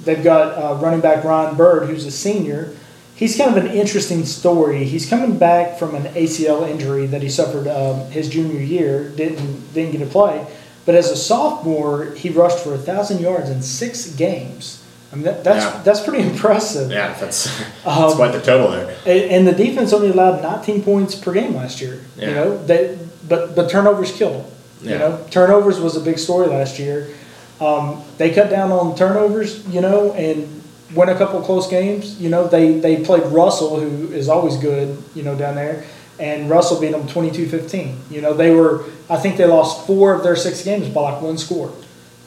they've 0.04 0.22
got 0.22 0.54
uh, 0.54 0.82
running 0.82 1.00
back 1.00 1.24
Ryan 1.24 1.56
Bird, 1.56 1.88
who's 1.88 2.06
a 2.06 2.10
senior. 2.10 2.74
He's 3.18 3.36
kind 3.36 3.50
of 3.50 3.64
an 3.64 3.72
interesting 3.72 4.24
story. 4.24 4.84
He's 4.84 5.10
coming 5.10 5.38
back 5.38 5.76
from 5.76 5.96
an 5.96 6.04
ACL 6.14 6.68
injury 6.70 7.04
that 7.06 7.20
he 7.20 7.28
suffered 7.28 7.66
um, 7.66 8.08
his 8.12 8.28
junior 8.28 8.60
year. 8.60 9.08
Didn't 9.10 9.74
didn't 9.74 9.90
get 9.90 9.98
to 9.98 10.06
play, 10.06 10.46
but 10.86 10.94
as 10.94 11.10
a 11.10 11.16
sophomore, 11.16 12.12
he 12.12 12.28
rushed 12.28 12.60
for 12.60 12.74
a 12.74 12.78
thousand 12.78 13.20
yards 13.20 13.50
in 13.50 13.60
six 13.60 14.08
games. 14.14 14.84
I 15.10 15.16
mean, 15.16 15.24
that, 15.24 15.42
that's 15.42 15.64
yeah. 15.64 15.82
that's 15.82 16.00
pretty 16.00 16.22
impressive. 16.30 16.92
Yeah, 16.92 17.12
that's, 17.14 17.44
that's 17.84 18.12
um, 18.12 18.14
quite 18.14 18.30
the 18.30 18.40
total 18.40 18.70
there. 18.70 18.96
And 19.04 19.48
the 19.48 19.52
defense 19.52 19.92
only 19.92 20.10
allowed 20.10 20.40
19 20.40 20.84
points 20.84 21.16
per 21.16 21.32
game 21.32 21.56
last 21.56 21.80
year. 21.80 22.00
Yeah. 22.16 22.28
You 22.28 22.34
know, 22.36 22.66
they, 22.66 22.98
but 23.28 23.56
but 23.56 23.68
turnovers 23.68 24.12
killed 24.12 24.44
them. 24.44 24.52
Yeah. 24.82 24.92
You 24.92 24.98
know, 25.00 25.26
turnovers 25.32 25.80
was 25.80 25.96
a 25.96 26.00
big 26.00 26.20
story 26.20 26.46
last 26.46 26.78
year. 26.78 27.12
Um, 27.60 28.00
they 28.16 28.32
cut 28.32 28.48
down 28.48 28.70
on 28.70 28.94
turnovers, 28.94 29.66
you 29.66 29.80
know, 29.80 30.12
and 30.12 30.62
win 30.94 31.08
a 31.08 31.14
couple 31.16 31.40
close 31.42 31.68
games. 31.68 32.20
You 32.20 32.28
know, 32.30 32.46
they 32.46 32.78
they 32.78 33.04
played 33.04 33.24
Russell, 33.32 33.78
who 33.80 34.12
is 34.12 34.28
always 34.28 34.56
good, 34.56 35.02
you 35.14 35.22
know, 35.22 35.36
down 35.36 35.54
there. 35.54 35.84
and 36.20 36.50
Russell 36.50 36.80
beat 36.80 36.90
them 36.90 37.06
22-15. 37.06 38.10
You 38.10 38.20
know, 38.20 38.34
they 38.34 38.50
were. 38.50 38.84
I 39.08 39.16
think 39.16 39.36
they 39.36 39.46
lost 39.46 39.86
four 39.86 40.14
of 40.14 40.22
their 40.22 40.36
six 40.36 40.64
games 40.64 40.88
by 40.88 41.12
like 41.12 41.22
one 41.22 41.38
score. 41.38 41.72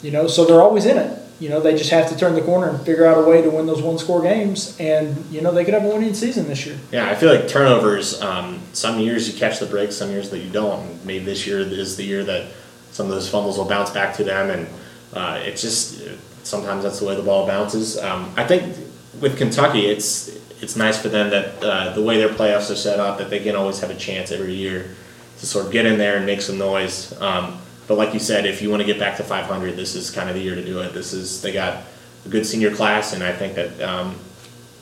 You 0.01 0.11
know, 0.11 0.27
so 0.27 0.45
they're 0.45 0.61
always 0.61 0.85
in 0.85 0.97
it. 0.97 1.17
You 1.39 1.49
know, 1.49 1.59
they 1.59 1.75
just 1.75 1.89
have 1.89 2.07
to 2.09 2.15
turn 2.17 2.35
the 2.35 2.41
corner 2.41 2.69
and 2.69 2.79
figure 2.85 3.05
out 3.05 3.17
a 3.17 3.27
way 3.27 3.41
to 3.41 3.49
win 3.49 3.65
those 3.65 3.81
one 3.81 3.97
score 3.97 4.21
games, 4.21 4.77
and 4.79 5.25
you 5.31 5.41
know 5.41 5.51
they 5.51 5.65
could 5.65 5.73
have 5.73 5.83
a 5.83 5.87
winning 5.89 6.13
season 6.13 6.47
this 6.47 6.65
year. 6.67 6.77
Yeah, 6.91 7.09
I 7.09 7.15
feel 7.15 7.33
like 7.33 7.47
turnovers. 7.47 8.21
Um, 8.21 8.59
some 8.73 8.99
years 8.99 9.27
you 9.27 9.37
catch 9.37 9.59
the 9.59 9.65
break, 9.65 9.91
some 9.91 10.11
years 10.11 10.29
that 10.29 10.39
you 10.39 10.51
don't. 10.51 11.03
Maybe 11.03 11.25
this 11.25 11.45
year 11.47 11.59
is 11.59 11.97
the 11.97 12.03
year 12.03 12.23
that 12.25 12.51
some 12.91 13.07
of 13.07 13.11
those 13.11 13.27
fumbles 13.27 13.57
will 13.57 13.65
bounce 13.65 13.89
back 13.89 14.15
to 14.17 14.23
them, 14.23 14.51
and 14.51 14.67
uh, 15.13 15.39
it's 15.43 15.61
just 15.61 16.01
sometimes 16.43 16.83
that's 16.83 16.99
the 16.99 17.05
way 17.05 17.15
the 17.15 17.23
ball 17.23 17.47
bounces. 17.47 17.97
Um, 17.97 18.33
I 18.37 18.45
think 18.45 18.75
with 19.19 19.37
Kentucky, 19.37 19.87
it's 19.87 20.29
it's 20.61 20.75
nice 20.75 21.01
for 21.01 21.09
them 21.09 21.29
that 21.31 21.63
uh, 21.63 21.93
the 21.93 22.01
way 22.01 22.17
their 22.17 22.29
playoffs 22.29 22.69
are 22.71 22.75
set 22.75 22.99
up, 22.99 23.17
that 23.17 23.29
they 23.29 23.39
can 23.39 23.55
always 23.55 23.79
have 23.79 23.89
a 23.89 23.95
chance 23.95 24.31
every 24.31 24.53
year 24.53 24.95
to 25.39 25.45
sort 25.45 25.65
of 25.65 25.71
get 25.71 25.85
in 25.85 25.97
there 25.97 26.17
and 26.17 26.25
make 26.25 26.41
some 26.41 26.57
noise. 26.57 27.19
Um, 27.19 27.57
but 27.87 27.97
like 27.97 28.13
you 28.13 28.19
said, 28.19 28.45
if 28.45 28.61
you 28.61 28.69
want 28.69 28.81
to 28.81 28.85
get 28.85 28.99
back 28.99 29.17
to 29.17 29.23
500, 29.23 29.75
this 29.75 29.95
is 29.95 30.11
kind 30.11 30.29
of 30.29 30.35
the 30.35 30.41
year 30.41 30.55
to 30.55 30.63
do 30.63 30.79
it. 30.79 30.93
This 30.93 31.13
is 31.13 31.41
they 31.41 31.51
got 31.51 31.83
a 32.25 32.29
good 32.29 32.45
senior 32.45 32.73
class, 32.73 33.13
and 33.13 33.23
I 33.23 33.33
think 33.33 33.55
that, 33.55 33.81
um, 33.81 34.15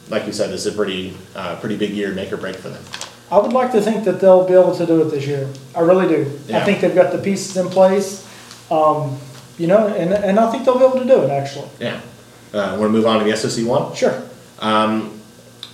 like 0.09 0.27
you 0.27 0.33
said, 0.33 0.51
this 0.51 0.65
is 0.65 0.73
a 0.73 0.75
pretty 0.75 1.15
uh, 1.35 1.55
pretty 1.59 1.77
big 1.77 1.91
year, 1.91 2.13
make 2.13 2.31
or 2.31 2.37
break 2.37 2.57
for 2.57 2.69
them. 2.69 2.83
I 3.31 3.37
would 3.37 3.53
like 3.53 3.71
to 3.71 3.81
think 3.81 4.03
that 4.05 4.19
they'll 4.19 4.47
be 4.47 4.53
able 4.53 4.75
to 4.75 4.85
do 4.85 5.01
it 5.01 5.11
this 5.11 5.25
year. 5.25 5.47
I 5.75 5.81
really 5.81 6.07
do. 6.07 6.39
I 6.53 6.61
think 6.61 6.81
they've 6.81 6.95
got 6.95 7.11
the 7.11 7.19
pieces 7.19 7.55
in 7.57 7.69
place. 7.69 8.27
Um, 8.71 9.19
you 9.59 9.67
know, 9.67 9.87
and, 9.87 10.11
and 10.13 10.39
I 10.39 10.49
think 10.51 10.65
they'll 10.65 10.79
be 10.79 10.85
able 10.85 10.99
to 10.99 11.05
do 11.05 11.21
it 11.21 11.29
actually. 11.29 11.69
Yeah. 11.79 12.01
Uh, 12.51 12.75
want 12.79 12.83
to 12.83 12.89
move 12.89 13.05
on 13.05 13.19
to 13.19 13.25
the 13.29 13.37
SOC 13.37 13.67
one? 13.67 13.93
Sure. 13.93 14.23
Um, 14.59 15.19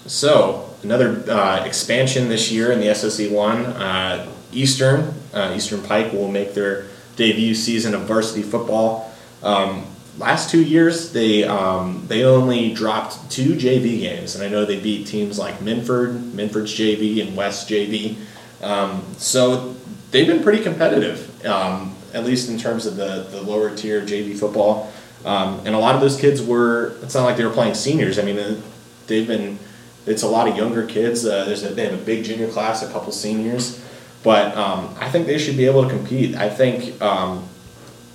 so 0.06 0.70
another 0.84 1.24
uh, 1.32 1.64
expansion 1.64 2.28
this 2.28 2.52
year 2.52 2.72
in 2.72 2.82
the 2.82 2.94
SOC 2.94 3.32
one. 3.32 3.66
Uh, 3.66 4.30
Eastern 4.52 5.14
uh, 5.34 5.54
Eastern 5.56 5.82
Pike 5.82 6.12
will 6.14 6.30
make 6.30 6.54
their 6.54 6.88
debut 7.16 7.56
season 7.56 7.94
of 7.94 8.02
varsity 8.02 8.42
football. 8.42 9.14
Um, 9.44 9.86
last 10.18 10.50
two 10.50 10.64
years, 10.64 11.12
they 11.12 11.44
um, 11.44 12.06
they 12.08 12.24
only 12.24 12.74
dropped 12.74 13.30
two 13.30 13.54
JV 13.54 14.00
games, 14.00 14.36
and 14.36 14.44
I 14.44 14.50
know 14.50 14.66
they 14.66 14.80
beat 14.80 15.08
teams 15.08 15.38
like 15.38 15.62
Minford, 15.62 16.34
Minford's 16.34 16.74
JV, 16.74 17.26
and 17.26 17.36
West 17.36 17.70
JV. 17.70 18.18
Um, 18.62 19.04
so 19.18 19.76
they've 20.12 20.28
been 20.28 20.44
pretty 20.44 20.64
competitive, 20.64 21.46
um, 21.46 21.95
at 22.16 22.24
least 22.24 22.50
in 22.50 22.58
terms 22.58 22.86
of 22.86 22.96
the, 22.96 23.28
the 23.30 23.42
lower 23.42 23.76
tier 23.76 24.02
JV 24.02 24.38
football. 24.40 24.92
Um, 25.26 25.60
and 25.66 25.76
a 25.76 25.78
lot 25.78 25.96
of 25.96 26.02
those 26.02 26.20
kids 26.20 26.42
were, 26.42 26.96
it's 27.02 27.14
not 27.14 27.26
like 27.26 27.36
they 27.36 27.46
were 27.46 27.54
playing 27.54 27.74
seniors. 27.74 28.18
I 28.18 28.24
mean, 28.24 28.40
uh, 28.40 28.60
they've 29.08 29.28
been, 29.28 29.60
it's 30.06 30.24
a 30.24 30.28
lot 30.28 30.48
of 30.48 30.56
younger 30.56 30.86
kids. 30.86 31.26
Uh, 31.26 31.46
there's 31.46 31.64
a, 31.64 31.70
they 31.70 31.84
have 31.84 31.94
a 31.94 32.04
big 32.04 32.24
junior 32.24 32.48
class, 32.48 32.82
a 32.84 32.92
couple 32.92 33.12
seniors. 33.12 33.84
But 34.24 34.56
um, 34.56 34.96
I 35.00 35.10
think 35.10 35.28
they 35.28 35.38
should 35.38 35.58
be 35.58 35.66
able 35.66 35.84
to 35.84 35.90
compete. 35.90 36.36
I 36.36 36.50
think 36.50 37.00
um, 37.02 37.48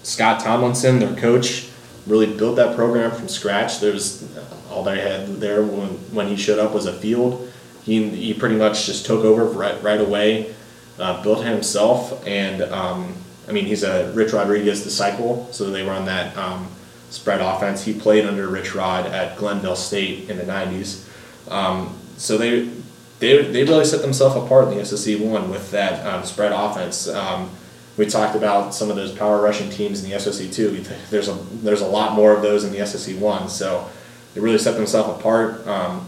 Scott 0.02 0.40
Tomlinson, 0.40 0.98
their 0.98 1.14
coach, 1.14 1.68
really 2.06 2.34
built 2.36 2.56
that 2.56 2.74
program 2.74 3.10
from 3.10 3.28
scratch. 3.28 3.80
There's 3.80 4.24
all 4.70 4.82
they 4.82 5.00
had 5.00 5.40
there 5.40 5.62
when, 5.62 5.90
when 6.12 6.26
he 6.26 6.36
showed 6.36 6.58
up 6.58 6.72
was 6.72 6.86
a 6.86 6.92
field. 6.92 7.52
He, 7.84 8.08
he 8.08 8.34
pretty 8.34 8.56
much 8.56 8.86
just 8.86 9.04
took 9.04 9.24
over 9.24 9.44
right, 9.44 9.80
right 9.82 10.00
away, 10.00 10.54
uh, 10.98 11.22
built 11.22 11.40
it 11.40 11.46
himself, 11.46 12.26
and 12.26 12.62
um, 12.62 13.14
I 13.50 13.52
mean 13.52 13.66
he's 13.66 13.82
a 13.82 14.12
Rich 14.12 14.32
Rodriguez 14.32 14.84
disciple, 14.84 15.48
so 15.50 15.70
they 15.70 15.82
run 15.82 16.04
that 16.04 16.36
um, 16.36 16.68
spread 17.10 17.40
offense. 17.40 17.82
He 17.82 17.92
played 17.92 18.24
under 18.24 18.46
Rich 18.46 18.76
Rod 18.76 19.06
at 19.06 19.36
Glenville 19.36 19.74
State 19.74 20.30
in 20.30 20.38
the 20.38 20.44
'90s, 20.44 21.04
um, 21.50 21.98
so 22.16 22.38
they 22.38 22.70
they 23.18 23.42
they 23.42 23.64
really 23.64 23.84
set 23.84 24.02
themselves 24.02 24.36
apart 24.36 24.68
in 24.68 24.78
the 24.78 24.84
SOC 24.84 25.20
one 25.20 25.50
with 25.50 25.72
that 25.72 26.06
um, 26.06 26.24
spread 26.24 26.52
offense. 26.52 27.08
Um, 27.08 27.50
we 27.96 28.06
talked 28.06 28.36
about 28.36 28.72
some 28.72 28.88
of 28.88 28.94
those 28.94 29.10
power 29.10 29.42
rushing 29.42 29.68
teams 29.68 30.04
in 30.04 30.10
the 30.10 30.18
SOC 30.18 30.52
two. 30.52 30.80
There's 31.10 31.28
a 31.28 31.34
there's 31.34 31.82
a 31.82 31.86
lot 31.86 32.14
more 32.14 32.32
of 32.32 32.42
those 32.42 32.62
in 32.62 32.72
the 32.72 32.86
SOC 32.86 33.20
one, 33.20 33.48
so 33.48 33.90
they 34.34 34.40
really 34.40 34.58
set 34.58 34.76
themselves 34.76 35.18
apart. 35.18 35.66
Um, 35.66 36.06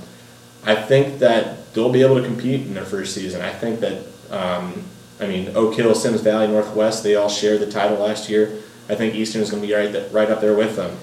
I 0.65 0.77
think 0.77 1.19
that 1.19 1.75
they'll 1.75 1.91
be 1.91 2.03
able 2.03 2.21
to 2.21 2.25
compete 2.25 2.69
in 2.69 2.75
their 2.75 2.85
first 2.85 3.17
season. 3.17 3.41
I 3.41 3.53
think 3.53 3.81
that 3.81 4.05
um, 4.31 4.85
I 5.23 5.27
mean 5.27 5.53
Oak 5.55 5.75
Hill, 5.75 5.95
Symmes 5.95 6.21
Valley, 6.21 6.49
Northwest, 6.49 7.03
they 7.03 7.15
all 7.15 7.29
shared 7.29 7.61
the 7.61 7.71
title 7.71 7.99
last 7.99 8.29
year. 8.29 8.59
I 8.89 8.95
think 8.95 9.15
Eastern 9.15 9.43
is 9.43 9.51
going 9.51 9.63
to 9.63 9.69
be 9.69 9.75
right 9.75 10.13
right 10.13 10.31
up 10.31 10.41
there 10.41 10.55
with 10.55 10.77
them. 10.77 10.97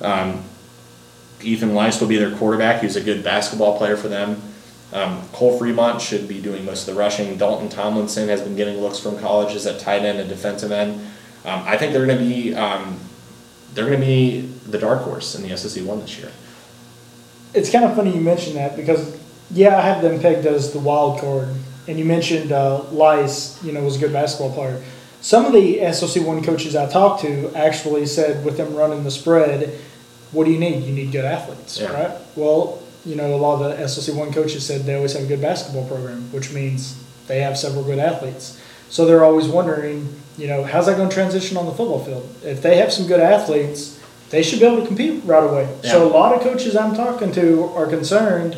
Um, 0.00 0.44
Ethan 1.42 1.74
Leiss 1.74 2.00
will 2.00 2.08
be 2.08 2.16
their 2.16 2.36
quarterback. 2.36 2.82
He's 2.82 2.96
a 2.96 3.02
good 3.02 3.22
basketball 3.22 3.76
player 3.76 3.96
for 3.96 4.08
them. 4.08 4.40
Um, 4.92 5.22
Cole 5.32 5.58
Fremont 5.58 6.00
should 6.00 6.28
be 6.28 6.40
doing 6.40 6.64
most 6.64 6.86
of 6.88 6.94
the 6.94 7.00
rushing. 7.00 7.36
Dalton 7.36 7.68
Tomlinson 7.68 8.28
has 8.28 8.40
been 8.40 8.54
getting 8.54 8.80
looks 8.80 8.98
from 8.98 9.18
colleges 9.18 9.66
at 9.66 9.80
tight 9.80 10.02
end 10.02 10.20
and 10.20 10.28
defensive 10.28 10.70
end. 10.70 10.94
Um, 11.44 11.62
I 11.66 11.76
think 11.76 11.92
they're 11.92 12.06
going 12.06 12.18
to 12.18 12.24
be 12.24 12.54
um, 12.54 12.98
they're 13.74 13.86
going 13.86 14.00
to 14.00 14.06
be 14.06 14.42
the 14.66 14.78
dark 14.78 15.02
horse 15.02 15.34
in 15.34 15.46
the 15.46 15.56
SOC 15.56 15.84
one 15.84 16.00
this 16.00 16.18
year. 16.18 16.30
It's 17.52 17.70
kind 17.70 17.84
of 17.84 17.94
funny 17.94 18.14
you 18.14 18.20
mentioned 18.20 18.56
that 18.56 18.76
because, 18.76 19.18
yeah, 19.50 19.76
I 19.76 19.82
have 19.82 20.02
them 20.02 20.20
pegged 20.20 20.46
as 20.46 20.72
the 20.72 20.78
wild 20.78 21.20
card. 21.20 21.48
And 21.86 21.98
you 21.98 22.04
mentioned 22.04 22.52
uh, 22.52 22.82
Lice, 22.90 23.62
you 23.62 23.72
know, 23.72 23.82
was 23.82 23.96
a 23.96 24.00
good 24.00 24.12
basketball 24.12 24.52
player. 24.52 24.82
Some 25.20 25.46
of 25.46 25.52
the 25.52 25.80
SOC 25.92 26.24
one 26.26 26.42
coaches 26.42 26.76
I 26.76 26.86
talked 26.90 27.22
to 27.22 27.50
actually 27.54 28.06
said 28.06 28.44
with 28.44 28.56
them 28.56 28.74
running 28.74 29.04
the 29.04 29.10
spread, 29.10 29.78
what 30.32 30.44
do 30.44 30.50
you 30.50 30.58
need? 30.58 30.84
You 30.84 30.92
need 30.94 31.12
good 31.12 31.24
athletes, 31.24 31.78
Yeah. 31.80 31.92
right? 31.92 32.10
Well, 32.36 32.80
you 33.06 33.16
know, 33.16 33.34
a 33.34 33.36
lot 33.36 33.62
of 33.62 33.76
the 33.78 33.88
SOC 33.88 34.14
one 34.16 34.32
coaches 34.32 34.64
said 34.66 34.82
they 34.82 34.94
always 34.94 35.12
have 35.12 35.22
a 35.22 35.26
good 35.26 35.40
basketball 35.40 35.86
program, 35.86 36.30
which 36.32 36.52
means 36.52 36.96
they 37.26 37.40
have 37.40 37.56
several 37.58 37.84
good 37.84 37.98
athletes. 37.98 38.58
So 38.90 39.06
they're 39.06 39.24
always 39.24 39.46
wondering, 39.46 40.08
you 40.38 40.46
know, 40.46 40.62
how's 40.64 40.86
that 40.86 40.96
going 40.96 41.08
to 41.08 41.14
transition 41.14 41.56
on 41.56 41.66
the 41.66 41.72
football 41.72 42.02
field? 42.04 42.28
If 42.42 42.62
they 42.62 42.76
have 42.78 42.92
some 42.92 43.06
good 43.06 43.20
athletes, 43.20 43.98
they 44.30 44.42
should 44.42 44.60
be 44.60 44.66
able 44.66 44.80
to 44.80 44.86
compete 44.86 45.22
right 45.24 45.42
away. 45.44 45.68
So 45.82 46.06
a 46.06 46.10
lot 46.10 46.34
of 46.34 46.42
coaches 46.42 46.76
I'm 46.76 46.94
talking 46.94 47.30
to 47.32 47.64
are 47.76 47.86
concerned, 47.86 48.56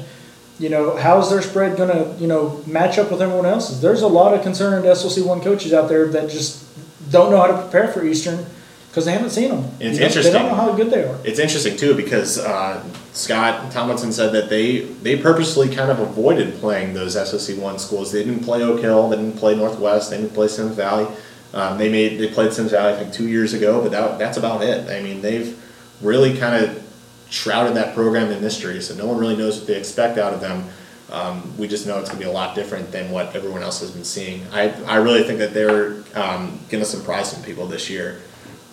you 0.58 0.68
know, 0.68 0.96
how's 0.96 1.30
their 1.30 1.42
spread 1.42 1.76
going 1.76 1.90
to, 1.90 2.14
you 2.20 2.26
know, 2.26 2.62
match 2.66 2.98
up 2.98 3.10
with 3.10 3.20
everyone 3.20 3.46
else's? 3.46 3.80
There's 3.80 4.02
a 4.02 4.06
lot 4.08 4.34
of 4.34 4.42
concerned 4.42 4.84
SOC 4.96 5.24
one 5.26 5.40
coaches 5.40 5.72
out 5.72 5.88
there 5.88 6.06
that 6.08 6.30
just 6.30 6.64
don't 7.10 7.30
know 7.30 7.36
how 7.38 7.46
to 7.48 7.58
prepare 7.62 7.88
for 7.92 8.04
Eastern 8.04 8.44
because 8.88 9.04
they 9.04 9.12
haven't 9.12 9.30
seen 9.30 9.50
them. 9.50 9.64
It's 9.78 9.80
You 9.80 9.88
know, 9.90 9.96
They 9.98 10.04
interesting. 10.06 10.32
don't 10.32 10.46
know 10.48 10.54
how 10.54 10.72
good 10.72 10.90
they 10.90 11.04
are. 11.04 11.18
It's 11.24 11.38
interesting 11.38 11.76
too 11.76 11.94
because 11.94 12.38
uh, 12.38 12.82
Scott 13.12 13.70
Tomlinson 13.70 14.12
said 14.12 14.32
that 14.32 14.48
they 14.48 14.80
they 14.80 15.16
purposely 15.18 15.68
kind 15.68 15.90
of 15.90 15.98
avoided 16.00 16.54
playing 16.60 16.94
those 16.94 17.12
SOC 17.14 17.58
one 17.58 17.78
schools. 17.78 18.10
They 18.10 18.24
didn't 18.24 18.42
play 18.44 18.62
Oak 18.62 18.80
Hill, 18.80 19.10
they 19.10 19.16
didn't 19.16 19.36
play 19.36 19.54
Northwest, 19.54 20.10
they 20.10 20.16
didn't 20.16 20.32
play 20.32 20.48
Symmes 20.48 20.74
Valley. 20.74 21.06
Um, 21.52 21.76
they 21.76 21.90
made 21.90 22.18
they 22.18 22.28
played 22.28 22.54
Symmes 22.54 22.70
Valley 22.70 22.94
I 22.94 22.96
think 22.96 23.12
two 23.12 23.28
years 23.28 23.52
ago, 23.52 23.82
but 23.82 23.92
that, 23.92 24.18
that's 24.18 24.38
about 24.38 24.62
it. 24.62 24.88
I 24.90 25.02
mean 25.02 25.20
they've 25.20 25.62
really 26.00 26.36
kind 26.38 26.64
of 26.64 26.82
shrouded 27.30 27.76
that 27.76 27.94
program 27.94 28.30
in 28.30 28.40
mystery, 28.40 28.80
so 28.80 28.94
no 28.94 29.06
one 29.06 29.18
really 29.18 29.36
knows 29.36 29.58
what 29.58 29.66
they 29.66 29.76
expect 29.76 30.18
out 30.18 30.32
of 30.32 30.40
them. 30.40 30.68
Um, 31.10 31.56
we 31.56 31.68
just 31.68 31.86
know 31.86 31.98
it's 31.98 32.08
going 32.08 32.18
to 32.18 32.24
be 32.24 32.30
a 32.30 32.32
lot 32.32 32.54
different 32.54 32.90
than 32.90 33.10
what 33.10 33.34
everyone 33.36 33.62
else 33.62 33.80
has 33.80 33.92
been 33.92 34.04
seeing. 34.04 34.44
I, 34.52 34.70
I 34.84 34.96
really 34.96 35.22
think 35.22 35.38
that 35.38 35.54
they're 35.54 35.92
um, 36.14 36.58
going 36.68 36.82
to 36.82 36.84
surprise 36.84 37.30
some 37.30 37.42
people 37.42 37.66
this 37.66 37.88
year. 37.88 38.20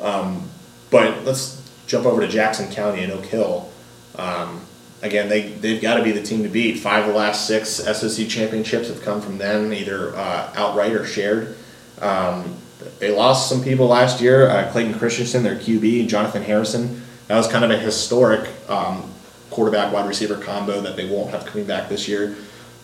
Um, 0.02 0.50
but 0.90 1.24
let's 1.26 1.62
jump 1.86 2.06
over 2.06 2.22
to 2.22 2.28
Jackson 2.28 2.72
County 2.72 3.04
and 3.04 3.12
Oak 3.12 3.26
Hill. 3.26 3.70
Um, 4.16 4.62
again, 5.04 5.30
they, 5.30 5.50
they've 5.50 5.82
got 5.82 5.98
to 5.98 6.04
be 6.04 6.12
the 6.12 6.24
team 6.24 6.42
to 6.44 6.50
beat. 6.50 6.80
Five 6.80 7.04
of 7.04 7.12
the 7.12 7.18
last 7.18 7.46
six 7.46 7.70
SOC 7.70 8.28
championships 8.28 8.88
have 8.88 9.04
come 9.04 9.22
from 9.22 9.38
them, 9.38 9.72
either 9.72 10.16
uh, 10.16 10.52
outright 10.56 10.94
or 10.94 11.06
shared. 11.06 11.56
Um, 12.02 12.56
they 13.00 13.12
lost 13.12 13.48
some 13.48 13.64
people 13.64 13.88
last 13.88 14.22
year. 14.22 14.50
Uh, 14.50 14.72
Clayton 14.72 14.98
Christensen, 14.98 15.44
their 15.44 15.56
QB, 15.56 16.08
Jonathan 16.08 16.42
Harrison. 16.42 17.03
That 17.28 17.38
was 17.38 17.48
kind 17.48 17.64
of 17.64 17.72
a 17.72 17.78
historic 17.78 18.50
um, 18.70 19.10
quarterback 19.50 19.94
wide 19.94 20.08
receiver 20.08 20.38
combo 20.38 20.82
that 20.82 20.96
they 20.96 21.10
won't 21.10 21.32
have 21.32 21.46
coming 21.46 21.66
back 21.66 21.90
this 21.90 22.08
year. 22.08 22.36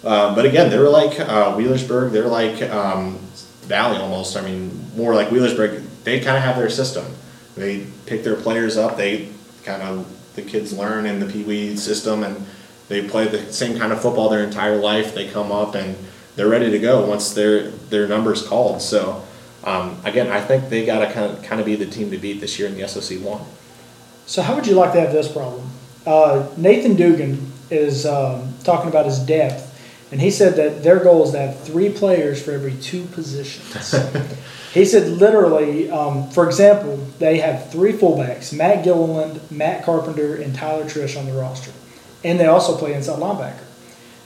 Um, 0.04 0.34
but 0.36 0.46
again, 0.46 0.70
they're 0.70 0.90
like 0.90 1.20
uh, 1.20 1.56
Wheelersburg. 1.56 2.12
They're 2.12 2.28
like 2.28 2.62
um, 2.70 3.18
Valley 3.64 3.98
almost. 3.98 4.38
I 4.38 4.42
mean, 4.42 4.92
more 4.96 5.14
like 5.14 5.28
Wheelersburg. 5.30 5.84
They 6.04 6.20
kind 6.22 6.38
of 6.38 6.44
have 6.44 6.56
their 6.56 6.70
system. 6.70 7.06
They 7.56 7.86
pick 8.06 8.24
their 8.24 8.36
players 8.36 8.78
up. 8.78 8.96
They 8.96 9.30
kind 9.64 9.82
of 9.82 10.08
the 10.36 10.42
kids 10.42 10.72
learn 10.72 11.06
in 11.06 11.20
the 11.20 11.26
Pee 11.26 11.44
Wee 11.44 11.76
system, 11.76 12.24
and 12.24 12.46
they 12.88 13.08
play 13.08 13.28
the 13.28 13.52
same 13.52 13.78
kind 13.78 13.92
of 13.92 14.02
football 14.02 14.30
their 14.30 14.44
entire 14.44 14.78
life. 14.78 15.14
They 15.14 15.28
come 15.28 15.52
up 15.52 15.76
and 15.76 15.98
they're 16.36 16.48
ready 16.48 16.72
to 16.72 16.80
go 16.80 17.06
once 17.06 17.34
their 17.34 17.70
their 17.70 18.08
numbers 18.08 18.48
called. 18.48 18.82
So 18.82 19.24
um, 19.66 20.00
again, 20.06 20.32
I 20.32 20.40
think 20.40 20.70
they 20.70 20.86
got 20.86 21.00
to 21.00 21.12
kind 21.12 21.32
of 21.32 21.44
kind 21.44 21.60
of 21.60 21.66
be 21.66 21.76
the 21.76 21.86
team 21.86 22.10
to 22.12 22.18
beat 22.18 22.40
this 22.40 22.58
year 22.58 22.70
in 22.70 22.76
the 22.76 22.88
SOC 22.88 23.20
one. 23.22 23.42
So 24.30 24.44
how 24.44 24.54
would 24.54 24.68
you 24.68 24.76
like 24.76 24.94
to 24.94 25.02
have 25.02 25.12
this 25.12 25.28
problem? 25.28 25.68
Uh, 26.06 26.48
Nathan 26.56 26.96
Dugan 26.96 27.52
is 27.72 28.06
um, 28.06 28.54
talking 28.64 28.88
about 28.88 29.08
his 29.08 29.18
depth, 29.18 29.66
and 30.12 30.22
he 30.22 30.30
said 30.30 30.56
that 30.58 30.84
their 30.84 31.00
goal 31.00 31.24
is 31.24 31.32
to 31.32 31.40
have 31.40 31.60
three 31.62 31.90
players 31.90 32.40
for 32.40 32.52
every 32.52 32.76
two 32.76 33.06
positions. 33.06 33.96
he 34.74 34.86
said 34.86 35.08
literally, 35.08 35.90
um, 35.90 36.30
for 36.30 36.46
example, 36.46 36.98
they 37.18 37.40
have 37.40 37.72
three 37.72 37.92
fullbacks: 37.92 38.54
Matt 38.54 38.84
Gilliland, 38.84 39.42
Matt 39.50 39.84
Carpenter, 39.84 40.36
and 40.36 40.54
Tyler 40.54 40.84
Trish 40.84 41.18
on 41.18 41.26
the 41.26 41.34
roster, 41.34 41.72
and 42.24 42.40
they 42.40 42.46
also 42.46 42.78
play 42.78 42.94
inside 42.94 43.18
linebacker. 43.18 43.64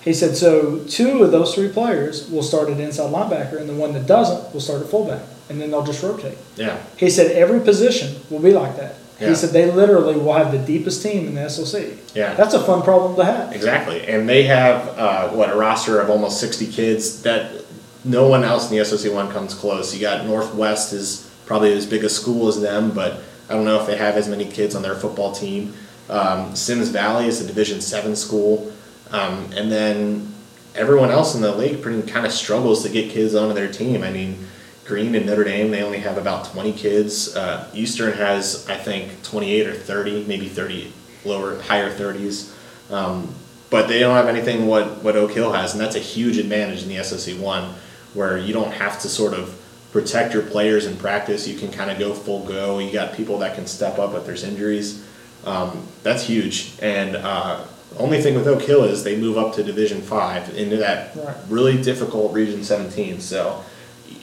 He 0.02 0.14
said, 0.14 0.36
so 0.36 0.84
two 0.84 1.24
of 1.24 1.32
those 1.32 1.56
three 1.56 1.70
players 1.70 2.30
will 2.30 2.44
start 2.44 2.70
at 2.70 2.78
inside 2.78 3.10
linebacker, 3.10 3.58
and 3.58 3.70
the 3.70 3.74
one 3.74 3.94
that 3.94 4.06
doesn't 4.06 4.54
will 4.54 4.60
start 4.60 4.82
at 4.82 4.90
fullback, 4.90 5.22
and 5.48 5.62
then 5.62 5.72
they'll 5.72 5.86
just 5.86 6.04
rotate. 6.04 6.38
Yeah. 6.58 6.78
He 6.98 7.10
said 7.10 7.32
every 7.32 7.62
position 7.62 8.20
will 8.30 8.42
be 8.42 8.52
like 8.52 8.76
that. 8.76 8.98
Yeah. 9.20 9.30
He 9.30 9.36
said 9.36 9.52
they 9.52 9.70
literally 9.72 10.16
will 10.16 10.34
have 10.34 10.52
the 10.52 10.58
deepest 10.58 11.04
team 11.04 11.28
in 11.28 11.36
the 11.36 11.48
SOC. 11.48 11.84
Yeah. 12.16 12.34
That's 12.34 12.54
a 12.54 12.64
fun 12.64 12.82
problem 12.82 13.16
to 13.16 13.24
have. 13.24 13.54
Exactly, 13.54 14.06
and 14.08 14.28
they 14.28 14.44
have 14.44 14.88
uh, 14.98 15.30
what 15.30 15.50
a 15.50 15.56
roster 15.56 16.00
of 16.00 16.10
almost 16.10 16.40
sixty 16.40 16.68
kids 16.70 17.22
that 17.24 17.64
no 18.04 18.28
one 18.28 18.44
else 18.44 18.70
in 18.70 18.78
the 18.78 18.84
SOC 18.84 19.14
one 19.14 19.32
comes 19.32 19.54
close. 19.54 19.94
You 19.94 20.02
got 20.02 20.26
Northwest 20.26 20.94
is 20.94 21.32
probably 21.46 21.74
as 21.74 21.86
big 21.86 22.04
a 22.04 22.10
school 22.10 22.48
as 22.48 22.60
them, 22.60 22.92
but 22.92 23.22
I 23.50 23.54
don't 23.54 23.66
know 23.66 23.80
if 23.80 23.88
they 23.88 23.98
have 23.98 24.16
as 24.16 24.28
many 24.28 24.46
kids 24.46 24.76
on 24.76 24.82
their 24.82 24.96
football 24.96 25.32
team. 25.32 25.74
Um, 26.10 26.56
Symmes 26.56 26.90
Valley 26.90 27.28
is 27.28 27.40
a 27.40 27.48
Division 27.48 27.82
seven 27.82 28.16
school, 28.16 28.74
um, 29.12 29.50
and 29.56 29.72
then 29.72 30.34
everyone 30.76 31.12
else 31.12 31.36
in 31.36 31.42
the 31.42 31.56
league 31.56 31.82
pretty 31.82 32.02
kind 32.10 32.26
of 32.26 32.32
struggles 32.32 32.84
to 32.84 32.90
get 32.90 33.12
kids 33.12 33.36
onto 33.36 33.54
their 33.54 33.72
team. 33.72 34.04
I 34.04 34.12
mean. 34.12 34.48
Green 34.86 35.16
and 35.16 35.26
Notre 35.26 35.44
Dame, 35.46 35.72
they 35.72 35.82
only 35.82 36.00
have 36.00 36.18
about 36.18 36.46
20 36.46 36.74
kids. 36.74 37.36
Uh, 37.36 37.70
Eastern 37.74 38.14
has, 38.14 38.68
I 38.70 38.76
think, 38.76 39.24
28 39.24 39.68
or 39.68 39.74
30, 39.74 40.26
maybe 40.26 40.50
30, 40.50 40.92
lower, 41.24 41.62
higher 41.62 41.90
30s. 41.90 42.52
Um, 42.92 43.34
but 43.70 43.88
they 43.88 44.00
don't 44.00 44.16
have 44.16 44.28
anything 44.28 44.68
what, 44.68 45.02
what 45.04 45.16
Oak 45.16 45.32
Hill 45.32 45.54
has, 45.54 45.72
and 45.74 45.82
that's 45.82 45.96
a 45.96 46.00
huge 46.00 46.38
advantage 46.38 46.84
in 46.84 46.90
the 46.90 47.02
SOC 47.04 47.40
one, 47.40 47.74
where 48.14 48.38
you 48.38 48.54
don't 48.54 48.72
have 48.74 49.02
to 49.02 49.10
sort 49.10 49.34
of 49.34 49.60
protect 49.92 50.34
your 50.34 50.44
players 50.44 50.86
in 50.86 50.98
practice. 50.98 51.48
You 51.48 51.58
can 51.58 51.72
kind 51.72 51.90
of 51.90 51.98
go 51.98 52.14
full 52.14 52.46
go. 52.46 52.80
You 52.80 52.92
got 52.92 53.14
people 53.14 53.40
that 53.40 53.56
can 53.56 53.66
step 53.66 53.98
up 54.00 54.14
if 54.16 54.26
there's 54.26 54.44
injuries. 54.44 55.08
Um, 55.46 55.88
that's 56.04 56.24
huge. 56.24 56.74
And 56.82 57.16
uh, 57.16 57.64
only 57.98 58.22
thing 58.22 58.36
with 58.36 58.48
Oak 58.48 58.62
Hill 58.64 58.84
is 58.84 59.04
they 59.04 59.16
move 59.18 59.38
up 59.38 59.54
to 59.56 59.64
Division 59.64 60.02
Five 60.02 60.56
into 60.58 60.78
that 60.78 61.16
Right. 61.16 61.36
really 61.48 61.82
difficult 61.82 62.34
Region 62.34 62.64
17. 62.64 63.22
So 63.22 63.64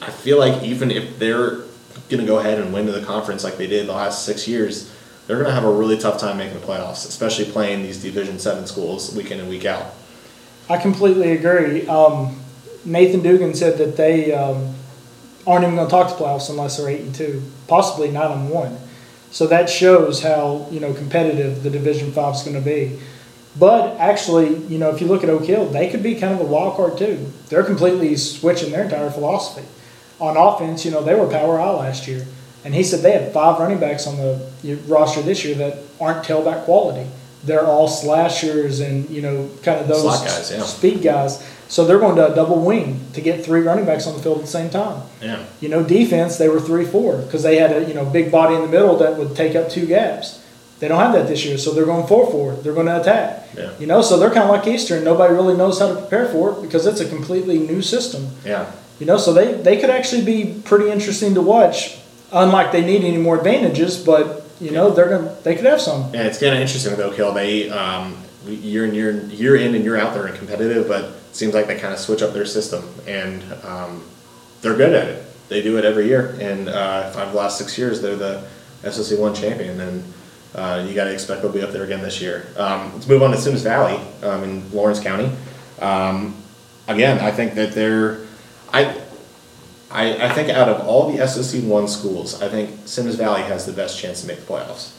I 0.02 0.10
feel 0.10 0.38
like 0.38 0.62
even 0.62 0.90
if 0.90 1.18
they're 1.18 1.56
going 2.08 2.20
to 2.20 2.26
go 2.26 2.38
ahead 2.38 2.58
and 2.58 2.72
win 2.72 2.86
to 2.86 2.92
the 2.92 3.04
conference 3.04 3.44
like 3.44 3.56
they 3.56 3.66
did 3.66 3.86
the 3.86 3.92
last 3.92 4.24
six 4.24 4.48
years, 4.48 4.92
they're 5.26 5.36
going 5.36 5.48
to 5.48 5.54
have 5.54 5.64
a 5.64 5.72
really 5.72 5.98
tough 5.98 6.18
time 6.18 6.38
making 6.38 6.58
the 6.58 6.66
playoffs, 6.66 7.06
especially 7.06 7.44
playing 7.44 7.82
these 7.82 8.02
Division 8.02 8.38
Seven 8.38 8.66
schools 8.66 9.14
week 9.14 9.30
in 9.30 9.40
and 9.40 9.48
week 9.48 9.64
out. 9.64 9.94
I 10.68 10.78
completely 10.78 11.32
agree. 11.32 11.86
Um, 11.86 12.40
Nathan 12.84 13.22
Dugan 13.22 13.54
said 13.54 13.78
that 13.78 13.96
they 13.96 14.32
um, 14.32 14.74
aren't 15.46 15.64
even 15.64 15.76
going 15.76 15.86
to 15.86 15.90
talk 15.90 16.08
to 16.08 16.14
playoffs 16.14 16.48
unless 16.48 16.78
they're 16.78 16.88
eight 16.88 17.02
and 17.02 17.14
two, 17.14 17.42
possibly 17.68 18.10
nine 18.10 18.32
and 18.32 18.50
one. 18.50 18.78
So 19.30 19.46
that 19.46 19.70
shows 19.70 20.22
how 20.22 20.66
you 20.70 20.80
know 20.80 20.92
competitive 20.92 21.62
the 21.62 21.70
Division 21.70 22.10
Five 22.12 22.34
is 22.34 22.42
going 22.42 22.56
to 22.56 22.62
be. 22.62 22.98
But 23.58 23.96
actually, 23.98 24.56
you 24.66 24.78
know, 24.78 24.90
if 24.90 25.00
you 25.00 25.08
look 25.08 25.22
at 25.22 25.30
Oak 25.30 25.44
Hill, 25.44 25.66
they 25.66 25.90
could 25.90 26.02
be 26.02 26.14
kind 26.14 26.34
of 26.34 26.40
a 26.40 26.44
wild 26.44 26.76
card 26.76 26.98
too. 26.98 27.32
They're 27.48 27.64
completely 27.64 28.16
switching 28.16 28.70
their 28.70 28.84
entire 28.84 29.10
philosophy. 29.10 29.66
On 30.20 30.36
offense, 30.36 30.84
you 30.84 30.90
know, 30.90 31.02
they 31.02 31.14
were 31.14 31.26
power 31.26 31.58
eye 31.60 31.70
last 31.70 32.06
year, 32.06 32.26
and 32.64 32.74
he 32.74 32.82
said 32.82 33.00
they 33.00 33.12
have 33.12 33.32
five 33.32 33.58
running 33.58 33.80
backs 33.80 34.06
on 34.06 34.16
the 34.16 34.76
roster 34.86 35.22
this 35.22 35.44
year 35.44 35.54
that 35.56 35.78
aren't 36.00 36.24
tailback 36.24 36.64
quality. 36.64 37.08
They're 37.42 37.64
all 37.64 37.88
slashers 37.88 38.80
and 38.80 39.08
you 39.08 39.22
know, 39.22 39.48
kind 39.62 39.80
of 39.80 39.88
those 39.88 40.04
guys, 40.20 40.52
yeah. 40.52 40.62
speed 40.62 41.02
guys. 41.02 41.42
So 41.68 41.84
they're 41.84 42.00
going 42.00 42.16
to 42.16 42.32
a 42.32 42.34
double 42.34 42.60
wing 42.60 43.00
to 43.12 43.20
get 43.20 43.44
three 43.44 43.60
running 43.60 43.86
backs 43.86 44.06
on 44.06 44.14
the 44.14 44.22
field 44.22 44.38
at 44.38 44.42
the 44.42 44.50
same 44.50 44.70
time. 44.70 45.02
Yeah, 45.22 45.44
You 45.60 45.68
know, 45.68 45.84
defense 45.84 46.36
they 46.36 46.48
were 46.48 46.60
three 46.60 46.84
four 46.84 47.18
because 47.18 47.42
they 47.44 47.56
had 47.56 47.70
a 47.74 47.86
you 47.86 47.94
know 47.94 48.04
big 48.04 48.30
body 48.30 48.56
in 48.56 48.62
the 48.62 48.68
middle 48.68 48.96
that 48.98 49.16
would 49.16 49.34
take 49.36 49.54
up 49.56 49.70
two 49.70 49.86
gaps. 49.86 50.44
They 50.80 50.88
don't 50.88 50.98
have 50.98 51.12
that 51.12 51.28
this 51.28 51.44
year, 51.44 51.58
so 51.58 51.72
they're 51.72 51.84
going 51.86 52.06
four 52.06 52.30
four. 52.30 52.54
They're 52.56 52.72
going 52.74 52.86
to 52.86 53.00
attack. 53.00 53.48
Yeah. 53.56 53.72
You 53.78 53.86
know, 53.86 54.00
so 54.02 54.18
they're 54.18 54.30
kind 54.30 54.44
of 54.44 54.50
like 54.50 54.66
Eastern. 54.66 55.04
Nobody 55.04 55.32
really 55.32 55.56
knows 55.56 55.78
how 55.78 55.88
to 55.88 55.94
prepare 55.94 56.26
for 56.28 56.52
it 56.52 56.62
because 56.62 56.86
it's 56.86 57.00
a 57.00 57.08
completely 57.08 57.58
new 57.58 57.82
system. 57.82 58.28
yeah, 58.44 58.72
You 59.00 59.06
know, 59.06 59.16
so 59.16 59.32
they, 59.32 59.54
they 59.54 59.80
could 59.80 59.90
actually 59.90 60.24
be 60.24 60.60
pretty 60.62 60.90
interesting 60.90 61.34
to 61.34 61.42
watch. 61.42 61.98
Unlike 62.32 62.70
they 62.70 62.84
need 62.84 63.02
any 63.02 63.16
more 63.16 63.38
advantages, 63.38 64.04
but 64.04 64.46
you 64.60 64.70
know 64.70 64.90
they're 64.90 65.08
gonna 65.08 65.34
they 65.42 65.56
could 65.56 65.64
have 65.64 65.80
some. 65.80 66.14
yeah. 66.14 66.22
It's 66.24 66.38
kind 66.38 66.54
of 66.54 66.60
interesting 66.60 66.92
with 66.92 67.00
Oak 67.00 67.16
Hill. 67.16 67.32
They 67.32 67.70
um, 67.70 68.16
year 68.46 68.84
in 68.84 68.94
year 68.94 69.24
year 69.26 69.56
in 69.56 69.74
and 69.74 69.82
year 69.82 69.96
out 69.96 70.14
they're 70.14 70.28
competitive, 70.28 70.86
but 70.86 71.04
it 71.04 71.34
seems 71.34 71.54
like 71.54 71.66
they 71.66 71.78
kind 71.78 71.92
of 71.92 71.98
switch 71.98 72.22
up 72.22 72.32
their 72.32 72.46
system 72.46 72.84
and 73.06 73.42
um, 73.64 74.04
they're 74.60 74.76
good 74.76 74.94
at 74.94 75.08
it. 75.08 75.24
They 75.48 75.62
do 75.62 75.76
it 75.78 75.84
every 75.84 76.06
year, 76.06 76.36
and 76.40 76.68
uh, 76.68 77.10
five 77.10 77.28
of 77.28 77.32
the 77.32 77.38
last 77.38 77.58
six 77.58 77.76
years 77.76 78.00
they're 78.00 78.14
the 78.14 78.46
SOC 78.88 79.18
one 79.18 79.34
champion, 79.34 79.80
and 79.80 80.04
uh, 80.54 80.84
you 80.86 80.94
got 80.94 81.04
to 81.04 81.12
expect 81.12 81.42
they'll 81.42 81.50
be 81.50 81.62
up 81.62 81.72
there 81.72 81.84
again 81.84 82.02
this 82.02 82.20
year. 82.20 82.46
Um, 82.56 82.92
let's 82.92 83.08
move 83.08 83.22
on 83.22 83.32
to 83.32 83.36
Symmes 83.36 83.62
Valley 83.62 84.00
um, 84.22 84.44
in 84.44 84.70
Lawrence 84.72 85.00
County. 85.00 85.30
Um, 85.80 86.36
again, 86.86 87.18
I 87.18 87.32
think 87.32 87.54
that 87.54 87.72
they're 87.72 88.20
I. 88.72 89.02
I, 89.92 90.28
I 90.28 90.32
think 90.32 90.50
out 90.50 90.68
of 90.68 90.86
all 90.86 91.10
the 91.10 91.26
SOC 91.26 91.64
one 91.64 91.88
schools, 91.88 92.40
I 92.40 92.48
think 92.48 92.86
Symmes 92.86 93.16
Valley 93.16 93.42
has 93.42 93.66
the 93.66 93.72
best 93.72 93.98
chance 93.98 94.20
to 94.20 94.28
make 94.28 94.38
the 94.38 94.46
playoffs 94.46 94.92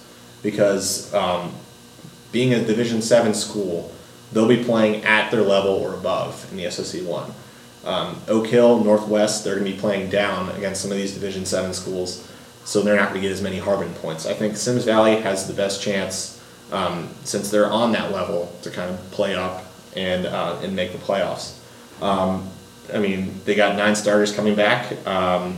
because 0.43 1.13
um, 1.13 1.53
being 2.31 2.53
a 2.53 2.63
Division 2.63 3.01
Seven 3.01 3.33
school, 3.33 3.91
they'll 4.31 4.47
be 4.47 4.63
playing 4.63 5.03
at 5.03 5.31
their 5.31 5.41
level 5.41 5.71
or 5.71 5.93
above 5.93 6.47
in 6.51 6.57
the 6.57 6.69
SOC 6.69 7.07
one. 7.07 7.31
Um, 7.83 8.21
Oak 8.27 8.47
Hill, 8.47 8.83
Northwest, 8.83 9.43
they're 9.43 9.55
going 9.55 9.65
to 9.65 9.71
be 9.71 9.79
playing 9.79 10.09
down 10.09 10.49
against 10.55 10.81
some 10.81 10.91
of 10.91 10.97
these 10.97 11.13
Division 11.13 11.45
Seven 11.45 11.73
schools, 11.73 12.29
so 12.63 12.81
they're 12.81 12.95
not 12.95 13.09
going 13.09 13.21
to 13.21 13.27
get 13.27 13.31
as 13.31 13.41
many 13.41 13.57
Harbin 13.57 13.93
points. 13.95 14.25
I 14.25 14.33
think 14.33 14.55
Symmes 14.55 14.83
Valley 14.83 15.19
has 15.21 15.47
the 15.47 15.53
best 15.53 15.81
chance 15.81 16.43
um, 16.71 17.09
since 17.23 17.49
they're 17.49 17.69
on 17.69 17.91
that 17.93 18.11
level 18.11 18.55
to 18.61 18.69
kind 18.69 18.89
of 18.89 19.11
play 19.11 19.35
up 19.35 19.65
and 19.95 20.25
uh, 20.25 20.59
and 20.61 20.75
make 20.75 20.91
the 20.91 20.99
playoffs. 20.99 21.57
Um, 22.01 22.49
I 22.93 22.99
mean, 22.99 23.39
they 23.45 23.55
got 23.55 23.75
nine 23.75 23.95
starters 23.95 24.33
coming 24.33 24.55
back. 24.55 25.05
Um, 25.07 25.57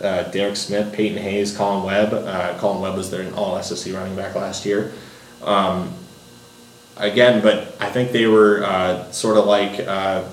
uh, 0.00 0.24
Derek 0.24 0.56
Smith, 0.56 0.92
Peyton 0.92 1.18
Hayes, 1.18 1.56
Colin 1.56 1.84
Webb. 1.84 2.12
Uh, 2.14 2.56
Colin 2.58 2.80
Webb 2.80 2.96
was 2.96 3.10
their 3.10 3.32
all 3.34 3.60
SOC 3.62 3.92
running 3.94 4.16
back 4.16 4.34
last 4.34 4.64
year. 4.64 4.92
Um, 5.42 5.92
again, 6.96 7.42
but 7.42 7.74
I 7.80 7.90
think 7.90 8.12
they 8.12 8.26
were 8.26 8.64
uh, 8.64 9.10
sort 9.10 9.36
of 9.36 9.46
like 9.46 9.80
uh, 9.80 10.24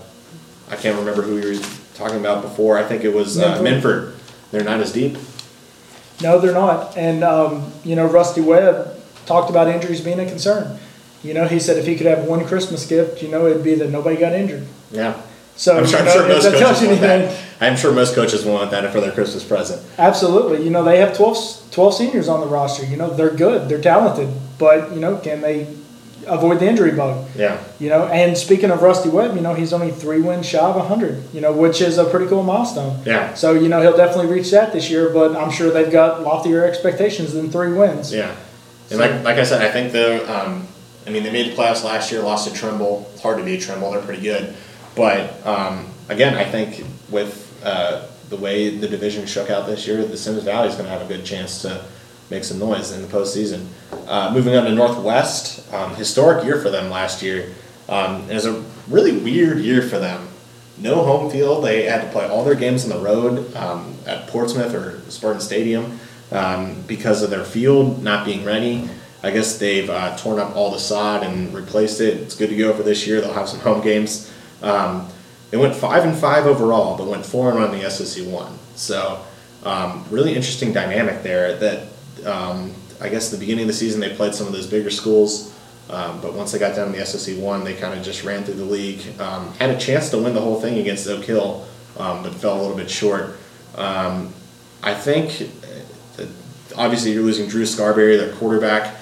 I 0.69 0.75
can't 0.75 0.97
remember 0.97 1.21
who 1.21 1.37
you 1.37 1.57
were 1.57 1.65
talking 1.95 2.19
about 2.19 2.41
before. 2.41 2.77
I 2.77 2.83
think 2.83 3.03
it 3.03 3.13
was 3.13 3.39
uh, 3.39 3.61
Minford. 3.61 3.63
Minford. 3.63 4.13
They're 4.51 4.63
not 4.63 4.79
as 4.79 4.93
deep. 4.93 5.17
No, 6.21 6.39
they're 6.39 6.53
not. 6.53 6.97
And 6.97 7.23
um, 7.23 7.71
you 7.83 7.95
know, 7.95 8.05
Rusty 8.05 8.41
Webb 8.41 8.95
talked 9.25 9.49
about 9.49 9.67
injuries 9.67 10.01
being 10.01 10.19
a 10.19 10.25
concern. 10.25 10.79
You 11.23 11.33
know, 11.33 11.47
he 11.47 11.59
said 11.59 11.77
if 11.77 11.85
he 11.85 11.95
could 11.95 12.05
have 12.05 12.25
one 12.25 12.45
Christmas 12.45 12.85
gift, 12.85 13.21
you 13.21 13.29
know, 13.29 13.47
it'd 13.47 13.63
be 13.63 13.75
that 13.75 13.89
nobody 13.89 14.17
got 14.17 14.33
injured. 14.33 14.67
Yeah. 14.91 15.21
So 15.57 15.77
I'm 15.77 15.85
sure, 15.85 15.99
you 15.99 16.05
I'm 16.05 16.13
sure 16.15 16.27
most 16.27 16.51
coaches 16.51 16.87
want 16.87 17.01
that. 17.01 17.43
I'm 17.59 17.75
sure 17.75 17.91
most 17.91 18.15
coaches 18.15 18.45
want 18.45 18.71
that 18.71 18.91
for 18.93 19.01
their 19.01 19.11
Christmas 19.11 19.43
present. 19.43 19.81
absolutely. 19.97 20.63
You 20.63 20.69
know, 20.69 20.83
they 20.83 20.99
have 20.99 21.17
12, 21.17 21.71
12 21.71 21.93
seniors 21.93 22.27
on 22.29 22.41
the 22.41 22.47
roster. 22.47 22.85
You 22.85 22.97
know, 22.97 23.09
they're 23.09 23.33
good, 23.33 23.67
they're 23.67 23.81
talented, 23.81 24.29
but 24.59 24.93
you 24.93 24.99
know, 24.99 25.17
can 25.17 25.41
they 25.41 25.67
avoid 26.27 26.59
the 26.59 26.67
injury 26.67 26.91
bug? 26.91 27.27
Yeah. 27.35 27.61
You 27.79 27.89
know, 27.89 28.05
and 28.07 28.37
speaking 28.37 28.69
of 28.69 28.81
Rusty 28.81 29.09
Webb, 29.09 29.35
you 29.35 29.41
know, 29.41 29.55
he's 29.55 29.73
only 29.73 29.91
three 29.91 30.21
wins 30.21 30.45
shy 30.45 30.59
of 30.59 30.75
100, 30.75 31.33
you 31.33 31.41
know, 31.41 31.51
which 31.53 31.81
is 31.81 31.97
a 31.97 32.05
pretty 32.05 32.27
cool 32.27 32.43
milestone. 32.43 33.01
Yeah. 33.05 33.33
So, 33.33 33.53
you 33.53 33.69
know, 33.69 33.81
he'll 33.81 33.97
definitely 33.97 34.31
reach 34.31 34.51
that 34.51 34.73
this 34.73 34.89
year, 34.89 35.09
but 35.09 35.35
I'm 35.35 35.49
sure 35.51 35.71
they've 35.71 35.91
got 35.91 36.21
loftier 36.21 36.65
expectations 36.65 37.33
than 37.33 37.49
three 37.49 37.73
wins. 37.73 38.13
Yeah, 38.13 38.35
and 38.89 38.99
like 38.99 39.23
like 39.23 39.37
I 39.37 39.43
said, 39.43 39.61
I 39.61 39.71
think 39.71 39.91
the 39.91 40.23
um, 40.31 40.67
I 41.05 41.09
mean 41.09 41.23
they 41.23 41.31
made 41.31 41.51
the 41.51 41.55
playoffs 41.55 41.83
last 41.83 42.11
year, 42.11 42.21
lost 42.21 42.47
to 42.47 42.53
Trimble. 42.53 43.09
It's 43.13 43.21
hard 43.21 43.37
to 43.37 43.43
beat 43.43 43.61
Trimble; 43.61 43.91
they're 43.91 44.01
pretty 44.01 44.21
good. 44.21 44.53
But 44.97 45.45
um, 45.45 45.87
again, 46.09 46.33
I 46.33 46.43
think 46.43 46.83
with 47.09 47.61
uh, 47.63 48.07
the 48.29 48.35
way 48.35 48.75
the 48.75 48.87
division 48.87 49.27
shook 49.27 49.51
out 49.51 49.67
this 49.67 49.85
year, 49.87 50.03
the 50.03 50.17
Symmes 50.17 50.43
Valley 50.43 50.67
is 50.67 50.73
going 50.73 50.85
to 50.85 50.91
have 50.91 51.03
a 51.03 51.07
good 51.07 51.23
chance 51.23 51.61
to 51.61 51.85
make 52.31 52.43
some 52.43 52.59
noise 52.59 52.91
in 52.91 53.03
the 53.03 53.07
postseason. 53.07 53.67
Uh, 54.07 54.31
moving 54.33 54.55
on 54.55 54.65
to 54.65 54.73
Northwest, 54.73 55.71
um, 55.71 55.95
historic 55.95 56.43
year 56.43 56.59
for 56.59 56.69
them 56.71 56.89
last 56.89 57.21
year. 57.21 57.53
Um, 57.87 58.29
it 58.29 58.33
was 58.33 58.45
a 58.45 58.63
really 58.89 59.17
weird 59.17 59.59
year 59.59 59.81
for 59.81 59.99
them. 59.99 60.27
No 60.79 61.03
home 61.03 61.31
field. 61.31 61.63
They 61.63 61.83
had 61.83 62.01
to 62.01 62.09
play 62.09 62.27
all 62.27 62.43
their 62.43 62.55
games 62.55 62.83
on 62.83 62.89
the 62.89 63.03
road 63.03 63.55
um, 63.55 63.95
at 64.05 64.27
Portsmouth 64.27 64.73
or 64.73 64.99
Spartan 65.09 65.41
Stadium 65.41 65.99
um, 66.31 66.81
because 66.87 67.23
of 67.23 67.29
their 67.29 67.45
field 67.45 68.03
not 68.03 68.25
being 68.25 68.43
ready. 68.43 68.89
I 69.23 69.31
guess 69.31 69.57
they've 69.57 69.89
uh, 69.89 70.17
torn 70.17 70.39
up 70.39 70.55
all 70.55 70.71
the 70.71 70.79
sod 70.79 71.23
and 71.23 71.53
replaced 71.53 72.01
it. 72.01 72.17
It's 72.17 72.35
good 72.35 72.49
to 72.49 72.57
go 72.57 72.73
for 72.73 72.83
this 72.83 73.07
year. 73.07 73.21
They'll 73.21 73.33
have 73.33 73.49
some 73.49 73.59
home 73.59 73.81
games. 73.81 74.31
Um, 74.61 75.09
they 75.51 75.57
went 75.57 75.75
five 75.75 76.03
and 76.03 76.15
five 76.15 76.45
overall, 76.45 76.97
but 76.97 77.07
went 77.07 77.25
four 77.25 77.49
and 77.49 77.59
one 77.59 77.73
in 77.73 77.79
the 77.79 77.89
SOC 77.89 78.27
one. 78.27 78.57
So 78.75 79.23
um, 79.63 80.05
really 80.09 80.35
interesting 80.35 80.73
dynamic 80.73 81.23
there. 81.23 81.55
That 81.57 81.87
um, 82.25 82.73
I 82.99 83.09
guess 83.09 83.29
the 83.29 83.37
beginning 83.37 83.63
of 83.63 83.67
the 83.67 83.73
season 83.73 83.99
they 83.99 84.13
played 84.13 84.35
some 84.35 84.47
of 84.47 84.53
those 84.53 84.67
bigger 84.67 84.89
schools. 84.89 85.53
Um, 85.89 86.19
but 86.19 86.33
once 86.33 86.51
they 86.51 86.59
got 86.59 86.75
down 86.75 86.91
to 86.91 86.97
the 86.97 87.05
SOC 87.05 87.37
one, 87.37 87.63
they 87.63 87.73
kind 87.73 87.97
of 87.97 88.03
just 88.03 88.25
ran 88.25 88.43
through 88.43 88.55
the 88.55 88.65
league. 88.65 89.01
Um, 89.21 89.53
had 89.53 89.69
a 89.69 89.77
chance 89.77 90.09
to 90.09 90.17
win 90.17 90.33
the 90.33 90.41
whole 90.41 90.59
thing 90.59 90.79
against 90.79 91.07
Oak 91.07 91.23
Hill, 91.23 91.65
um, 91.97 92.23
but 92.23 92.33
fell 92.33 92.59
a 92.59 92.61
little 92.61 92.75
bit 92.75 92.89
short. 92.89 93.37
Um, 93.75 94.33
I 94.83 94.93
think 94.93 95.49
uh, 96.19 96.25
obviously 96.75 97.13
you're 97.13 97.23
losing 97.23 97.47
Drew 97.47 97.65
Scarberry, 97.65 98.17
their 98.17 98.33
quarterback, 98.33 98.95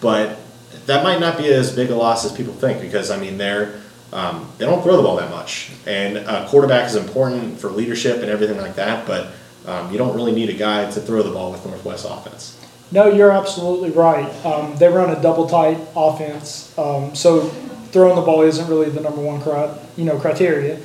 but 0.00 0.38
that 0.86 1.04
might 1.04 1.20
not 1.20 1.38
be 1.38 1.46
as 1.46 1.74
big 1.74 1.90
a 1.90 1.94
loss 1.94 2.24
as 2.24 2.32
people 2.32 2.54
think 2.54 2.80
because 2.80 3.10
I 3.10 3.18
mean 3.18 3.38
they're 3.38 3.80
um, 4.12 4.50
they 4.58 4.66
don't 4.66 4.82
throw 4.82 4.96
the 4.96 5.02
ball 5.02 5.16
that 5.16 5.30
much. 5.30 5.70
And 5.86 6.18
a 6.18 6.46
quarterback 6.48 6.86
is 6.88 6.96
important 6.96 7.58
for 7.58 7.70
leadership 7.70 8.18
and 8.18 8.30
everything 8.30 8.58
like 8.58 8.74
that, 8.76 9.06
but 9.06 9.32
um, 9.66 9.90
you 9.90 9.98
don't 9.98 10.14
really 10.14 10.32
need 10.32 10.50
a 10.50 10.54
guy 10.54 10.90
to 10.90 11.00
throw 11.00 11.22
the 11.22 11.30
ball 11.30 11.52
with 11.52 11.64
Northwest 11.64 12.06
offense. 12.08 12.58
No, 12.90 13.06
you're 13.06 13.30
absolutely 13.32 13.90
right. 13.90 14.28
Um, 14.44 14.76
they 14.76 14.88
run 14.88 15.10
a 15.10 15.22
double 15.22 15.48
tight 15.48 15.78
offense, 15.96 16.76
um, 16.78 17.14
so 17.14 17.48
throwing 17.90 18.16
the 18.16 18.22
ball 18.22 18.42
isn't 18.42 18.68
really 18.68 18.90
the 18.90 19.00
number 19.00 19.20
one 19.20 19.40
cri- 19.40 19.70
you 19.96 20.04
know 20.04 20.18
criteria. 20.18 20.78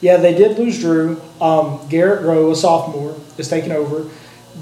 Yeah, 0.00 0.18
they 0.18 0.34
did 0.34 0.58
lose 0.58 0.78
Drew. 0.78 1.20
Um, 1.40 1.80
Garrett 1.88 2.22
Rowe, 2.22 2.50
a 2.50 2.56
sophomore, 2.56 3.16
is 3.38 3.48
taking 3.48 3.72
over. 3.72 4.10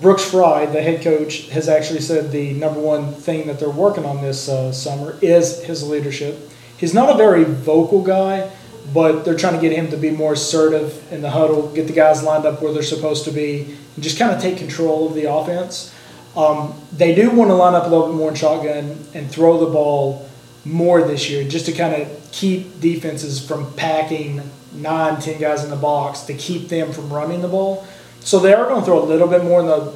Brooks 0.01 0.25
Fry, 0.25 0.67
the 0.67 0.81
head 0.81 1.03
coach, 1.03 1.49
has 1.49 1.69
actually 1.69 2.01
said 2.03 2.31
the 2.31 2.53
number 2.53 2.81
one 2.81 3.13
thing 3.15 3.47
that 3.49 3.59
they're 3.59 3.69
working 3.69 4.05
on 4.05 4.23
this 4.23 4.49
uh, 4.49 4.71
summer 4.71 5.19
is 5.23 5.65
his 5.65 5.87
leadership. 5.87 6.39
He's 6.79 6.95
not 6.95 7.11
a 7.11 7.16
very 7.16 7.45
vocal 7.45 8.03
guy, 8.03 8.51
but 8.93 9.24
they're 9.24 9.37
trying 9.37 9.55
to 9.55 9.61
get 9.61 9.72
him 9.72 9.91
to 9.91 9.97
be 9.97 10.11
more 10.11 10.35
assertive 10.35 11.12
in 11.12 11.22
the 11.22 11.31
huddle, 11.31 11.72
get 11.72 11.87
the 11.87 11.93
guys 11.93 12.22
lined 12.22 12.47
up 12.47 12.62
where 12.62 12.72
they're 12.72 12.83
supposed 12.83 13.24
to 13.24 13.31
be, 13.31 13.77
and 13.95 14.05
just 14.05 14.18
kind 14.18 14.33
of 14.35 14.41
take 14.41 14.59
control 14.59 15.09
of 15.09 15.14
the 15.14 15.31
offense. 15.31 15.93
Um, 16.37 16.74
they 16.93 17.14
do 17.14 17.31
want 17.31 17.51
to 17.51 17.55
line 17.55 17.74
up 17.74 17.87
a 17.87 17.89
little 17.89 18.09
bit 18.09 18.16
more 18.16 18.29
in 18.29 18.35
shotgun 18.35 18.99
and 19.14 19.31
throw 19.31 19.59
the 19.64 19.72
ball 19.72 20.29
more 20.64 21.03
this 21.03 21.31
year, 21.31 21.49
just 21.49 21.66
to 21.66 21.72
kind 21.72 22.01
of 22.01 22.29
keep 22.31 22.81
defenses 22.81 23.45
from 23.45 23.72
packing 23.74 24.43
nine, 24.74 25.20
ten 25.20 25.41
guys 25.41 25.64
in 25.64 25.70
the 25.70 25.77
box 25.77 26.20
to 26.22 26.35
keep 26.35 26.68
them 26.68 26.93
from 26.93 27.11
running 27.12 27.41
the 27.41 27.49
ball. 27.49 27.87
So 28.20 28.39
they 28.39 28.53
are 28.53 28.66
going 28.66 28.81
to 28.81 28.85
throw 28.85 29.03
a 29.03 29.07
little 29.07 29.29
bit 29.29 29.45
more 29.45 29.61
in 29.61 29.66
the, 29.66 29.95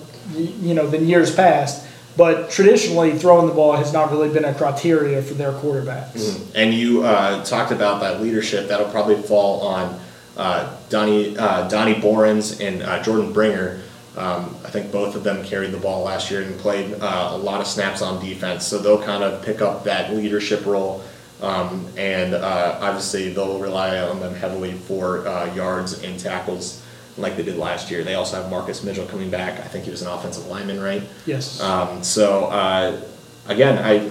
you 0.67 0.75
know, 0.75 0.87
than 0.87 1.07
years 1.07 1.35
past. 1.35 1.87
But 2.17 2.51
traditionally, 2.51 3.19
throwing 3.19 3.47
the 3.47 3.55
ball 3.55 3.73
has 3.73 3.93
not 3.93 4.11
really 4.11 4.29
been 4.29 4.45
a 4.45 4.55
criteria 4.55 5.23
for 5.23 5.35
their 5.35 5.53
quarterbacks. 5.53 6.13
Mm-hmm. 6.13 6.51
And 6.55 6.75
you 6.75 7.05
uh, 7.05 7.45
talked 7.45 7.73
about 7.73 8.01
that 8.01 8.21
leadership. 8.21 8.69
That'll 8.69 8.91
probably 8.91 9.21
fall 9.23 9.67
on 9.67 10.01
uh, 10.37 10.77
Donnie 10.89 11.37
uh, 11.39 11.69
Donnie 11.69 11.95
Borens 11.95 12.61
and 12.61 12.83
uh, 12.83 13.03
Jordan 13.03 13.33
Bringer. 13.33 13.81
Um, 14.17 14.57
I 14.65 14.71
think 14.71 14.91
both 14.91 15.15
of 15.15 15.23
them 15.23 15.45
carried 15.45 15.71
the 15.71 15.79
ball 15.79 16.03
last 16.03 16.31
year 16.31 16.43
and 16.43 16.59
played 16.59 16.95
uh, 17.01 17.29
a 17.33 17.39
lot 17.39 17.61
of 17.61 17.67
snaps 17.67 18.03
on 18.03 18.23
defense. 18.23 18.67
So 18.67 18.79
they'll 18.79 19.03
kind 19.03 19.23
of 19.23 19.43
pick 19.45 19.63
up 19.63 19.85
that 19.85 20.13
leadership 20.13 20.67
role. 20.67 21.03
Um, 21.41 21.87
and 21.97 22.35
uh, 22.35 22.79
obviously, 22.83 23.33
they'll 23.33 23.59
rely 23.59 23.99
on 23.99 24.21
them 24.21 24.35
heavily 24.35 24.73
for 24.73 25.25
yards 25.55 26.03
and 26.03 26.19
tackles 26.19 26.83
like 27.21 27.37
they 27.37 27.43
did 27.43 27.57
last 27.57 27.91
year. 27.91 28.05
They 28.05 28.15
also 28.15 28.41
have 28.41 28.51
Marcus 28.51 28.83
Mitchell 28.83 29.07
coming 29.07 29.31
back. 29.31 29.61
I 29.61 29.69
think 29.69 29.85
he 29.85 29.91
was 29.91 30.03
an 30.03 30.09
offensive 30.09 30.47
lineman, 30.47 30.81
right? 30.81 31.03
Yes. 31.27 31.61
Um, 31.61 32.03
so 32.03 32.47
uh, 32.47 33.01
again, 33.47 33.79
I 33.79 34.11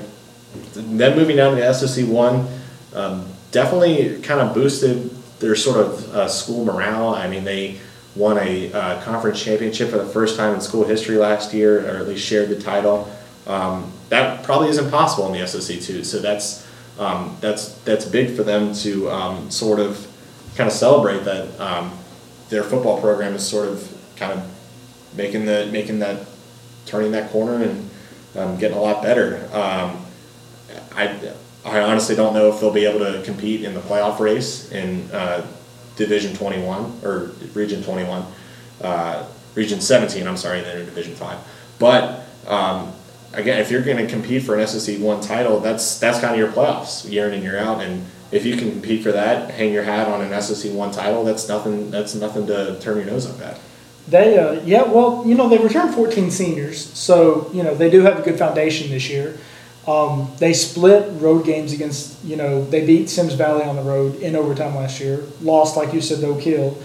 then 0.73 1.15
moving 1.15 1.35
down 1.35 1.55
to 1.55 1.61
the 1.61 1.73
SOC 1.73 2.07
one 2.07 2.47
um, 2.93 3.25
definitely 3.51 4.21
kind 4.21 4.39
of 4.39 4.53
boosted 4.53 5.11
their 5.39 5.55
sort 5.55 5.77
of 5.77 6.15
uh, 6.15 6.27
school 6.27 6.65
morale. 6.65 7.09
I 7.09 7.27
mean, 7.27 7.43
they 7.43 7.79
won 8.15 8.37
a 8.39 8.71
uh, 8.73 9.01
conference 9.01 9.41
championship 9.41 9.89
for 9.89 9.97
the 9.97 10.05
first 10.05 10.37
time 10.37 10.55
in 10.55 10.61
school 10.61 10.83
history 10.83 11.17
last 11.17 11.53
year, 11.53 11.85
or 11.85 11.97
at 11.97 12.07
least 12.07 12.25
shared 12.25 12.49
the 12.49 12.59
title. 12.59 13.11
Um, 13.47 13.91
that 14.09 14.43
probably 14.43 14.69
isn't 14.69 14.89
possible 14.89 15.33
in 15.33 15.39
the 15.39 15.47
SOC 15.47 15.79
two. 15.81 16.03
So 16.03 16.19
that's 16.19 16.67
um, 16.97 17.37
that's 17.39 17.73
that's 17.79 18.05
big 18.05 18.35
for 18.35 18.43
them 18.43 18.73
to 18.75 19.09
um, 19.09 19.49
sort 19.49 19.79
of 19.79 20.05
kind 20.55 20.67
of 20.67 20.73
celebrate 20.73 21.23
that 21.23 21.59
um, 21.59 21.97
their 22.49 22.63
football 22.63 22.99
program 22.99 23.33
is 23.33 23.47
sort 23.47 23.67
of 23.67 23.95
kind 24.15 24.33
of 24.33 25.15
making 25.15 25.45
the 25.45 25.67
making 25.71 25.99
that 25.99 26.25
turning 26.85 27.11
that 27.11 27.31
corner 27.31 27.63
and 27.63 27.89
um, 28.35 28.57
getting 28.57 28.77
a 28.77 28.81
lot 28.81 29.01
better. 29.01 29.47
Um, 29.53 30.05
I 30.95 31.33
I 31.65 31.81
honestly 31.81 32.15
don't 32.15 32.33
know 32.33 32.51
if 32.51 32.59
they'll 32.59 32.73
be 32.73 32.85
able 32.85 32.99
to 32.99 33.21
compete 33.23 33.63
in 33.63 33.73
the 33.73 33.81
playoff 33.81 34.19
race 34.19 34.71
in 34.71 35.09
uh, 35.11 35.45
Division 35.95 36.35
21 36.35 37.01
or 37.03 37.31
Region 37.53 37.83
21, 37.83 38.25
uh, 38.81 39.25
Region 39.55 39.81
17. 39.81 40.27
I'm 40.27 40.37
sorry, 40.37 40.59
in 40.59 40.85
Division 40.85 41.15
Five. 41.15 41.37
But 41.77 42.25
um, 42.47 42.93
again, 43.33 43.59
if 43.59 43.69
you're 43.69 43.81
going 43.83 43.97
to 43.97 44.07
compete 44.07 44.43
for 44.43 44.57
an 44.57 44.65
SOC 44.65 44.99
one 44.99 45.21
title, 45.21 45.59
that's 45.59 45.99
that's 45.99 46.19
kind 46.19 46.33
of 46.33 46.39
your 46.39 46.51
playoffs 46.51 47.09
year 47.09 47.27
in 47.27 47.33
and 47.33 47.43
year 47.43 47.57
out, 47.57 47.81
and 47.81 48.05
if 48.31 48.45
you 48.45 48.55
can 48.55 48.71
compete 48.71 49.03
for 49.03 49.11
that, 49.11 49.51
hang 49.51 49.73
your 49.73 49.83
hat 49.83 50.07
on 50.07 50.21
an 50.21 50.41
SOC 50.41 50.71
one 50.73 50.91
title, 50.91 51.23
that's 51.23 51.47
nothing. 51.47 51.89
That's 51.89 52.15
nothing 52.15 52.47
to 52.47 52.79
turn 52.79 52.97
your 52.97 53.07
nose 53.07 53.25
up 53.25 53.41
at. 53.41 53.59
They, 54.07 54.39
uh, 54.39 54.61
yeah, 54.63 54.83
well, 54.83 55.23
you 55.25 55.35
know, 55.35 55.47
they 55.49 55.59
returned 55.59 55.93
14 55.93 56.31
seniors, 56.31 56.83
so 56.97 57.49
you 57.53 57.63
know 57.63 57.75
they 57.75 57.89
do 57.89 58.01
have 58.01 58.19
a 58.19 58.21
good 58.21 58.37
foundation 58.37 58.89
this 58.89 59.09
year. 59.09 59.37
Um, 59.87 60.31
they 60.37 60.53
split 60.53 61.09
road 61.13 61.45
games 61.45 61.73
against, 61.73 62.23
you 62.23 62.35
know, 62.35 62.63
they 62.63 62.85
beat 62.85 63.09
Symmes 63.09 63.33
Valley 63.33 63.63
on 63.63 63.75
the 63.75 63.81
road 63.81 64.15
in 64.17 64.35
overtime 64.35 64.75
last 64.75 64.99
year. 64.99 65.23
Lost, 65.41 65.77
like 65.77 65.93
you 65.93 66.01
said, 66.01 66.19
though, 66.19 66.39
kill. 66.39 66.77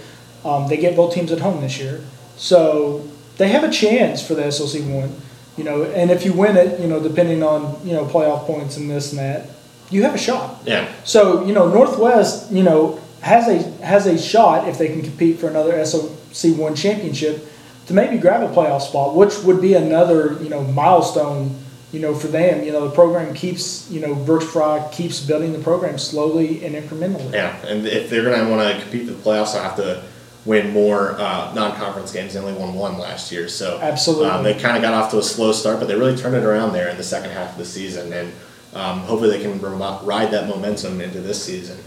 Um, 0.43 0.67
they 0.67 0.77
get 0.77 0.95
both 0.95 1.13
teams 1.13 1.31
at 1.31 1.39
home 1.39 1.61
this 1.61 1.77
year, 1.77 2.01
so 2.35 3.07
they 3.37 3.49
have 3.49 3.63
a 3.63 3.69
chance 3.69 4.25
for 4.25 4.33
the 4.33 4.49
SOC 4.51 4.81
one. 4.89 5.15
You 5.57 5.63
know, 5.63 5.83
and 5.83 6.11
if 6.11 6.25
you 6.25 6.33
win 6.33 6.57
it, 6.57 6.79
you 6.79 6.87
know, 6.87 7.01
depending 7.01 7.43
on 7.43 7.85
you 7.85 7.93
know 7.93 8.05
playoff 8.05 8.45
points 8.45 8.77
and 8.77 8.89
this 8.89 9.11
and 9.11 9.19
that, 9.19 9.49
you 9.89 10.03
have 10.03 10.15
a 10.15 10.17
shot. 10.17 10.61
Yeah. 10.65 10.91
So 11.03 11.45
you 11.45 11.53
know, 11.53 11.67
Northwest, 11.67 12.51
you 12.51 12.63
know, 12.63 12.99
has 13.21 13.47
a 13.47 13.85
has 13.85 14.05
a 14.05 14.17
shot 14.17 14.67
if 14.67 14.77
they 14.77 14.87
can 14.87 15.01
compete 15.01 15.39
for 15.39 15.49
another 15.49 15.83
SOC 15.85 16.57
one 16.57 16.75
championship 16.75 17.47
to 17.87 17.93
maybe 17.93 18.17
grab 18.17 18.41
a 18.41 18.53
playoff 18.53 18.81
spot, 18.81 19.15
which 19.15 19.37
would 19.39 19.61
be 19.61 19.73
another 19.73 20.41
you 20.41 20.49
know 20.49 20.63
milestone. 20.63 21.61
You 21.91 22.01
know, 22.01 22.13
for 22.13 22.27
them, 22.27 22.65
you 22.65 22.73
know, 22.73 22.89
the 22.89 22.93
program 22.93 23.33
keeps, 23.33 23.89
you 23.89 24.01
know, 24.01 24.15
Brooks 24.15 24.43
Fry 24.43 24.85
keeps 24.91 25.21
building 25.21 25.53
the 25.53 25.59
program 25.59 25.97
slowly 25.97 26.65
and 26.65 26.75
incrementally. 26.75 27.31
Yeah, 27.31 27.55
and 27.65 27.85
if 27.85 28.09
they're 28.09 28.23
going 28.23 28.43
to 28.43 28.51
want 28.51 28.67
to 28.67 28.81
compete 28.81 29.07
for 29.07 29.13
the 29.13 29.21
playoffs, 29.21 29.53
they'll 29.53 29.63
have 29.63 29.77
to 29.77 30.03
win 30.43 30.71
more 30.71 31.11
uh, 31.13 31.53
non-conference 31.53 32.11
games. 32.11 32.33
They 32.33 32.39
only 32.39 32.53
won 32.53 32.73
one 32.73 32.97
last 32.97 33.31
year, 33.31 33.47
so 33.47 33.79
absolutely 33.81 34.27
um, 34.27 34.43
they 34.43 34.53
kind 34.53 34.75
of 34.75 34.81
got 34.83 34.93
off 34.93 35.11
to 35.11 35.19
a 35.19 35.23
slow 35.23 35.53
start, 35.53 35.79
but 35.79 35.87
they 35.87 35.95
really 35.95 36.17
turned 36.17 36.35
it 36.35 36.43
around 36.43 36.73
there 36.73 36.89
in 36.89 36.97
the 36.97 37.03
second 37.03 37.31
half 37.31 37.53
of 37.53 37.57
the 37.57 37.65
season. 37.65 38.11
And 38.11 38.33
um, 38.75 38.99
hopefully, 38.99 39.29
they 39.29 39.41
can 39.41 39.59
ride 39.61 40.31
that 40.31 40.47
momentum 40.47 41.01
into 41.01 41.21
this 41.21 41.43
season. 41.43 41.77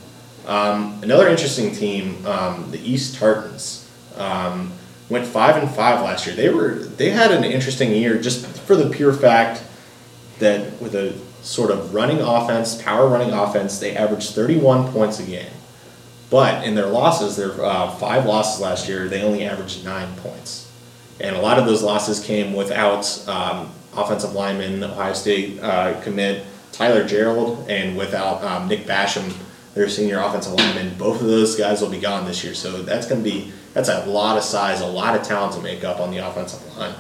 Um, 0.47 0.99
another 1.03 1.28
interesting 1.28 1.74
team, 1.74 2.24
um, 2.26 2.70
the 2.70 2.80
East 2.80 3.16
Tartans, 3.16 3.89
um, 4.16 4.72
went 5.11 5.26
five 5.26 5.57
and 5.57 5.70
five 5.70 6.01
last 6.01 6.26
year. 6.26 6.34
They 6.34 6.49
were 6.49 6.74
they 6.74 7.11
had 7.11 7.30
an 7.30 7.45
interesting 7.45 7.93
year 7.93 8.18
just 8.18 8.47
for 8.47 8.74
the 8.74 8.89
pure 8.89 9.12
fact 9.12 9.62
that 10.39 10.80
with 10.80 10.95
a 10.95 11.12
sort 11.43 11.70
of 11.70 11.95
running 11.95 12.20
offense, 12.20 12.80
power 12.80 13.09
running 13.09 13.32
offense, 13.32 13.78
they 13.78 13.95
averaged 13.97 14.30
31 14.30 14.93
points 14.93 15.20
a 15.20 15.24
game. 15.24 15.53
But 16.30 16.64
in 16.64 16.74
their 16.74 16.86
losses, 16.86 17.36
their 17.36 17.62
uh, 17.64 17.91
five 17.93 18.26
losses 18.26 18.61
last 18.61 18.89
year, 18.89 19.09
they 19.09 19.22
only 19.22 19.45
averaged 19.45 19.84
nine 19.84 20.14
points. 20.16 20.70
And 21.20 21.36
a 21.36 21.41
lot 21.41 21.59
of 21.59 21.66
those 21.66 21.82
losses 21.82 22.20
came 22.20 22.53
without 22.55 23.28
um, 23.28 23.70
offensive 23.97 24.32
lineman, 24.34 24.82
Ohio 24.84 25.12
State 25.14 25.61
uh, 25.61 26.01
commit 26.03 26.45
Tyler 26.79 27.05
Gerald 27.05 27.68
and 27.68 27.97
without 27.97 28.43
um, 28.45 28.68
Nick 28.68 28.87
Basham, 28.87 29.37
their 29.74 29.89
senior 29.89 30.20
offensive 30.20 30.55
lineman, 30.55 30.97
both 30.97 31.20
of 31.20 31.26
those 31.26 31.57
guys 31.57 31.81
will 31.81 31.91
be 31.91 31.99
gone 31.99 32.24
this 32.24 32.45
year. 32.45 32.55
So 32.55 32.83
that's 32.83 33.09
going 33.09 33.22
to 33.22 33.29
be 33.29 33.53
that's 33.74 33.89
a 33.89 34.07
lot 34.07 34.39
of 34.39 34.45
size, 34.45 34.81
a 34.81 34.87
lot 34.87 35.16
of 35.16 35.26
talent 35.26 35.55
to 35.55 35.61
make 35.61 35.83
up 35.83 35.99
on 35.99 36.12
the 36.12 36.18
offensive 36.18 36.64
line. 36.76 36.95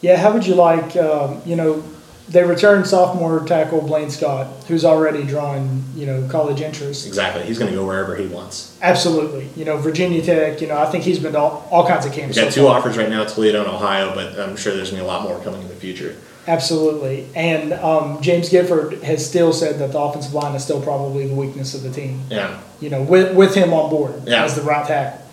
Yeah, 0.00 0.16
how 0.16 0.32
would 0.32 0.44
you 0.44 0.56
like, 0.56 0.96
um, 0.96 1.40
you 1.46 1.54
know, 1.54 1.84
they 2.28 2.42
returned 2.42 2.86
sophomore 2.86 3.44
tackle 3.46 3.80
Blaine 3.80 4.10
Scott, 4.10 4.48
who's 4.66 4.84
already 4.84 5.22
drawn, 5.22 5.84
you 5.94 6.06
know, 6.06 6.26
college 6.28 6.60
interest. 6.60 7.06
Exactly. 7.06 7.44
He's 7.44 7.58
going 7.58 7.70
to 7.70 7.76
go 7.76 7.86
wherever 7.86 8.16
he 8.16 8.26
wants. 8.26 8.76
Absolutely. 8.82 9.50
You 9.54 9.64
know, 9.64 9.76
Virginia 9.76 10.20
Tech, 10.20 10.60
you 10.60 10.66
know, 10.66 10.78
I 10.78 10.86
think 10.86 11.04
he's 11.04 11.20
been 11.20 11.34
to 11.34 11.38
all, 11.38 11.68
all 11.70 11.86
kinds 11.86 12.06
of 12.06 12.12
camps. 12.12 12.34
We've 12.34 12.44
got 12.44 12.52
so 12.52 12.62
two 12.62 12.66
far. 12.66 12.78
offers 12.78 12.96
right 12.96 13.08
now, 13.08 13.24
Toledo 13.24 13.60
and 13.60 13.68
Ohio, 13.68 14.14
but 14.14 14.38
I'm 14.40 14.56
sure 14.56 14.74
there's 14.74 14.90
going 14.90 15.00
to 15.00 15.04
be 15.04 15.08
a 15.08 15.12
lot 15.12 15.22
more 15.22 15.38
coming 15.44 15.62
in 15.62 15.68
the 15.68 15.74
future. 15.74 16.16
Absolutely. 16.46 17.28
And 17.34 17.72
um, 17.72 18.20
James 18.20 18.48
Gifford 18.48 19.02
has 19.02 19.26
still 19.26 19.52
said 19.52 19.78
that 19.78 19.92
the 19.92 19.98
offensive 19.98 20.34
line 20.34 20.54
is 20.54 20.62
still 20.62 20.80
probably 20.80 21.26
the 21.26 21.34
weakness 21.34 21.74
of 21.74 21.82
the 21.82 21.90
team. 21.90 22.22
Yeah. 22.30 22.60
You 22.80 22.90
know, 22.90 23.02
with, 23.02 23.34
with 23.34 23.54
him 23.54 23.72
on 23.72 23.90
board 23.90 24.22
yeah. 24.26 24.44
as 24.44 24.54
the 24.54 24.62
right 24.62 24.86
tackle. 24.86 25.24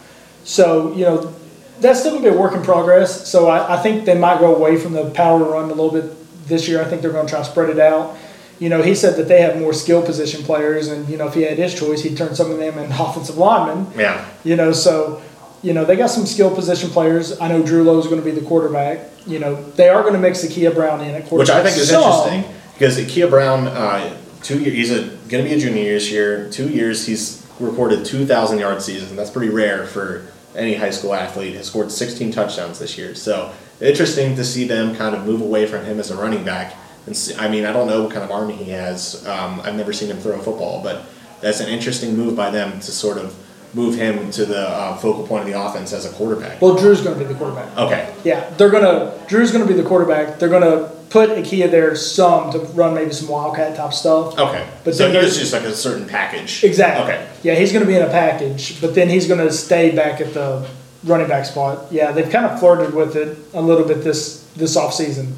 So, 0.43 0.93
you 0.93 1.05
know, 1.05 1.33
that's 1.79 1.99
still 1.99 2.11
going 2.11 2.23
to 2.23 2.31
be 2.31 2.35
a 2.35 2.39
work 2.39 2.53
in 2.53 2.61
progress. 2.63 3.27
So 3.27 3.47
I, 3.47 3.77
I 3.77 3.81
think 3.81 4.05
they 4.05 4.17
might 4.17 4.39
go 4.39 4.55
away 4.55 4.77
from 4.77 4.93
the 4.93 5.09
power 5.11 5.43
run 5.43 5.65
a 5.65 5.73
little 5.73 5.91
bit 5.91 6.47
this 6.47 6.67
year. 6.67 6.81
I 6.81 6.85
think 6.85 7.01
they're 7.01 7.11
going 7.11 7.25
to 7.25 7.31
try 7.31 7.41
to 7.41 7.49
spread 7.49 7.69
it 7.69 7.79
out. 7.79 8.15
You 8.59 8.69
know, 8.69 8.83
he 8.83 8.93
said 8.93 9.17
that 9.17 9.27
they 9.27 9.41
have 9.41 9.57
more 9.57 9.73
skill 9.73 10.03
position 10.03 10.43
players, 10.43 10.87
and, 10.87 11.09
you 11.09 11.17
know, 11.17 11.27
if 11.27 11.33
he 11.33 11.41
had 11.41 11.57
his 11.57 11.73
choice, 11.73 12.03
he'd 12.03 12.15
turn 12.15 12.35
some 12.35 12.51
of 12.51 12.59
them 12.59 12.77
into 12.77 13.03
offensive 13.03 13.37
linemen. 13.37 13.91
Yeah. 13.97 14.29
You 14.43 14.55
know, 14.55 14.71
so 14.71 15.21
you 15.63 15.73
know, 15.73 15.85
they 15.85 15.95
got 15.95 16.07
some 16.07 16.25
skill 16.25 16.53
position 16.53 16.89
players. 16.89 17.39
I 17.39 17.47
know 17.47 17.61
Drew 17.63 17.83
Lowe 17.83 17.99
is 17.99 18.07
going 18.07 18.19
to 18.19 18.25
be 18.25 18.31
the 18.31 18.45
quarterback. 18.45 19.09
You 19.27 19.39
know, 19.39 19.61
they 19.71 19.89
are 19.89 20.01
going 20.01 20.13
to 20.13 20.19
mix 20.19 20.43
Akia 20.43 20.73
Brown 20.73 21.01
in 21.01 21.13
at 21.13 21.27
quarterback. 21.27 21.39
Which 21.39 21.49
I 21.49 21.63
think 21.63 21.77
is 21.77 21.89
some, 21.89 22.03
interesting 22.03 22.55
because 22.73 22.97
Akia 22.97 23.29
Brown, 23.29 23.67
uh, 23.67 24.17
two 24.41 24.59
years, 24.59 24.73
he's 24.73 24.89
going 24.89 25.43
to 25.43 25.49
be 25.49 25.53
a 25.53 25.59
junior 25.59 25.83
this 25.83 26.09
year. 26.11 26.49
Two 26.49 26.67
years, 26.69 27.05
he's 27.05 27.45
recorded 27.59 28.05
2,000 28.05 28.57
yard 28.57 28.81
season. 28.81 29.15
That's 29.15 29.29
pretty 29.29 29.53
rare 29.53 29.85
for 29.85 30.25
any 30.55 30.73
high 30.73 30.89
school 30.89 31.13
athlete. 31.13 31.55
Has 31.55 31.67
scored 31.67 31.91
16 31.91 32.31
touchdowns 32.31 32.79
this 32.79 32.97
year. 32.97 33.13
So 33.13 33.53
interesting 33.79 34.35
to 34.35 34.43
see 34.43 34.65
them 34.65 34.95
kind 34.95 35.15
of 35.15 35.25
move 35.25 35.41
away 35.41 35.67
from 35.67 35.85
him 35.85 35.99
as 35.99 36.09
a 36.09 36.17
running 36.17 36.43
back. 36.43 36.75
And 37.05 37.15
see, 37.15 37.35
I 37.35 37.47
mean, 37.49 37.65
I 37.65 37.73
don't 37.73 37.87
know 37.87 38.03
what 38.03 38.13
kind 38.13 38.23
of 38.23 38.31
arm 38.31 38.49
he 38.49 38.71
has. 38.71 39.25
Um, 39.27 39.61
I've 39.61 39.75
never 39.75 39.93
seen 39.93 40.09
him 40.09 40.17
throw 40.17 40.39
a 40.39 40.41
football, 40.41 40.83
but 40.83 41.05
that's 41.39 41.59
an 41.59 41.69
interesting 41.69 42.15
move 42.15 42.35
by 42.35 42.49
them 42.49 42.79
to 42.79 42.91
sort 42.91 43.17
of 43.17 43.35
move 43.73 43.95
him 43.95 44.29
to 44.31 44.45
the 44.45 44.67
uh, 44.67 44.97
focal 44.97 45.25
point 45.25 45.43
of 45.47 45.53
the 45.53 45.61
offense 45.61 45.93
as 45.93 46.05
a 46.05 46.09
quarterback. 46.11 46.61
Well, 46.61 46.75
Drew's 46.75 47.01
going 47.01 47.17
to 47.17 47.23
be 47.23 47.31
the 47.31 47.37
quarterback. 47.37 47.75
Okay. 47.77 48.13
Yeah, 48.23 48.49
they're 48.51 48.69
gonna. 48.69 49.17
Drew's 49.27 49.51
going 49.51 49.65
to 49.65 49.73
be 49.73 49.79
the 49.79 49.87
quarterback. 49.87 50.39
They're 50.39 50.49
going 50.49 50.63
to 50.63 50.89
put 51.09 51.29
Akia 51.29 51.69
there 51.69 51.93
some 51.95 52.51
to 52.53 52.59
run 52.59 52.93
maybe 52.95 53.11
some 53.11 53.27
wildcat 53.27 53.75
type 53.75 53.93
stuff. 53.93 54.37
Okay. 54.39 54.67
But 54.83 54.95
so 54.95 55.03
then 55.03 55.13
he 55.13 55.19
there's- 55.19 55.37
just 55.37 55.53
like 55.53 55.63
a 55.63 55.73
certain 55.73 56.07
package. 56.07 56.63
Exactly. 56.63 57.03
Okay. 57.13 57.29
Yeah, 57.43 57.55
he's 57.55 57.71
going 57.71 57.83
to 57.83 57.87
be 57.87 57.95
in 57.95 58.01
a 58.01 58.09
package, 58.09 58.79
but 58.81 58.95
then 58.95 59.09
he's 59.09 59.27
going 59.27 59.39
to 59.45 59.51
stay 59.51 59.91
back 59.95 60.21
at 60.21 60.33
the 60.33 60.67
running 61.03 61.27
back 61.27 61.45
spot. 61.45 61.91
Yeah, 61.91 62.11
they've 62.11 62.29
kind 62.29 62.45
of 62.45 62.59
flirted 62.59 62.93
with 62.93 63.15
it 63.15 63.37
a 63.53 63.61
little 63.61 63.85
bit 63.87 64.03
this 64.03 64.43
this 64.55 64.75
offseason. 64.77 65.33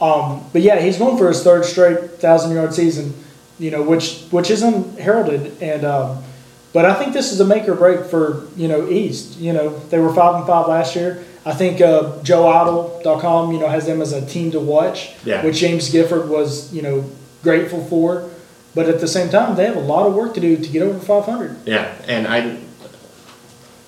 Um, 0.00 0.44
but 0.52 0.62
yeah, 0.62 0.80
he's 0.80 0.96
going 0.98 1.16
for 1.18 1.28
his 1.28 1.42
third 1.42 1.64
straight 1.64 2.12
thousand 2.20 2.52
yard 2.52 2.72
season. 2.74 3.14
You 3.58 3.70
know, 3.72 3.82
which 3.82 4.22
which 4.30 4.50
isn't 4.50 5.00
heralded, 5.00 5.60
and 5.62 5.84
um, 5.84 6.22
but 6.72 6.84
I 6.84 6.94
think 6.94 7.12
this 7.12 7.32
is 7.32 7.40
a 7.40 7.44
make 7.46 7.68
or 7.68 7.74
break 7.74 8.04
for 8.06 8.46
you 8.56 8.68
know 8.68 8.88
East. 8.88 9.38
You 9.38 9.52
know, 9.52 9.78
they 9.90 9.98
were 9.98 10.12
five 10.12 10.34
and 10.36 10.46
five 10.46 10.68
last 10.68 10.94
year. 10.96 11.24
I 11.46 11.54
think 11.54 11.80
uh, 11.80 12.18
JoeEitel.com, 12.22 13.52
you 13.52 13.58
know, 13.60 13.68
has 13.68 13.86
them 13.86 14.02
as 14.02 14.12
a 14.12 14.24
team 14.26 14.50
to 14.50 14.60
watch, 14.60 15.12
Yeah. 15.24 15.42
which 15.42 15.56
James 15.58 15.88
Gifford 15.90 16.28
was, 16.28 16.74
you 16.74 16.82
know, 16.82 17.04
grateful 17.42 17.82
for. 17.86 18.28
But 18.74 18.86
at 18.88 19.00
the 19.00 19.08
same 19.08 19.30
time, 19.30 19.56
they 19.56 19.64
have 19.64 19.76
a 19.76 19.80
lot 19.80 20.06
of 20.06 20.14
work 20.14 20.34
to 20.34 20.40
do 20.40 20.56
to 20.58 20.68
get 20.68 20.82
over 20.82 20.98
500. 20.98 21.56
Yeah, 21.64 21.90
and 22.06 22.26
I 22.26 22.58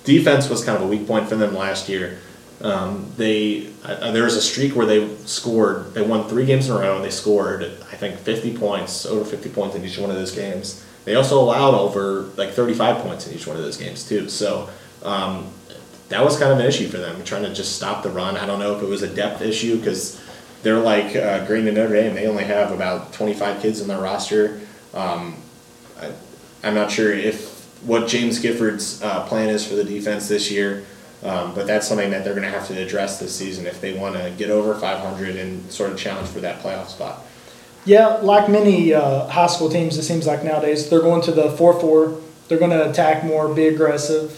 defense 0.03 0.49
was 0.49 0.63
kind 0.63 0.75
of 0.77 0.83
a 0.83 0.87
weak 0.87 1.05
point 1.07 1.29
for 1.29 1.35
them 1.35 1.53
last 1.55 1.87
year. 1.89 2.17
Um, 2.61 3.11
they 3.17 3.69
uh, 3.83 4.11
there 4.11 4.23
was 4.23 4.35
a 4.35 4.41
streak 4.41 4.75
where 4.75 4.85
they 4.85 5.15
scored. 5.25 5.93
They 5.93 6.01
won 6.01 6.27
three 6.27 6.45
games 6.45 6.67
in 6.69 6.75
a 6.75 6.79
row, 6.79 6.95
and 6.95 7.05
they 7.05 7.09
scored 7.09 7.63
I 7.91 7.95
think 7.95 8.17
50 8.17 8.57
points, 8.57 9.05
over 9.05 9.23
50 9.25 9.49
points 9.49 9.75
in 9.75 9.83
each 9.85 9.97
one 9.97 10.09
of 10.09 10.15
those 10.15 10.31
games. 10.31 10.83
They 11.05 11.15
also 11.15 11.39
allowed 11.39 11.73
over 11.73 12.29
like 12.37 12.51
35 12.51 13.03
points 13.03 13.27
in 13.27 13.33
each 13.33 13.47
one 13.47 13.55
of 13.55 13.63
those 13.63 13.77
games 13.77 14.07
too. 14.07 14.29
So 14.29 14.69
um, 15.03 15.51
that 16.09 16.23
was 16.23 16.37
kind 16.37 16.51
of 16.51 16.59
an 16.59 16.65
issue 16.65 16.87
for 16.87 16.97
them, 16.97 17.23
trying 17.23 17.43
to 17.43 17.53
just 17.53 17.75
stop 17.75 18.03
the 18.03 18.09
run. 18.09 18.37
I 18.37 18.45
don't 18.45 18.59
know 18.59 18.75
if 18.75 18.83
it 18.83 18.87
was 18.87 19.01
a 19.01 19.13
depth 19.13 19.41
issue 19.41 19.77
because 19.77 20.21
they're 20.61 20.79
like 20.79 21.15
uh, 21.15 21.45
Green 21.45 21.67
and 21.67 21.75
Notre 21.75 21.93
Dame. 21.93 22.13
They 22.13 22.27
only 22.27 22.43
have 22.43 22.71
about 22.71 23.13
25 23.13 23.61
kids 23.61 23.81
in 23.81 23.87
their 23.87 23.99
roster. 23.99 24.61
Um, 24.93 25.35
I, 25.99 26.11
I'm 26.63 26.75
not 26.75 26.91
sure 26.91 27.11
if 27.11 27.61
what 27.83 28.07
James 28.07 28.39
Gifford's 28.39 29.01
uh, 29.01 29.25
plan 29.25 29.49
is 29.49 29.65
for 29.65 29.75
the 29.75 29.83
defense 29.83 30.27
this 30.27 30.51
year, 30.51 30.85
um, 31.23 31.55
but 31.55 31.65
that's 31.65 31.87
something 31.87 32.11
that 32.11 32.23
they're 32.23 32.35
going 32.35 32.45
to 32.45 32.51
have 32.51 32.67
to 32.67 32.79
address 32.79 33.19
this 33.19 33.35
season 33.35 33.65
if 33.65 33.81
they 33.81 33.97
want 33.97 34.15
to 34.15 34.31
get 34.37 34.51
over 34.51 34.75
500 34.75 35.35
and 35.35 35.71
sort 35.71 35.91
of 35.91 35.97
challenge 35.97 36.29
for 36.29 36.41
that 36.41 36.61
playoff 36.61 36.87
spot. 36.87 37.25
Yeah, 37.85 38.07
like 38.17 38.47
many 38.49 38.93
uh, 38.93 39.27
high 39.27 39.47
school 39.47 39.69
teams, 39.69 39.97
it 39.97 40.03
seems 40.03 40.27
like 40.27 40.43
nowadays 40.43 40.89
they're 40.89 41.01
going 41.01 41.21
to 41.23 41.31
the 41.31 41.51
four 41.51 41.79
four. 41.79 42.19
They're 42.47 42.59
going 42.59 42.71
to 42.71 42.89
attack 42.89 43.23
more, 43.23 43.53
be 43.53 43.67
aggressive. 43.67 44.37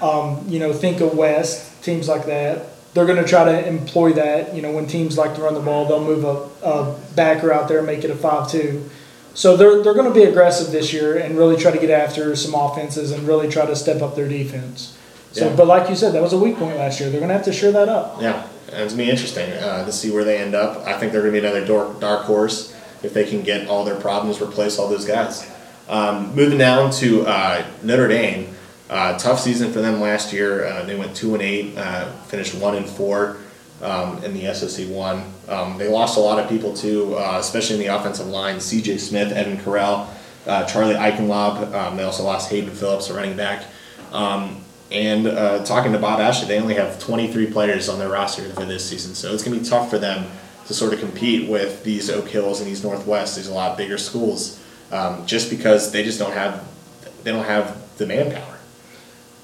Um, 0.00 0.44
you 0.48 0.58
know, 0.60 0.72
think 0.72 1.00
of 1.00 1.16
West 1.16 1.82
teams 1.82 2.08
like 2.08 2.26
that. 2.26 2.66
They're 2.94 3.04
going 3.06 3.22
to 3.22 3.28
try 3.28 3.44
to 3.44 3.66
employ 3.66 4.12
that. 4.14 4.54
You 4.54 4.62
know, 4.62 4.70
when 4.72 4.86
teams 4.86 5.18
like 5.18 5.34
to 5.34 5.42
run 5.42 5.54
the 5.54 5.60
ball, 5.60 5.86
they'll 5.86 6.04
move 6.04 6.24
a, 6.24 6.66
a 6.66 6.98
backer 7.14 7.52
out 7.52 7.68
there, 7.68 7.78
and 7.78 7.86
make 7.86 8.04
it 8.04 8.10
a 8.10 8.14
five 8.16 8.50
two. 8.50 8.88
So 9.34 9.56
they're 9.56 9.82
they're 9.82 9.94
going 9.94 10.12
to 10.12 10.14
be 10.14 10.24
aggressive 10.24 10.72
this 10.72 10.92
year 10.92 11.18
and 11.18 11.36
really 11.36 11.56
try 11.56 11.70
to 11.70 11.78
get 11.78 11.90
after 11.90 12.34
some 12.36 12.54
offenses 12.54 13.10
and 13.10 13.26
really 13.28 13.48
try 13.48 13.66
to 13.66 13.76
step 13.76 14.00
up 14.02 14.16
their 14.16 14.28
defense. 14.28 14.96
So, 15.32 15.48
Yeah. 15.50 15.56
but 15.56 15.66
like 15.66 15.90
you 15.90 15.94
said, 15.96 16.14
that 16.14 16.22
was 16.22 16.32
a 16.32 16.38
weak 16.38 16.56
point 16.56 16.78
last 16.78 17.00
year. 17.00 17.10
They're 17.10 17.20
going 17.20 17.28
to 17.28 17.34
have 17.34 17.44
to 17.44 17.52
shore 17.52 17.70
that 17.72 17.88
up. 17.88 18.16
Yeah, 18.22 18.46
it's 18.68 18.94
gonna 18.94 19.04
be 19.04 19.10
interesting 19.10 19.52
uh, 19.52 19.84
to 19.84 19.92
see 19.92 20.10
where 20.10 20.24
they 20.24 20.38
end 20.38 20.54
up. 20.54 20.86
I 20.86 20.98
think 20.98 21.12
they're 21.12 21.20
gonna 21.20 21.32
be 21.32 21.38
another 21.38 21.64
dark, 21.66 22.00
dark 22.00 22.22
horse 22.22 22.74
if 23.02 23.14
they 23.14 23.24
can 23.24 23.42
get 23.42 23.68
all 23.68 23.84
their 23.84 24.00
problems, 24.00 24.40
replace 24.40 24.78
all 24.78 24.88
those 24.88 25.04
guys. 25.04 25.50
Um, 25.88 26.34
moving 26.34 26.58
down 26.58 26.90
to 26.92 27.26
uh, 27.26 27.64
Notre 27.82 28.08
Dame, 28.08 28.54
uh, 28.90 29.16
tough 29.18 29.40
season 29.40 29.72
for 29.72 29.80
them 29.80 30.00
last 30.00 30.32
year. 30.32 30.66
Uh, 30.66 30.84
they 30.84 30.96
went 30.96 31.16
two 31.16 31.34
and 31.34 31.42
eight, 31.42 31.76
uh, 31.78 32.12
finished 32.24 32.54
one 32.54 32.74
and 32.74 32.86
four 32.86 33.38
um, 33.82 34.22
in 34.22 34.34
the 34.34 34.52
SOC 34.52 34.88
one. 34.88 35.24
Um, 35.48 35.78
they 35.78 35.88
lost 35.88 36.18
a 36.18 36.20
lot 36.20 36.38
of 36.38 36.48
people 36.48 36.74
too, 36.74 37.14
uh, 37.16 37.38
especially 37.40 37.76
in 37.76 37.82
the 37.82 37.94
offensive 37.94 38.26
line. 38.26 38.60
C.J. 38.60 38.98
Smith, 38.98 39.32
Evan 39.32 39.56
Carell, 39.58 40.08
uh, 40.46 40.64
Charlie 40.64 40.94
Eichenlob. 40.94 41.72
Um, 41.72 41.96
they 41.96 42.02
also 42.02 42.22
lost 42.22 42.50
Hayden 42.50 42.70
Phillips, 42.70 43.08
a 43.08 43.14
running 43.14 43.36
back. 43.36 43.64
Um, 44.12 44.62
and 44.90 45.66
talking 45.66 45.92
to 45.92 45.98
Bob 45.98 46.18
Ashley, 46.18 46.48
they 46.48 46.58
only 46.58 46.74
have 46.74 46.98
23 46.98 47.50
players 47.50 47.90
on 47.90 47.98
their 47.98 48.08
roster 48.08 48.48
for 48.50 48.64
this 48.64 48.88
season, 48.88 49.14
so 49.14 49.34
it's 49.34 49.42
going 49.42 49.54
to 49.54 49.62
be 49.62 49.68
tough 49.68 49.90
for 49.90 49.98
them 49.98 50.24
to 50.68 50.74
sort 50.74 50.92
of 50.92 51.00
compete 51.00 51.48
with 51.48 51.82
these 51.82 52.08
Oak 52.10 52.28
Hills 52.28 52.60
and 52.60 52.68
these 52.68 52.84
Northwest. 52.84 53.36
These 53.36 53.48
a 53.48 53.54
lot 53.54 53.76
bigger 53.76 53.98
schools, 53.98 54.62
um, 54.92 55.26
just 55.26 55.50
because 55.50 55.90
they 55.90 56.04
just 56.04 56.18
don't 56.18 56.34
have 56.34 56.66
they 57.24 57.32
don't 57.32 57.44
have 57.44 57.96
the 57.98 58.06
manpower. 58.06 58.58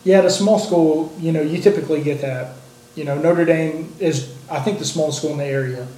Yeah, 0.04 0.18
at 0.18 0.26
a 0.26 0.30
small 0.30 0.58
school, 0.58 1.14
you 1.18 1.32
know, 1.32 1.40
you 1.40 1.60
typically 1.60 2.02
get 2.02 2.20
that. 2.20 2.56
You 2.94 3.04
know, 3.04 3.18
Notre 3.18 3.44
Dame 3.44 3.92
is, 3.98 4.36
I 4.50 4.60
think, 4.60 4.78
the 4.78 4.84
smallest 4.84 5.18
school 5.18 5.32
in 5.32 5.38
the 5.38 5.44
area. 5.44 5.88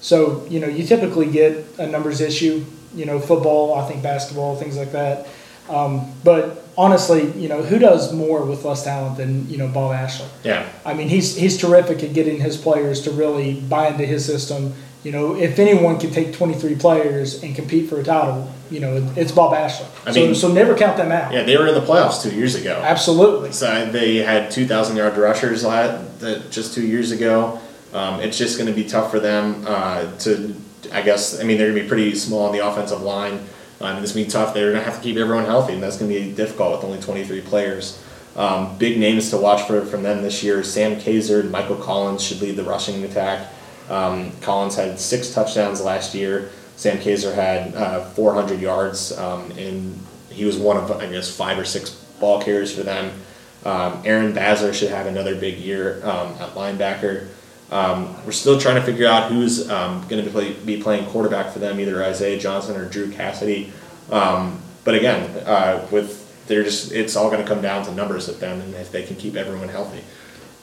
So, 0.00 0.46
you 0.50 0.60
know, 0.60 0.68
you 0.68 0.84
typically 0.86 1.30
get 1.30 1.64
a 1.78 1.86
numbers 1.86 2.20
issue, 2.20 2.64
you 2.94 3.06
know, 3.06 3.18
football, 3.18 3.74
I 3.74 3.88
think 3.88 4.02
basketball, 4.02 4.54
things 4.54 4.76
like 4.76 4.92
that. 4.92 5.26
Um, 5.68 6.12
but 6.22 6.63
honestly, 6.76 7.30
you 7.40 7.48
know, 7.48 7.62
who 7.62 7.78
does 7.78 8.12
more 8.12 8.44
with 8.44 8.64
less 8.64 8.84
talent 8.84 9.16
than, 9.16 9.48
you 9.48 9.56
know, 9.56 9.68
Bob 9.68 9.92
Ashley? 9.92 10.28
Yeah, 10.42 10.68
I 10.84 10.94
mean, 10.94 11.08
he's, 11.08 11.36
he's 11.36 11.56
terrific 11.58 12.02
at 12.02 12.12
getting 12.14 12.40
his 12.40 12.56
players 12.56 13.02
to 13.02 13.10
really 13.10 13.60
buy 13.60 13.88
into 13.88 14.06
his 14.06 14.24
system. 14.24 14.74
You 15.02 15.12
know, 15.12 15.36
if 15.36 15.58
anyone 15.58 16.00
can 16.00 16.10
take 16.12 16.32
23 16.32 16.76
players 16.76 17.42
and 17.42 17.54
compete 17.54 17.90
for 17.90 18.00
a 18.00 18.02
title, 18.02 18.50
you 18.70 18.80
know, 18.80 19.12
it's 19.16 19.32
Bob 19.32 19.52
Ashley. 19.52 19.86
I 20.06 20.12
so, 20.12 20.20
mean- 20.20 20.34
so 20.34 20.52
never 20.52 20.74
count 20.74 20.96
them 20.96 21.12
out. 21.12 21.32
yeah, 21.32 21.42
they 21.42 21.56
were 21.58 21.66
in 21.66 21.74
the 21.74 21.82
playoffs 21.82 22.22
two 22.22 22.34
years 22.34 22.54
ago. 22.54 22.80
Absolutely. 22.82 23.52
So 23.52 23.90
they 23.90 24.16
had 24.16 24.50
2,000 24.50 24.96
yard 24.96 25.16
rushers 25.18 25.62
just 26.50 26.74
two 26.74 26.86
years 26.86 27.10
ago. 27.10 27.60
Um, 27.92 28.20
it's 28.20 28.36
just 28.36 28.58
going 28.58 28.68
to 28.68 28.74
be 28.74 28.88
tough 28.88 29.10
for 29.10 29.20
them 29.20 29.64
uh, 29.66 30.10
to, 30.20 30.54
I 30.92 31.02
guess, 31.02 31.38
I 31.38 31.44
mean, 31.44 31.58
they're 31.58 31.68
going 31.68 31.76
to 31.78 31.82
be 31.82 31.88
pretty 31.88 32.14
small 32.14 32.46
on 32.46 32.52
the 32.52 32.66
offensive 32.66 33.02
line. 33.02 33.40
Um, 33.84 34.02
it's 34.02 34.12
going 34.12 34.24
to 34.24 34.28
be 34.28 34.32
tough. 34.32 34.54
They're 34.54 34.72
going 34.72 34.82
to 34.82 34.90
have 34.90 35.00
to 35.00 35.02
keep 35.02 35.16
everyone 35.16 35.44
healthy, 35.44 35.74
and 35.74 35.82
that's 35.82 35.98
going 35.98 36.10
to 36.10 36.20
be 36.20 36.32
difficult 36.32 36.72
with 36.72 36.84
only 36.84 37.00
23 37.00 37.42
players. 37.42 38.02
Um, 38.36 38.76
big 38.78 38.98
names 38.98 39.30
to 39.30 39.36
watch 39.36 39.66
for 39.66 39.84
from 39.84 40.02
them 40.02 40.22
this 40.22 40.42
year 40.42 40.64
Sam 40.64 41.00
Kaiser 41.00 41.40
and 41.40 41.52
Michael 41.52 41.76
Collins 41.76 42.20
should 42.22 42.40
lead 42.40 42.56
the 42.56 42.64
rushing 42.64 43.04
attack. 43.04 43.48
Um, 43.88 44.32
Collins 44.40 44.74
had 44.74 44.98
six 44.98 45.32
touchdowns 45.32 45.80
last 45.80 46.14
year. 46.14 46.50
Sam 46.76 46.98
Kaiser 46.98 47.32
had 47.32 47.74
uh, 47.76 48.04
400 48.06 48.60
yards, 48.60 49.16
um, 49.16 49.52
and 49.52 50.00
he 50.30 50.44
was 50.44 50.56
one 50.56 50.76
of, 50.76 50.90
I 50.90 51.08
guess, 51.08 51.34
five 51.34 51.58
or 51.58 51.64
six 51.64 51.90
ball 52.18 52.42
carriers 52.42 52.74
for 52.74 52.82
them. 52.82 53.12
Um, 53.64 54.02
Aaron 54.04 54.32
Basler 54.32 54.74
should 54.74 54.90
have 54.90 55.06
another 55.06 55.36
big 55.36 55.58
year 55.58 56.04
um, 56.04 56.32
at 56.40 56.54
linebacker. 56.54 57.28
Um, 57.70 58.14
we're 58.24 58.32
still 58.32 58.60
trying 58.60 58.76
to 58.76 58.82
figure 58.82 59.06
out 59.06 59.30
who's 59.30 59.68
um, 59.70 60.06
going 60.08 60.22
to 60.22 60.28
be, 60.28 60.30
play, 60.30 60.52
be 60.52 60.82
playing 60.82 61.06
quarterback 61.06 61.52
for 61.52 61.58
them, 61.58 61.80
either 61.80 62.02
Isaiah 62.04 62.38
Johnson 62.38 62.76
or 62.76 62.88
Drew 62.88 63.10
Cassidy. 63.10 63.72
Um, 64.10 64.60
but 64.84 64.94
again, 64.94 65.30
uh, 65.46 65.86
with 65.90 66.22
they're 66.46 66.62
just 66.62 66.92
it's 66.92 67.16
all 67.16 67.30
going 67.30 67.42
to 67.42 67.48
come 67.48 67.62
down 67.62 67.84
to 67.86 67.94
numbers 67.94 68.28
with 68.28 68.40
them, 68.40 68.60
and 68.60 68.74
if 68.74 68.92
they 68.92 69.02
can 69.02 69.16
keep 69.16 69.34
everyone 69.34 69.68
healthy. 69.68 70.04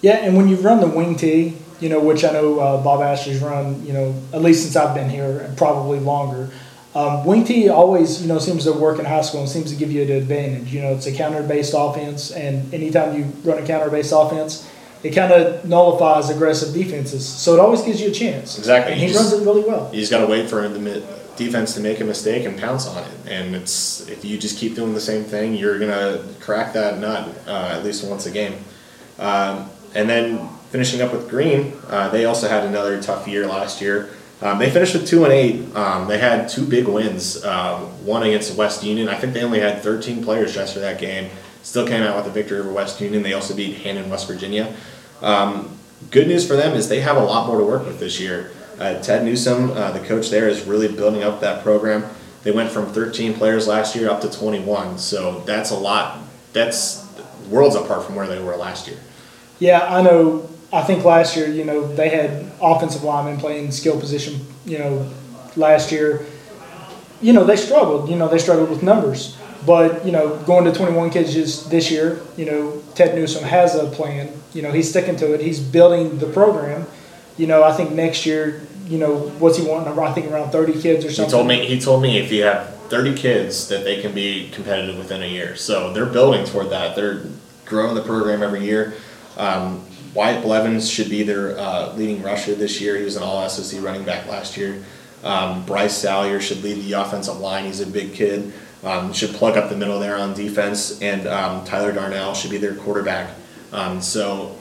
Yeah, 0.01 0.17
and 0.17 0.35
when 0.35 0.47
you 0.47 0.55
run 0.57 0.79
the 0.79 0.87
wing 0.87 1.15
tee, 1.15 1.57
you 1.79 1.89
know, 1.89 1.99
which 1.99 2.23
I 2.23 2.31
know 2.31 2.59
uh, 2.59 2.83
Bob 2.83 3.01
Ashley's 3.01 3.41
run, 3.41 3.85
you 3.85 3.93
know, 3.93 4.15
at 4.33 4.41
least 4.41 4.63
since 4.63 4.75
I've 4.75 4.95
been 4.95 5.09
here, 5.09 5.39
and 5.39 5.57
probably 5.57 5.99
longer. 5.99 6.49
Um, 6.93 7.25
wing 7.25 7.45
tee 7.45 7.69
always, 7.69 8.21
you 8.21 8.27
know, 8.27 8.37
seems 8.37 8.65
to 8.65 8.73
work 8.73 8.99
in 8.99 9.05
high 9.05 9.21
school 9.21 9.41
and 9.41 9.49
seems 9.49 9.71
to 9.71 9.77
give 9.77 9.91
you 9.91 10.01
an 10.03 10.11
advantage. 10.11 10.73
You 10.73 10.81
know, 10.81 10.93
it's 10.93 11.07
a 11.07 11.11
counter-based 11.11 11.73
offense, 11.75 12.31
and 12.31 12.71
anytime 12.73 13.17
you 13.17 13.31
run 13.43 13.63
a 13.63 13.65
counter-based 13.65 14.13
offense, 14.15 14.69
it 15.03 15.11
kind 15.11 15.31
of 15.31 15.65
nullifies 15.65 16.29
aggressive 16.29 16.73
defenses. 16.73 17.27
So 17.27 17.53
it 17.53 17.59
always 17.59 17.81
gives 17.81 18.01
you 18.01 18.09
a 18.09 18.13
chance. 18.13 18.57
Exactly. 18.57 18.93
And 18.93 19.01
he 19.01 19.07
just- 19.07 19.19
runs 19.19 19.33
it 19.33 19.45
really 19.45 19.63
well. 19.63 19.89
You 19.91 19.99
just 19.99 20.11
got 20.11 20.19
to 20.19 20.27
wait 20.27 20.49
for 20.49 20.67
the 20.67 21.03
defense 21.37 21.73
to 21.73 21.79
make 21.79 21.99
a 21.99 22.03
mistake 22.03 22.45
and 22.45 22.57
pounce 22.59 22.87
on 22.87 23.03
it. 23.03 23.11
And 23.27 23.55
it's 23.55 24.07
if 24.07 24.23
you 24.23 24.37
just 24.37 24.57
keep 24.57 24.75
doing 24.75 24.93
the 24.93 25.01
same 25.01 25.23
thing, 25.23 25.55
you're 25.55 25.79
gonna 25.79 26.23
crack 26.39 26.73
that 26.73 26.99
nut 26.99 27.29
uh, 27.47 27.69
at 27.73 27.83
least 27.83 28.03
once 28.03 28.25
a 28.25 28.31
game. 28.31 28.55
Um, 29.17 29.69
and 29.95 30.09
then 30.09 30.47
finishing 30.71 31.01
up 31.01 31.11
with 31.11 31.29
Green, 31.29 31.73
uh, 31.89 32.09
they 32.09 32.25
also 32.25 32.47
had 32.47 32.63
another 32.65 33.01
tough 33.01 33.27
year 33.27 33.47
last 33.47 33.81
year. 33.81 34.09
Um, 34.41 34.57
they 34.57 34.69
finished 34.71 34.93
with 34.93 35.07
two 35.07 35.23
and 35.23 35.31
eight. 35.33 35.75
Um, 35.75 36.07
they 36.07 36.17
had 36.17 36.49
two 36.49 36.65
big 36.65 36.87
wins. 36.87 37.43
Um, 37.43 37.81
one 38.05 38.23
against 38.23 38.55
West 38.55 38.83
Union. 38.83 39.07
I 39.07 39.15
think 39.15 39.33
they 39.33 39.43
only 39.43 39.59
had 39.59 39.81
13 39.81 40.23
players 40.23 40.53
just 40.53 40.73
for 40.73 40.79
that 40.79 40.99
game. 40.99 41.29
Still 41.63 41.87
came 41.87 42.03
out 42.03 42.15
with 42.17 42.27
a 42.27 42.31
victory 42.31 42.59
over 42.59 42.71
West 42.71 42.99
Union. 43.01 43.23
They 43.23 43.33
also 43.33 43.55
beat 43.55 43.77
Hannan, 43.77 44.09
West 44.09 44.27
Virginia. 44.27 44.75
Um, 45.21 45.77
good 46.09 46.27
news 46.27 46.47
for 46.47 46.55
them 46.55 46.75
is 46.75 46.89
they 46.89 47.01
have 47.01 47.17
a 47.17 47.23
lot 47.23 47.47
more 47.47 47.59
to 47.59 47.65
work 47.65 47.85
with 47.85 47.99
this 47.99 48.19
year. 48.19 48.51
Uh, 48.79 48.99
Ted 48.99 49.23
Newsom, 49.23 49.71
uh, 49.71 49.91
the 49.91 49.99
coach 49.99 50.29
there, 50.29 50.49
is 50.49 50.63
really 50.65 50.87
building 50.87 51.21
up 51.21 51.39
that 51.41 51.61
program. 51.61 52.03
They 52.43 52.51
went 52.51 52.71
from 52.71 52.87
13 52.87 53.35
players 53.35 53.67
last 53.67 53.95
year 53.95 54.09
up 54.09 54.21
to 54.21 54.31
21, 54.31 54.97
so 54.97 55.41
that's 55.41 55.69
a 55.69 55.75
lot. 55.75 56.17
That's 56.53 57.07
worlds 57.49 57.75
apart 57.75 58.05
from 58.05 58.15
where 58.15 58.27
they 58.27 58.41
were 58.41 58.55
last 58.55 58.87
year. 58.87 58.97
Yeah, 59.59 59.81
I 59.81 60.01
know. 60.01 60.49
I 60.73 60.81
think 60.81 61.03
last 61.03 61.35
year, 61.35 61.47
you 61.47 61.65
know, 61.65 61.85
they 61.95 62.09
had 62.09 62.51
offensive 62.59 63.03
linemen 63.03 63.37
playing 63.39 63.71
skill 63.71 63.99
position, 63.99 64.39
you 64.65 64.79
know, 64.79 65.11
last 65.55 65.91
year. 65.91 66.25
you 67.21 67.33
know, 67.33 67.43
they 67.43 67.55
struggled. 67.57 68.09
You 68.09 68.15
know, 68.15 68.27
they 68.27 68.39
struggled 68.39 68.69
with 68.71 68.81
numbers. 68.81 69.37
But 69.65 70.05
you 70.05 70.11
know, 70.11 70.37
going 70.43 70.65
to 70.65 70.73
21 70.73 71.11
kids 71.11 71.33
just 71.33 71.69
this 71.69 71.91
year, 71.91 72.21
you 72.37 72.45
know, 72.45 72.81
Ted 72.95 73.15
Newsom 73.15 73.43
has 73.43 73.75
a 73.75 73.87
plan. 73.87 74.31
You 74.53 74.61
know, 74.61 74.71
he's 74.71 74.89
sticking 74.89 75.15
to 75.17 75.33
it. 75.33 75.41
He's 75.41 75.59
building 75.59 76.17
the 76.19 76.27
program. 76.27 76.87
You 77.37 77.47
know, 77.47 77.63
I 77.63 77.71
think 77.71 77.91
next 77.91 78.25
year, 78.25 78.61
you 78.87 78.97
know, 78.97 79.29
what's 79.39 79.57
he 79.57 79.65
wanting? 79.65 79.97
I 79.97 80.13
think 80.13 80.31
around 80.31 80.51
30 80.51 80.81
kids 80.81 81.05
or 81.05 81.11
something. 81.11 81.25
He 81.25 81.31
told 81.31 81.47
me 81.47 81.65
he 81.65 81.79
told 81.79 82.01
me 82.01 82.17
if 82.17 82.31
you 82.31 82.43
have 82.43 82.75
30 82.89 83.15
kids 83.15 83.69
that 83.69 83.83
they 83.83 84.01
can 84.01 84.13
be 84.13 84.49
competitive 84.51 84.97
within 84.97 85.21
a 85.21 85.25
year. 85.25 85.55
So 85.55 85.93
they're 85.93 86.05
building 86.05 86.45
toward 86.45 86.71
that. 86.71 86.95
They're 86.95 87.23
growing 87.65 87.95
the 87.95 88.03
program 88.03 88.43
every 88.43 88.65
year. 88.65 88.95
Um, 89.37 89.85
Wyatt 90.13 90.43
Blevins 90.43 90.89
should 90.89 91.09
be 91.09 91.23
their 91.23 91.57
uh, 91.57 91.93
leading 91.95 92.21
rusher 92.21 92.53
this 92.53 92.81
year. 92.81 92.97
He 92.97 93.03
was 93.03 93.15
an 93.15 93.23
All 93.23 93.47
SOC 93.47 93.81
running 93.81 94.03
back 94.03 94.27
last 94.27 94.57
year. 94.57 94.83
Um, 95.23 95.65
Bryce 95.65 95.95
Salyer 95.95 96.41
should 96.41 96.63
lead 96.63 96.83
the 96.83 96.93
offensive 96.93 97.39
line. 97.39 97.65
He's 97.65 97.79
a 97.79 97.87
big 97.87 98.13
kid. 98.13 98.51
Um, 98.83 99.13
should 99.13 99.29
plug 99.35 99.57
up 99.57 99.69
the 99.69 99.75
middle 99.75 99.99
there 99.99 100.17
on 100.17 100.33
defense, 100.33 100.99
and 101.01 101.27
um, 101.27 101.63
Tyler 101.65 101.91
Darnell 101.91 102.33
should 102.33 102.49
be 102.49 102.57
their 102.57 102.73
quarterback. 102.73 103.35
Um, 103.71 104.01
so 104.01 104.57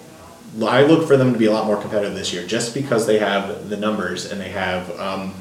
I 0.63 0.83
look 0.83 1.07
for 1.07 1.17
them 1.17 1.33
to 1.33 1.39
be 1.39 1.47
a 1.47 1.53
lot 1.53 1.67
more 1.67 1.81
competitive 1.81 2.15
this 2.15 2.33
year, 2.33 2.47
just 2.47 2.75
because 2.75 3.07
they 3.07 3.19
have 3.19 3.71
the 3.71 3.77
numbers 3.77 4.31
and 4.31 4.41
they 4.41 4.51
have 4.51 4.91
um, 5.01 5.35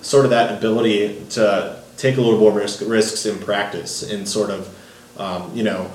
sort 0.00 0.24
of 0.24 0.30
that 0.30 0.56
ability 0.56 1.24
to 1.30 1.82
take 1.96 2.16
a 2.16 2.20
little 2.20 2.38
more 2.38 2.52
risk, 2.52 2.82
risks 2.86 3.26
in 3.26 3.38
practice 3.38 4.02
and 4.10 4.28
sort 4.28 4.50
of, 4.50 4.68
um, 5.18 5.54
you 5.54 5.62
know, 5.62 5.90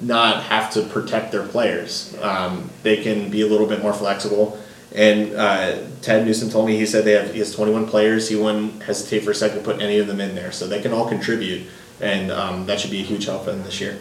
not 0.00 0.42
have 0.44 0.70
to 0.72 0.82
protect 0.82 1.32
their 1.32 1.46
players. 1.46 2.16
Um, 2.20 2.70
they 2.82 3.02
can 3.02 3.30
be 3.30 3.40
a 3.40 3.46
little 3.46 3.66
bit 3.66 3.82
more 3.82 3.92
flexible. 3.92 4.60
And 4.94 5.34
uh, 5.34 5.78
Ted 6.00 6.26
Newsom 6.26 6.50
told 6.50 6.66
me 6.66 6.76
he 6.76 6.86
said 6.86 7.04
they 7.04 7.12
have 7.12 7.32
he 7.32 7.38
has 7.40 7.54
21 7.54 7.86
players. 7.86 8.28
He 8.28 8.36
wouldn't 8.36 8.82
hesitate 8.82 9.20
for 9.20 9.32
a 9.32 9.34
second 9.34 9.58
to 9.58 9.64
put 9.64 9.80
any 9.80 9.98
of 9.98 10.06
them 10.06 10.20
in 10.20 10.34
there, 10.34 10.50
so 10.50 10.66
they 10.66 10.80
can 10.80 10.92
all 10.92 11.08
contribute, 11.08 11.66
and 12.00 12.30
um, 12.30 12.66
that 12.66 12.80
should 12.80 12.90
be 12.90 13.00
a 13.00 13.04
huge 13.04 13.26
help 13.26 13.44
for 13.44 13.50
them 13.50 13.62
this 13.64 13.80
year. 13.80 13.98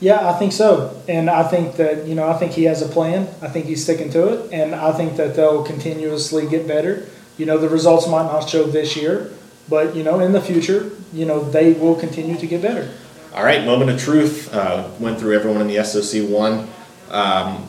Yeah, 0.00 0.28
I 0.28 0.38
think 0.38 0.52
so. 0.52 1.00
And 1.08 1.30
I 1.30 1.44
think 1.44 1.76
that, 1.76 2.06
you 2.06 2.14
know, 2.14 2.28
I 2.28 2.34
think 2.34 2.52
he 2.52 2.64
has 2.64 2.82
a 2.82 2.88
plan. 2.88 3.28
I 3.40 3.48
think 3.48 3.66
he's 3.66 3.82
sticking 3.82 4.10
to 4.10 4.28
it. 4.34 4.52
And 4.52 4.74
I 4.74 4.92
think 4.92 5.16
that 5.16 5.34
they'll 5.34 5.62
continuously 5.62 6.46
get 6.46 6.66
better. 6.66 7.06
You 7.38 7.46
know, 7.46 7.58
the 7.58 7.68
results 7.68 8.06
might 8.06 8.24
not 8.24 8.48
show 8.48 8.64
this 8.64 8.96
year, 8.96 9.32
but, 9.68 9.96
you 9.96 10.02
know, 10.02 10.20
in 10.20 10.32
the 10.32 10.40
future, 10.40 10.90
you 11.12 11.24
know, 11.24 11.42
they 11.42 11.72
will 11.72 11.94
continue 11.94 12.36
to 12.36 12.46
get 12.46 12.60
better. 12.60 12.92
All 13.34 13.44
right, 13.44 13.64
moment 13.64 13.90
of 13.90 14.00
truth. 14.00 14.52
Uh, 14.52 14.88
went 15.00 15.18
through 15.18 15.36
everyone 15.36 15.60
in 15.60 15.68
the 15.68 15.82
SOC 15.82 16.28
one. 16.28 16.68
Um, 17.10 17.68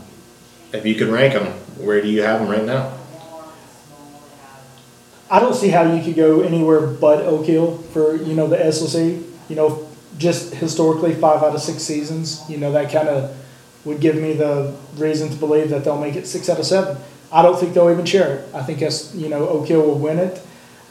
if 0.74 0.86
you 0.86 0.96
could 0.96 1.08
rank 1.08 1.34
them, 1.34 1.54
where 1.78 2.02
do 2.02 2.08
you 2.08 2.22
have 2.22 2.40
them 2.40 2.50
right 2.50 2.66
now? 2.66 2.94
I 5.30 5.40
don't 5.40 5.56
see 5.56 5.70
how 5.70 5.92
you 5.92 6.04
could 6.04 6.16
go 6.16 6.42
anywhere 6.42 6.86
but 6.86 7.22
Oak 7.26 7.46
Hill 7.46 7.78
for, 7.94 8.16
you 8.16 8.36
know, 8.36 8.48
the 8.48 8.72
SOC. 8.72 9.24
You 9.50 9.56
know, 9.56 9.88
just 10.18 10.54
historically, 10.54 11.14
five 11.14 11.44
out 11.44 11.54
of 11.56 11.62
six 11.62 11.84
seasons, 11.84 12.44
you 12.50 12.58
know, 12.58 12.72
that 12.72 12.92
kind 12.92 13.10
of 13.10 13.36
would 13.86 14.00
give 14.00 14.16
me 14.16 14.34
the 14.34 14.76
reason 14.96 15.30
to 15.30 15.36
believe 15.36 15.70
that 15.70 15.84
they'll 15.84 16.00
make 16.00 16.16
it 16.16 16.28
six 16.28 16.50
out 16.50 16.60
of 16.60 16.66
seven. 16.66 16.98
I 17.32 17.42
don't 17.42 17.60
think 17.60 17.74
they'll 17.74 17.90
even 17.90 18.06
share 18.06 18.36
it. 18.36 18.56
I 18.56 18.64
think 18.64 18.82
you 19.14 19.30
know, 19.30 19.48
Oak 19.48 19.68
Hill 19.68 19.82
will 19.82 20.00
win 20.00 20.20
it. 20.20 20.42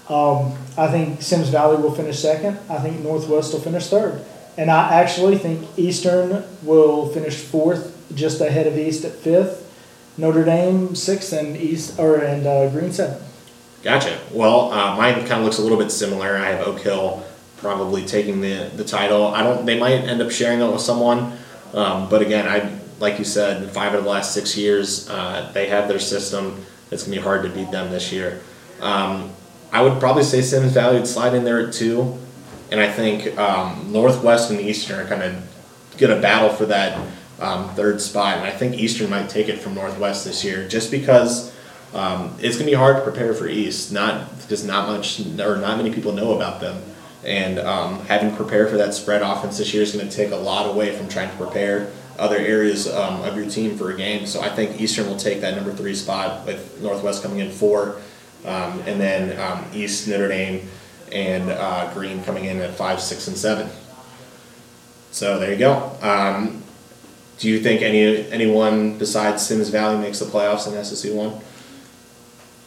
Um, 0.08 0.52
I 0.76 0.88
think 0.88 1.22
Symmes 1.22 1.48
Valley 1.48 1.80
will 1.82 1.94
finish 1.94 2.18
second. 2.20 2.58
I 2.68 2.78
think 2.78 3.00
Northwest 3.00 3.52
will 3.52 3.60
finish 3.60 3.88
third. 3.88 4.22
And 4.56 4.70
I 4.70 5.00
actually 5.00 5.38
think 5.38 5.66
Eastern 5.76 6.44
will 6.62 7.08
finish 7.08 7.36
fourth, 7.36 7.96
just 8.14 8.40
ahead 8.40 8.66
of 8.66 8.76
East 8.78 9.04
at 9.04 9.12
fifth. 9.12 9.63
Notre 10.16 10.44
Dame 10.44 10.94
sixth 10.94 11.32
and 11.32 11.56
East 11.56 11.98
or 11.98 12.16
and 12.16 12.46
uh, 12.46 12.68
Green 12.70 12.92
seventh. 12.92 13.22
Gotcha. 13.82 14.18
Well, 14.32 14.72
uh, 14.72 14.96
mine 14.96 15.14
kind 15.26 15.32
of 15.32 15.42
looks 15.42 15.58
a 15.58 15.62
little 15.62 15.78
bit 15.78 15.90
similar. 15.90 16.36
I 16.36 16.50
have 16.50 16.66
Oak 16.66 16.80
Hill 16.80 17.22
probably 17.58 18.04
taking 18.04 18.40
the 18.40 18.70
the 18.74 18.84
title. 18.84 19.26
I 19.26 19.42
don't. 19.42 19.66
They 19.66 19.78
might 19.78 19.92
end 19.92 20.22
up 20.22 20.30
sharing 20.30 20.60
it 20.60 20.70
with 20.70 20.80
someone, 20.80 21.36
um, 21.74 22.08
but 22.08 22.22
again, 22.22 22.48
I 22.48 22.78
like 23.00 23.18
you 23.18 23.24
said, 23.24 23.70
five 23.70 23.94
of 23.94 24.04
the 24.04 24.10
last 24.10 24.32
six 24.32 24.56
years, 24.56 25.08
uh, 25.10 25.50
they 25.52 25.66
have 25.66 25.88
their 25.88 25.98
system. 25.98 26.64
It's 26.90 27.04
gonna 27.04 27.16
be 27.16 27.22
hard 27.22 27.42
to 27.42 27.48
beat 27.48 27.70
them 27.70 27.90
this 27.90 28.12
year. 28.12 28.40
Um, 28.80 29.32
I 29.72 29.82
would 29.82 29.98
probably 29.98 30.22
say 30.22 30.40
Symmes 30.42 30.72
Valley 30.72 30.96
would 30.96 31.06
slide 31.06 31.34
in 31.34 31.44
there 31.44 31.66
at 31.66 31.74
two, 31.74 32.18
and 32.70 32.80
I 32.80 32.90
think 32.90 33.36
um, 33.38 33.92
Northwest 33.92 34.50
and 34.50 34.60
Eastern 34.60 35.00
are 35.00 35.06
kind 35.06 35.22
of 35.22 35.34
gonna 35.98 36.20
battle 36.20 36.50
for 36.50 36.66
that 36.66 36.98
um, 37.40 37.68
third 37.74 38.00
spot, 38.00 38.38
and 38.38 38.46
I 38.46 38.50
think 38.50 38.78
Eastern 38.78 39.10
might 39.10 39.28
take 39.28 39.48
it 39.48 39.58
from 39.58 39.74
Northwest 39.74 40.24
this 40.24 40.44
year, 40.44 40.68
just 40.68 40.90
because. 40.90 41.52
Um, 41.94 42.34
it's 42.40 42.56
gonna 42.56 42.68
be 42.68 42.74
hard 42.74 42.96
to 42.96 43.02
prepare 43.02 43.34
for 43.34 43.46
East. 43.46 43.92
Not 43.92 44.40
because 44.40 44.64
not 44.64 44.88
much 44.88 45.20
or 45.38 45.58
not 45.58 45.76
many 45.76 45.92
people 45.92 46.10
know 46.10 46.34
about 46.34 46.58
them, 46.60 46.82
and 47.24 47.60
um, 47.60 48.00
having 48.06 48.30
to 48.30 48.36
prepare 48.36 48.66
for 48.66 48.76
that 48.78 48.94
spread 48.94 49.22
offense 49.22 49.58
this 49.58 49.72
year 49.72 49.84
is 49.84 49.92
gonna 49.92 50.10
take 50.10 50.32
a 50.32 50.36
lot 50.36 50.68
away 50.68 50.90
from 50.96 51.08
trying 51.08 51.30
to 51.30 51.36
prepare 51.36 51.92
other 52.18 52.36
areas 52.36 52.92
um, 52.92 53.22
of 53.22 53.36
your 53.36 53.48
team 53.48 53.76
for 53.76 53.92
a 53.92 53.96
game. 53.96 54.26
So 54.26 54.40
I 54.40 54.48
think 54.48 54.80
Eastern 54.80 55.06
will 55.06 55.16
take 55.16 55.40
that 55.42 55.54
number 55.54 55.72
three 55.72 55.94
spot 55.94 56.44
with 56.44 56.80
Northwest 56.82 57.22
coming 57.22 57.38
in 57.38 57.52
four, 57.52 58.00
um, 58.44 58.80
and 58.86 59.00
then 59.00 59.38
um, 59.40 59.64
East 59.72 60.08
Notre 60.08 60.26
Dame 60.26 60.68
and 61.12 61.48
uh, 61.48 61.94
Green 61.94 62.24
coming 62.24 62.46
in 62.46 62.60
at 62.60 62.74
five, 62.74 63.00
six, 63.00 63.28
and 63.28 63.36
seven. 63.36 63.70
So 65.12 65.38
there 65.38 65.52
you 65.52 65.58
go. 65.58 65.96
Um, 66.02 66.63
do 67.38 67.48
you 67.48 67.60
think 67.60 67.82
any 67.82 68.30
anyone 68.30 68.98
besides 68.98 69.44
Symmes 69.46 69.68
Valley 69.68 69.98
makes 69.98 70.18
the 70.20 70.26
playoffs 70.26 70.66
in 70.66 70.84
SOC 70.84 71.12
one? 71.14 71.40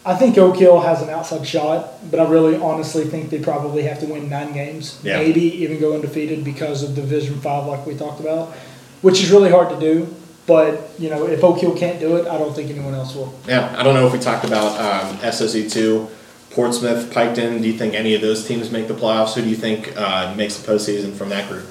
I 0.06 0.16
think 0.16 0.38
Oak 0.38 0.56
Hill 0.56 0.80
has 0.80 1.02
an 1.02 1.10
outside 1.10 1.46
shot, 1.46 2.10
but 2.10 2.20
I 2.22 2.30
really 2.30 2.56
honestly 2.56 3.04
think 3.04 3.30
they 3.30 3.40
probably 3.40 3.84
have 3.84 4.00
to 4.00 4.06
win 4.06 4.30
nine 4.30 4.54
games, 4.54 4.98
Yeah. 5.04 5.18
maybe 5.18 5.42
even 5.64 5.80
go 5.82 5.94
undefeated 5.96 6.46
because 6.46 6.82
of 6.82 6.96
Division 6.96 7.42
Five, 7.42 7.66
like 7.68 7.86
we 7.86 7.94
talked 7.94 8.22
about, 8.22 8.54
which 9.02 9.22
is 9.22 9.32
really 9.32 9.52
hard 9.52 9.70
to 9.70 9.80
do. 9.80 10.08
But 10.46 10.92
you 10.98 11.10
know, 11.10 11.28
if 11.28 11.44
Oak 11.44 11.60
Hill 11.60 11.76
can't 11.76 12.00
do 12.00 12.16
it, 12.16 12.26
I 12.26 12.38
don't 12.38 12.56
think 12.56 12.70
anyone 12.70 12.94
else 12.94 13.14
will. 13.16 13.34
Yeah, 13.48 13.76
I 13.78 13.84
don't 13.84 13.96
know 13.96 14.08
if 14.08 14.14
we 14.14 14.20
talked 14.20 14.46
about 14.46 14.80
um, 14.80 15.18
SOC 15.32 15.68
two, 15.70 16.08
Portsmouth, 16.52 17.12
Piketon. 17.14 17.62
Do 17.62 17.68
you 17.68 17.78
think 17.78 17.94
any 17.94 18.16
of 18.16 18.22
those 18.22 18.48
teams 18.48 18.72
make 18.72 18.88
the 18.88 18.94
playoffs? 18.94 19.34
Who 19.34 19.42
do 19.42 19.50
you 19.50 19.58
think 19.58 19.94
uh, 19.98 20.34
makes 20.38 20.56
the 20.56 20.72
postseason 20.72 21.14
from 21.16 21.28
that 21.30 21.50
group? 21.50 21.66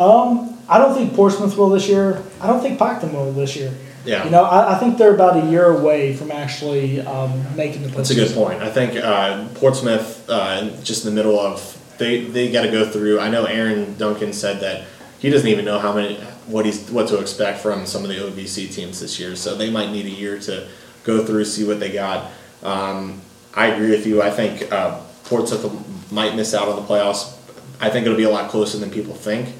Um, 0.00 0.51
I 0.68 0.78
don't 0.78 0.94
think 0.94 1.14
Portsmouth 1.14 1.56
will 1.56 1.68
this 1.68 1.88
year. 1.88 2.22
I 2.40 2.46
don't 2.46 2.60
think 2.60 2.78
Piketon 2.78 3.12
will 3.12 3.32
this 3.32 3.56
year. 3.56 3.72
Yeah. 4.04 4.24
You 4.24 4.30
know, 4.30 4.44
I, 4.44 4.74
I 4.76 4.78
think 4.78 4.98
they're 4.98 5.14
about 5.14 5.44
a 5.44 5.50
year 5.50 5.66
away 5.66 6.14
from 6.14 6.30
actually 6.30 7.00
um, 7.00 7.56
making 7.56 7.82
the 7.82 7.88
postseason. 7.88 7.96
That's 7.96 8.10
a 8.10 8.14
good 8.14 8.34
point. 8.34 8.62
I 8.62 8.70
think 8.70 8.96
uh, 8.96 9.48
Portsmouth, 9.54 10.28
uh, 10.28 10.70
just 10.82 11.04
in 11.04 11.14
the 11.14 11.14
middle 11.14 11.38
of 11.38 11.78
they 11.98 12.24
they 12.24 12.50
got 12.50 12.62
to 12.62 12.70
go 12.70 12.88
through. 12.88 13.20
I 13.20 13.28
know 13.28 13.44
Aaron 13.44 13.96
Duncan 13.96 14.32
said 14.32 14.60
that 14.60 14.86
he 15.18 15.30
doesn't 15.30 15.48
even 15.48 15.64
know 15.64 15.78
how 15.78 15.92
many 15.92 16.16
what 16.46 16.66
he's 16.66 16.90
what 16.90 17.08
to 17.08 17.18
expect 17.18 17.60
from 17.60 17.86
some 17.86 18.02
of 18.02 18.08
the 18.08 18.16
OVC 18.16 18.72
teams 18.72 19.00
this 19.00 19.20
year. 19.20 19.36
So 19.36 19.54
they 19.54 19.70
might 19.70 19.90
need 19.90 20.06
a 20.06 20.10
year 20.10 20.38
to 20.40 20.66
go 21.04 21.24
through 21.24 21.44
see 21.44 21.64
what 21.64 21.78
they 21.78 21.92
got. 21.92 22.30
Um, 22.62 23.20
I 23.54 23.66
agree 23.66 23.90
with 23.90 24.06
you. 24.06 24.22
I 24.22 24.30
think 24.30 24.72
uh, 24.72 25.00
Portsmouth 25.24 26.10
might 26.10 26.34
miss 26.34 26.54
out 26.54 26.68
on 26.68 26.76
the 26.76 26.82
playoffs. 26.82 27.36
I 27.80 27.90
think 27.90 28.06
it'll 28.06 28.16
be 28.16 28.24
a 28.24 28.30
lot 28.30 28.50
closer 28.50 28.78
than 28.78 28.90
people 28.90 29.14
think. 29.14 29.54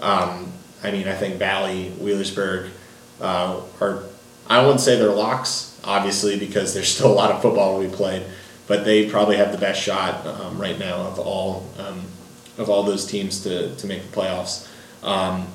Um, 0.00 0.52
I 0.82 0.90
mean, 0.90 1.08
I 1.08 1.14
think 1.14 1.36
Valley, 1.36 1.92
Wheelersburg 1.98 2.70
uh, 3.20 3.60
are, 3.80 4.04
I 4.48 4.60
wouldn't 4.60 4.80
say 4.80 4.96
they're 4.96 5.10
locks, 5.10 5.78
obviously, 5.84 6.38
because 6.38 6.74
there's 6.74 6.88
still 6.88 7.12
a 7.12 7.14
lot 7.14 7.30
of 7.30 7.42
football 7.42 7.80
to 7.80 7.88
be 7.88 7.94
played, 7.94 8.24
but 8.66 8.84
they 8.84 9.08
probably 9.10 9.36
have 9.36 9.52
the 9.52 9.58
best 9.58 9.80
shot 9.82 10.24
um, 10.26 10.60
right 10.60 10.78
now 10.78 10.96
of 10.96 11.18
all 11.18 11.68
um, 11.78 12.02
of 12.58 12.68
all 12.68 12.82
those 12.82 13.06
teams 13.06 13.40
to, 13.44 13.74
to 13.76 13.86
make 13.86 14.02
the 14.02 14.16
playoffs. 14.16 14.68
Um, 15.04 15.46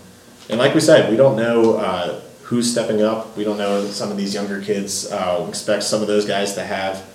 and 0.49 0.57
like 0.57 0.73
we 0.73 0.79
said, 0.79 1.11
we 1.11 1.17
don't 1.17 1.35
know 1.35 1.75
uh, 1.75 2.21
who's 2.43 2.71
stepping 2.71 3.01
up. 3.01 3.35
We 3.35 3.43
don't 3.43 3.57
know 3.57 3.85
some 3.87 4.09
of 4.09 4.17
these 4.17 4.33
younger 4.33 4.61
kids. 4.61 5.11
Uh, 5.11 5.45
expect 5.49 5.83
some 5.83 6.01
of 6.01 6.07
those 6.07 6.25
guys 6.25 6.55
to 6.55 6.63
have 6.63 7.05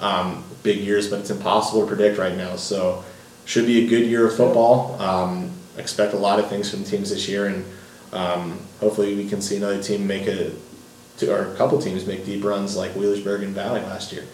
um, 0.00 0.44
big 0.62 0.78
years, 0.78 1.08
but 1.08 1.20
it's 1.20 1.30
impossible 1.30 1.82
to 1.82 1.86
predict 1.86 2.18
right 2.18 2.36
now. 2.36 2.56
So, 2.56 3.04
should 3.44 3.66
be 3.66 3.86
a 3.86 3.88
good 3.88 4.06
year 4.06 4.26
of 4.26 4.36
football. 4.36 5.00
Um, 5.00 5.52
expect 5.78 6.14
a 6.14 6.18
lot 6.18 6.38
of 6.38 6.48
things 6.48 6.70
from 6.70 6.84
teams 6.84 7.10
this 7.10 7.28
year, 7.28 7.46
and 7.46 7.64
um, 8.12 8.58
hopefully 8.80 9.14
we 9.14 9.28
can 9.28 9.40
see 9.42 9.56
another 9.56 9.82
team 9.82 10.06
make 10.06 10.26
a, 10.26 10.52
to, 11.18 11.32
or 11.32 11.52
a 11.52 11.56
couple 11.56 11.80
teams 11.80 12.06
make 12.06 12.24
deep 12.24 12.44
runs 12.44 12.76
like 12.76 12.92
Wheelersburg 12.92 13.42
and 13.42 13.54
Valley 13.54 13.80
last 13.82 14.12
year. 14.12 14.24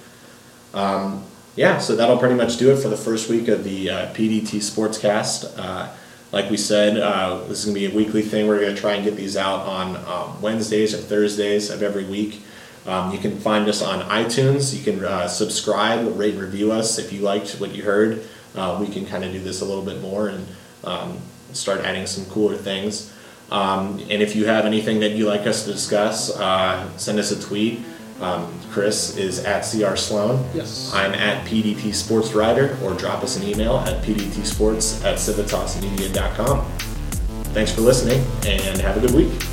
Um, 0.74 1.24
yeah, 1.54 1.78
so 1.78 1.96
that'll 1.96 2.18
pretty 2.18 2.34
much 2.34 2.56
do 2.56 2.70
it 2.70 2.76
for 2.80 2.88
the 2.88 2.96
first 2.96 3.28
week 3.28 3.48
of 3.48 3.64
the 3.64 3.90
uh, 3.90 4.14
PDT 4.14 4.58
Sportscast. 4.58 5.58
Uh, 5.58 5.90
like 6.32 6.50
we 6.50 6.56
said, 6.56 6.96
uh, 6.96 7.44
this 7.46 7.58
is 7.58 7.64
going 7.66 7.74
to 7.74 7.88
be 7.88 7.92
a 7.92 7.96
weekly 7.96 8.22
thing. 8.22 8.48
We're 8.48 8.60
going 8.60 8.74
to 8.74 8.80
try 8.80 8.94
and 8.94 9.04
get 9.04 9.16
these 9.16 9.36
out 9.36 9.60
on 9.60 9.96
um, 10.06 10.40
Wednesdays 10.40 10.94
or 10.94 10.98
Thursdays 10.98 11.68
of 11.68 11.82
every 11.82 12.04
week. 12.04 12.42
Um, 12.86 13.12
you 13.12 13.18
can 13.18 13.38
find 13.38 13.68
us 13.68 13.82
on 13.82 14.00
iTunes. 14.08 14.74
You 14.74 14.82
can 14.82 15.04
uh, 15.04 15.28
subscribe, 15.28 16.18
rate, 16.18 16.36
review 16.36 16.72
us 16.72 16.98
if 16.98 17.12
you 17.12 17.20
liked 17.20 17.60
what 17.60 17.74
you 17.74 17.82
heard. 17.82 18.24
Uh, 18.54 18.78
we 18.80 18.92
can 18.92 19.04
kind 19.04 19.22
of 19.24 19.32
do 19.32 19.40
this 19.40 19.60
a 19.60 19.64
little 19.64 19.84
bit 19.84 20.00
more 20.00 20.28
and 20.28 20.46
um, 20.84 21.18
start 21.54 21.80
adding 21.80 22.06
some 22.06 22.24
cooler 22.26 22.56
things. 22.56 23.12
Um, 23.50 23.98
and 24.10 24.22
if 24.22 24.34
you 24.34 24.46
have 24.46 24.64
anything 24.64 25.00
that 25.00 25.10
you'd 25.10 25.26
like 25.26 25.46
us 25.46 25.64
to 25.66 25.72
discuss, 25.72 26.34
uh, 26.38 26.88
send 26.96 27.18
us 27.18 27.32
a 27.32 27.40
tweet. 27.40 27.80
Um, 28.20 28.52
Chris 28.70 29.16
is 29.16 29.44
at 29.44 29.62
CR 29.62 29.96
Sloan. 29.96 30.48
Yes. 30.54 30.92
I'm 30.94 31.12
at 31.12 31.46
PDT 31.46 31.92
Sports 31.92 32.32
Writer, 32.32 32.78
or 32.82 32.94
drop 32.94 33.22
us 33.22 33.36
an 33.36 33.42
email 33.42 33.78
at 33.78 34.02
pdtsports 34.02 35.04
at 35.04 35.16
civitasmedia.com. 35.16 36.64
Thanks 37.52 37.72
for 37.72 37.82
listening, 37.82 38.24
and 38.46 38.80
have 38.80 38.96
a 38.96 39.00
good 39.00 39.14
week. 39.14 39.51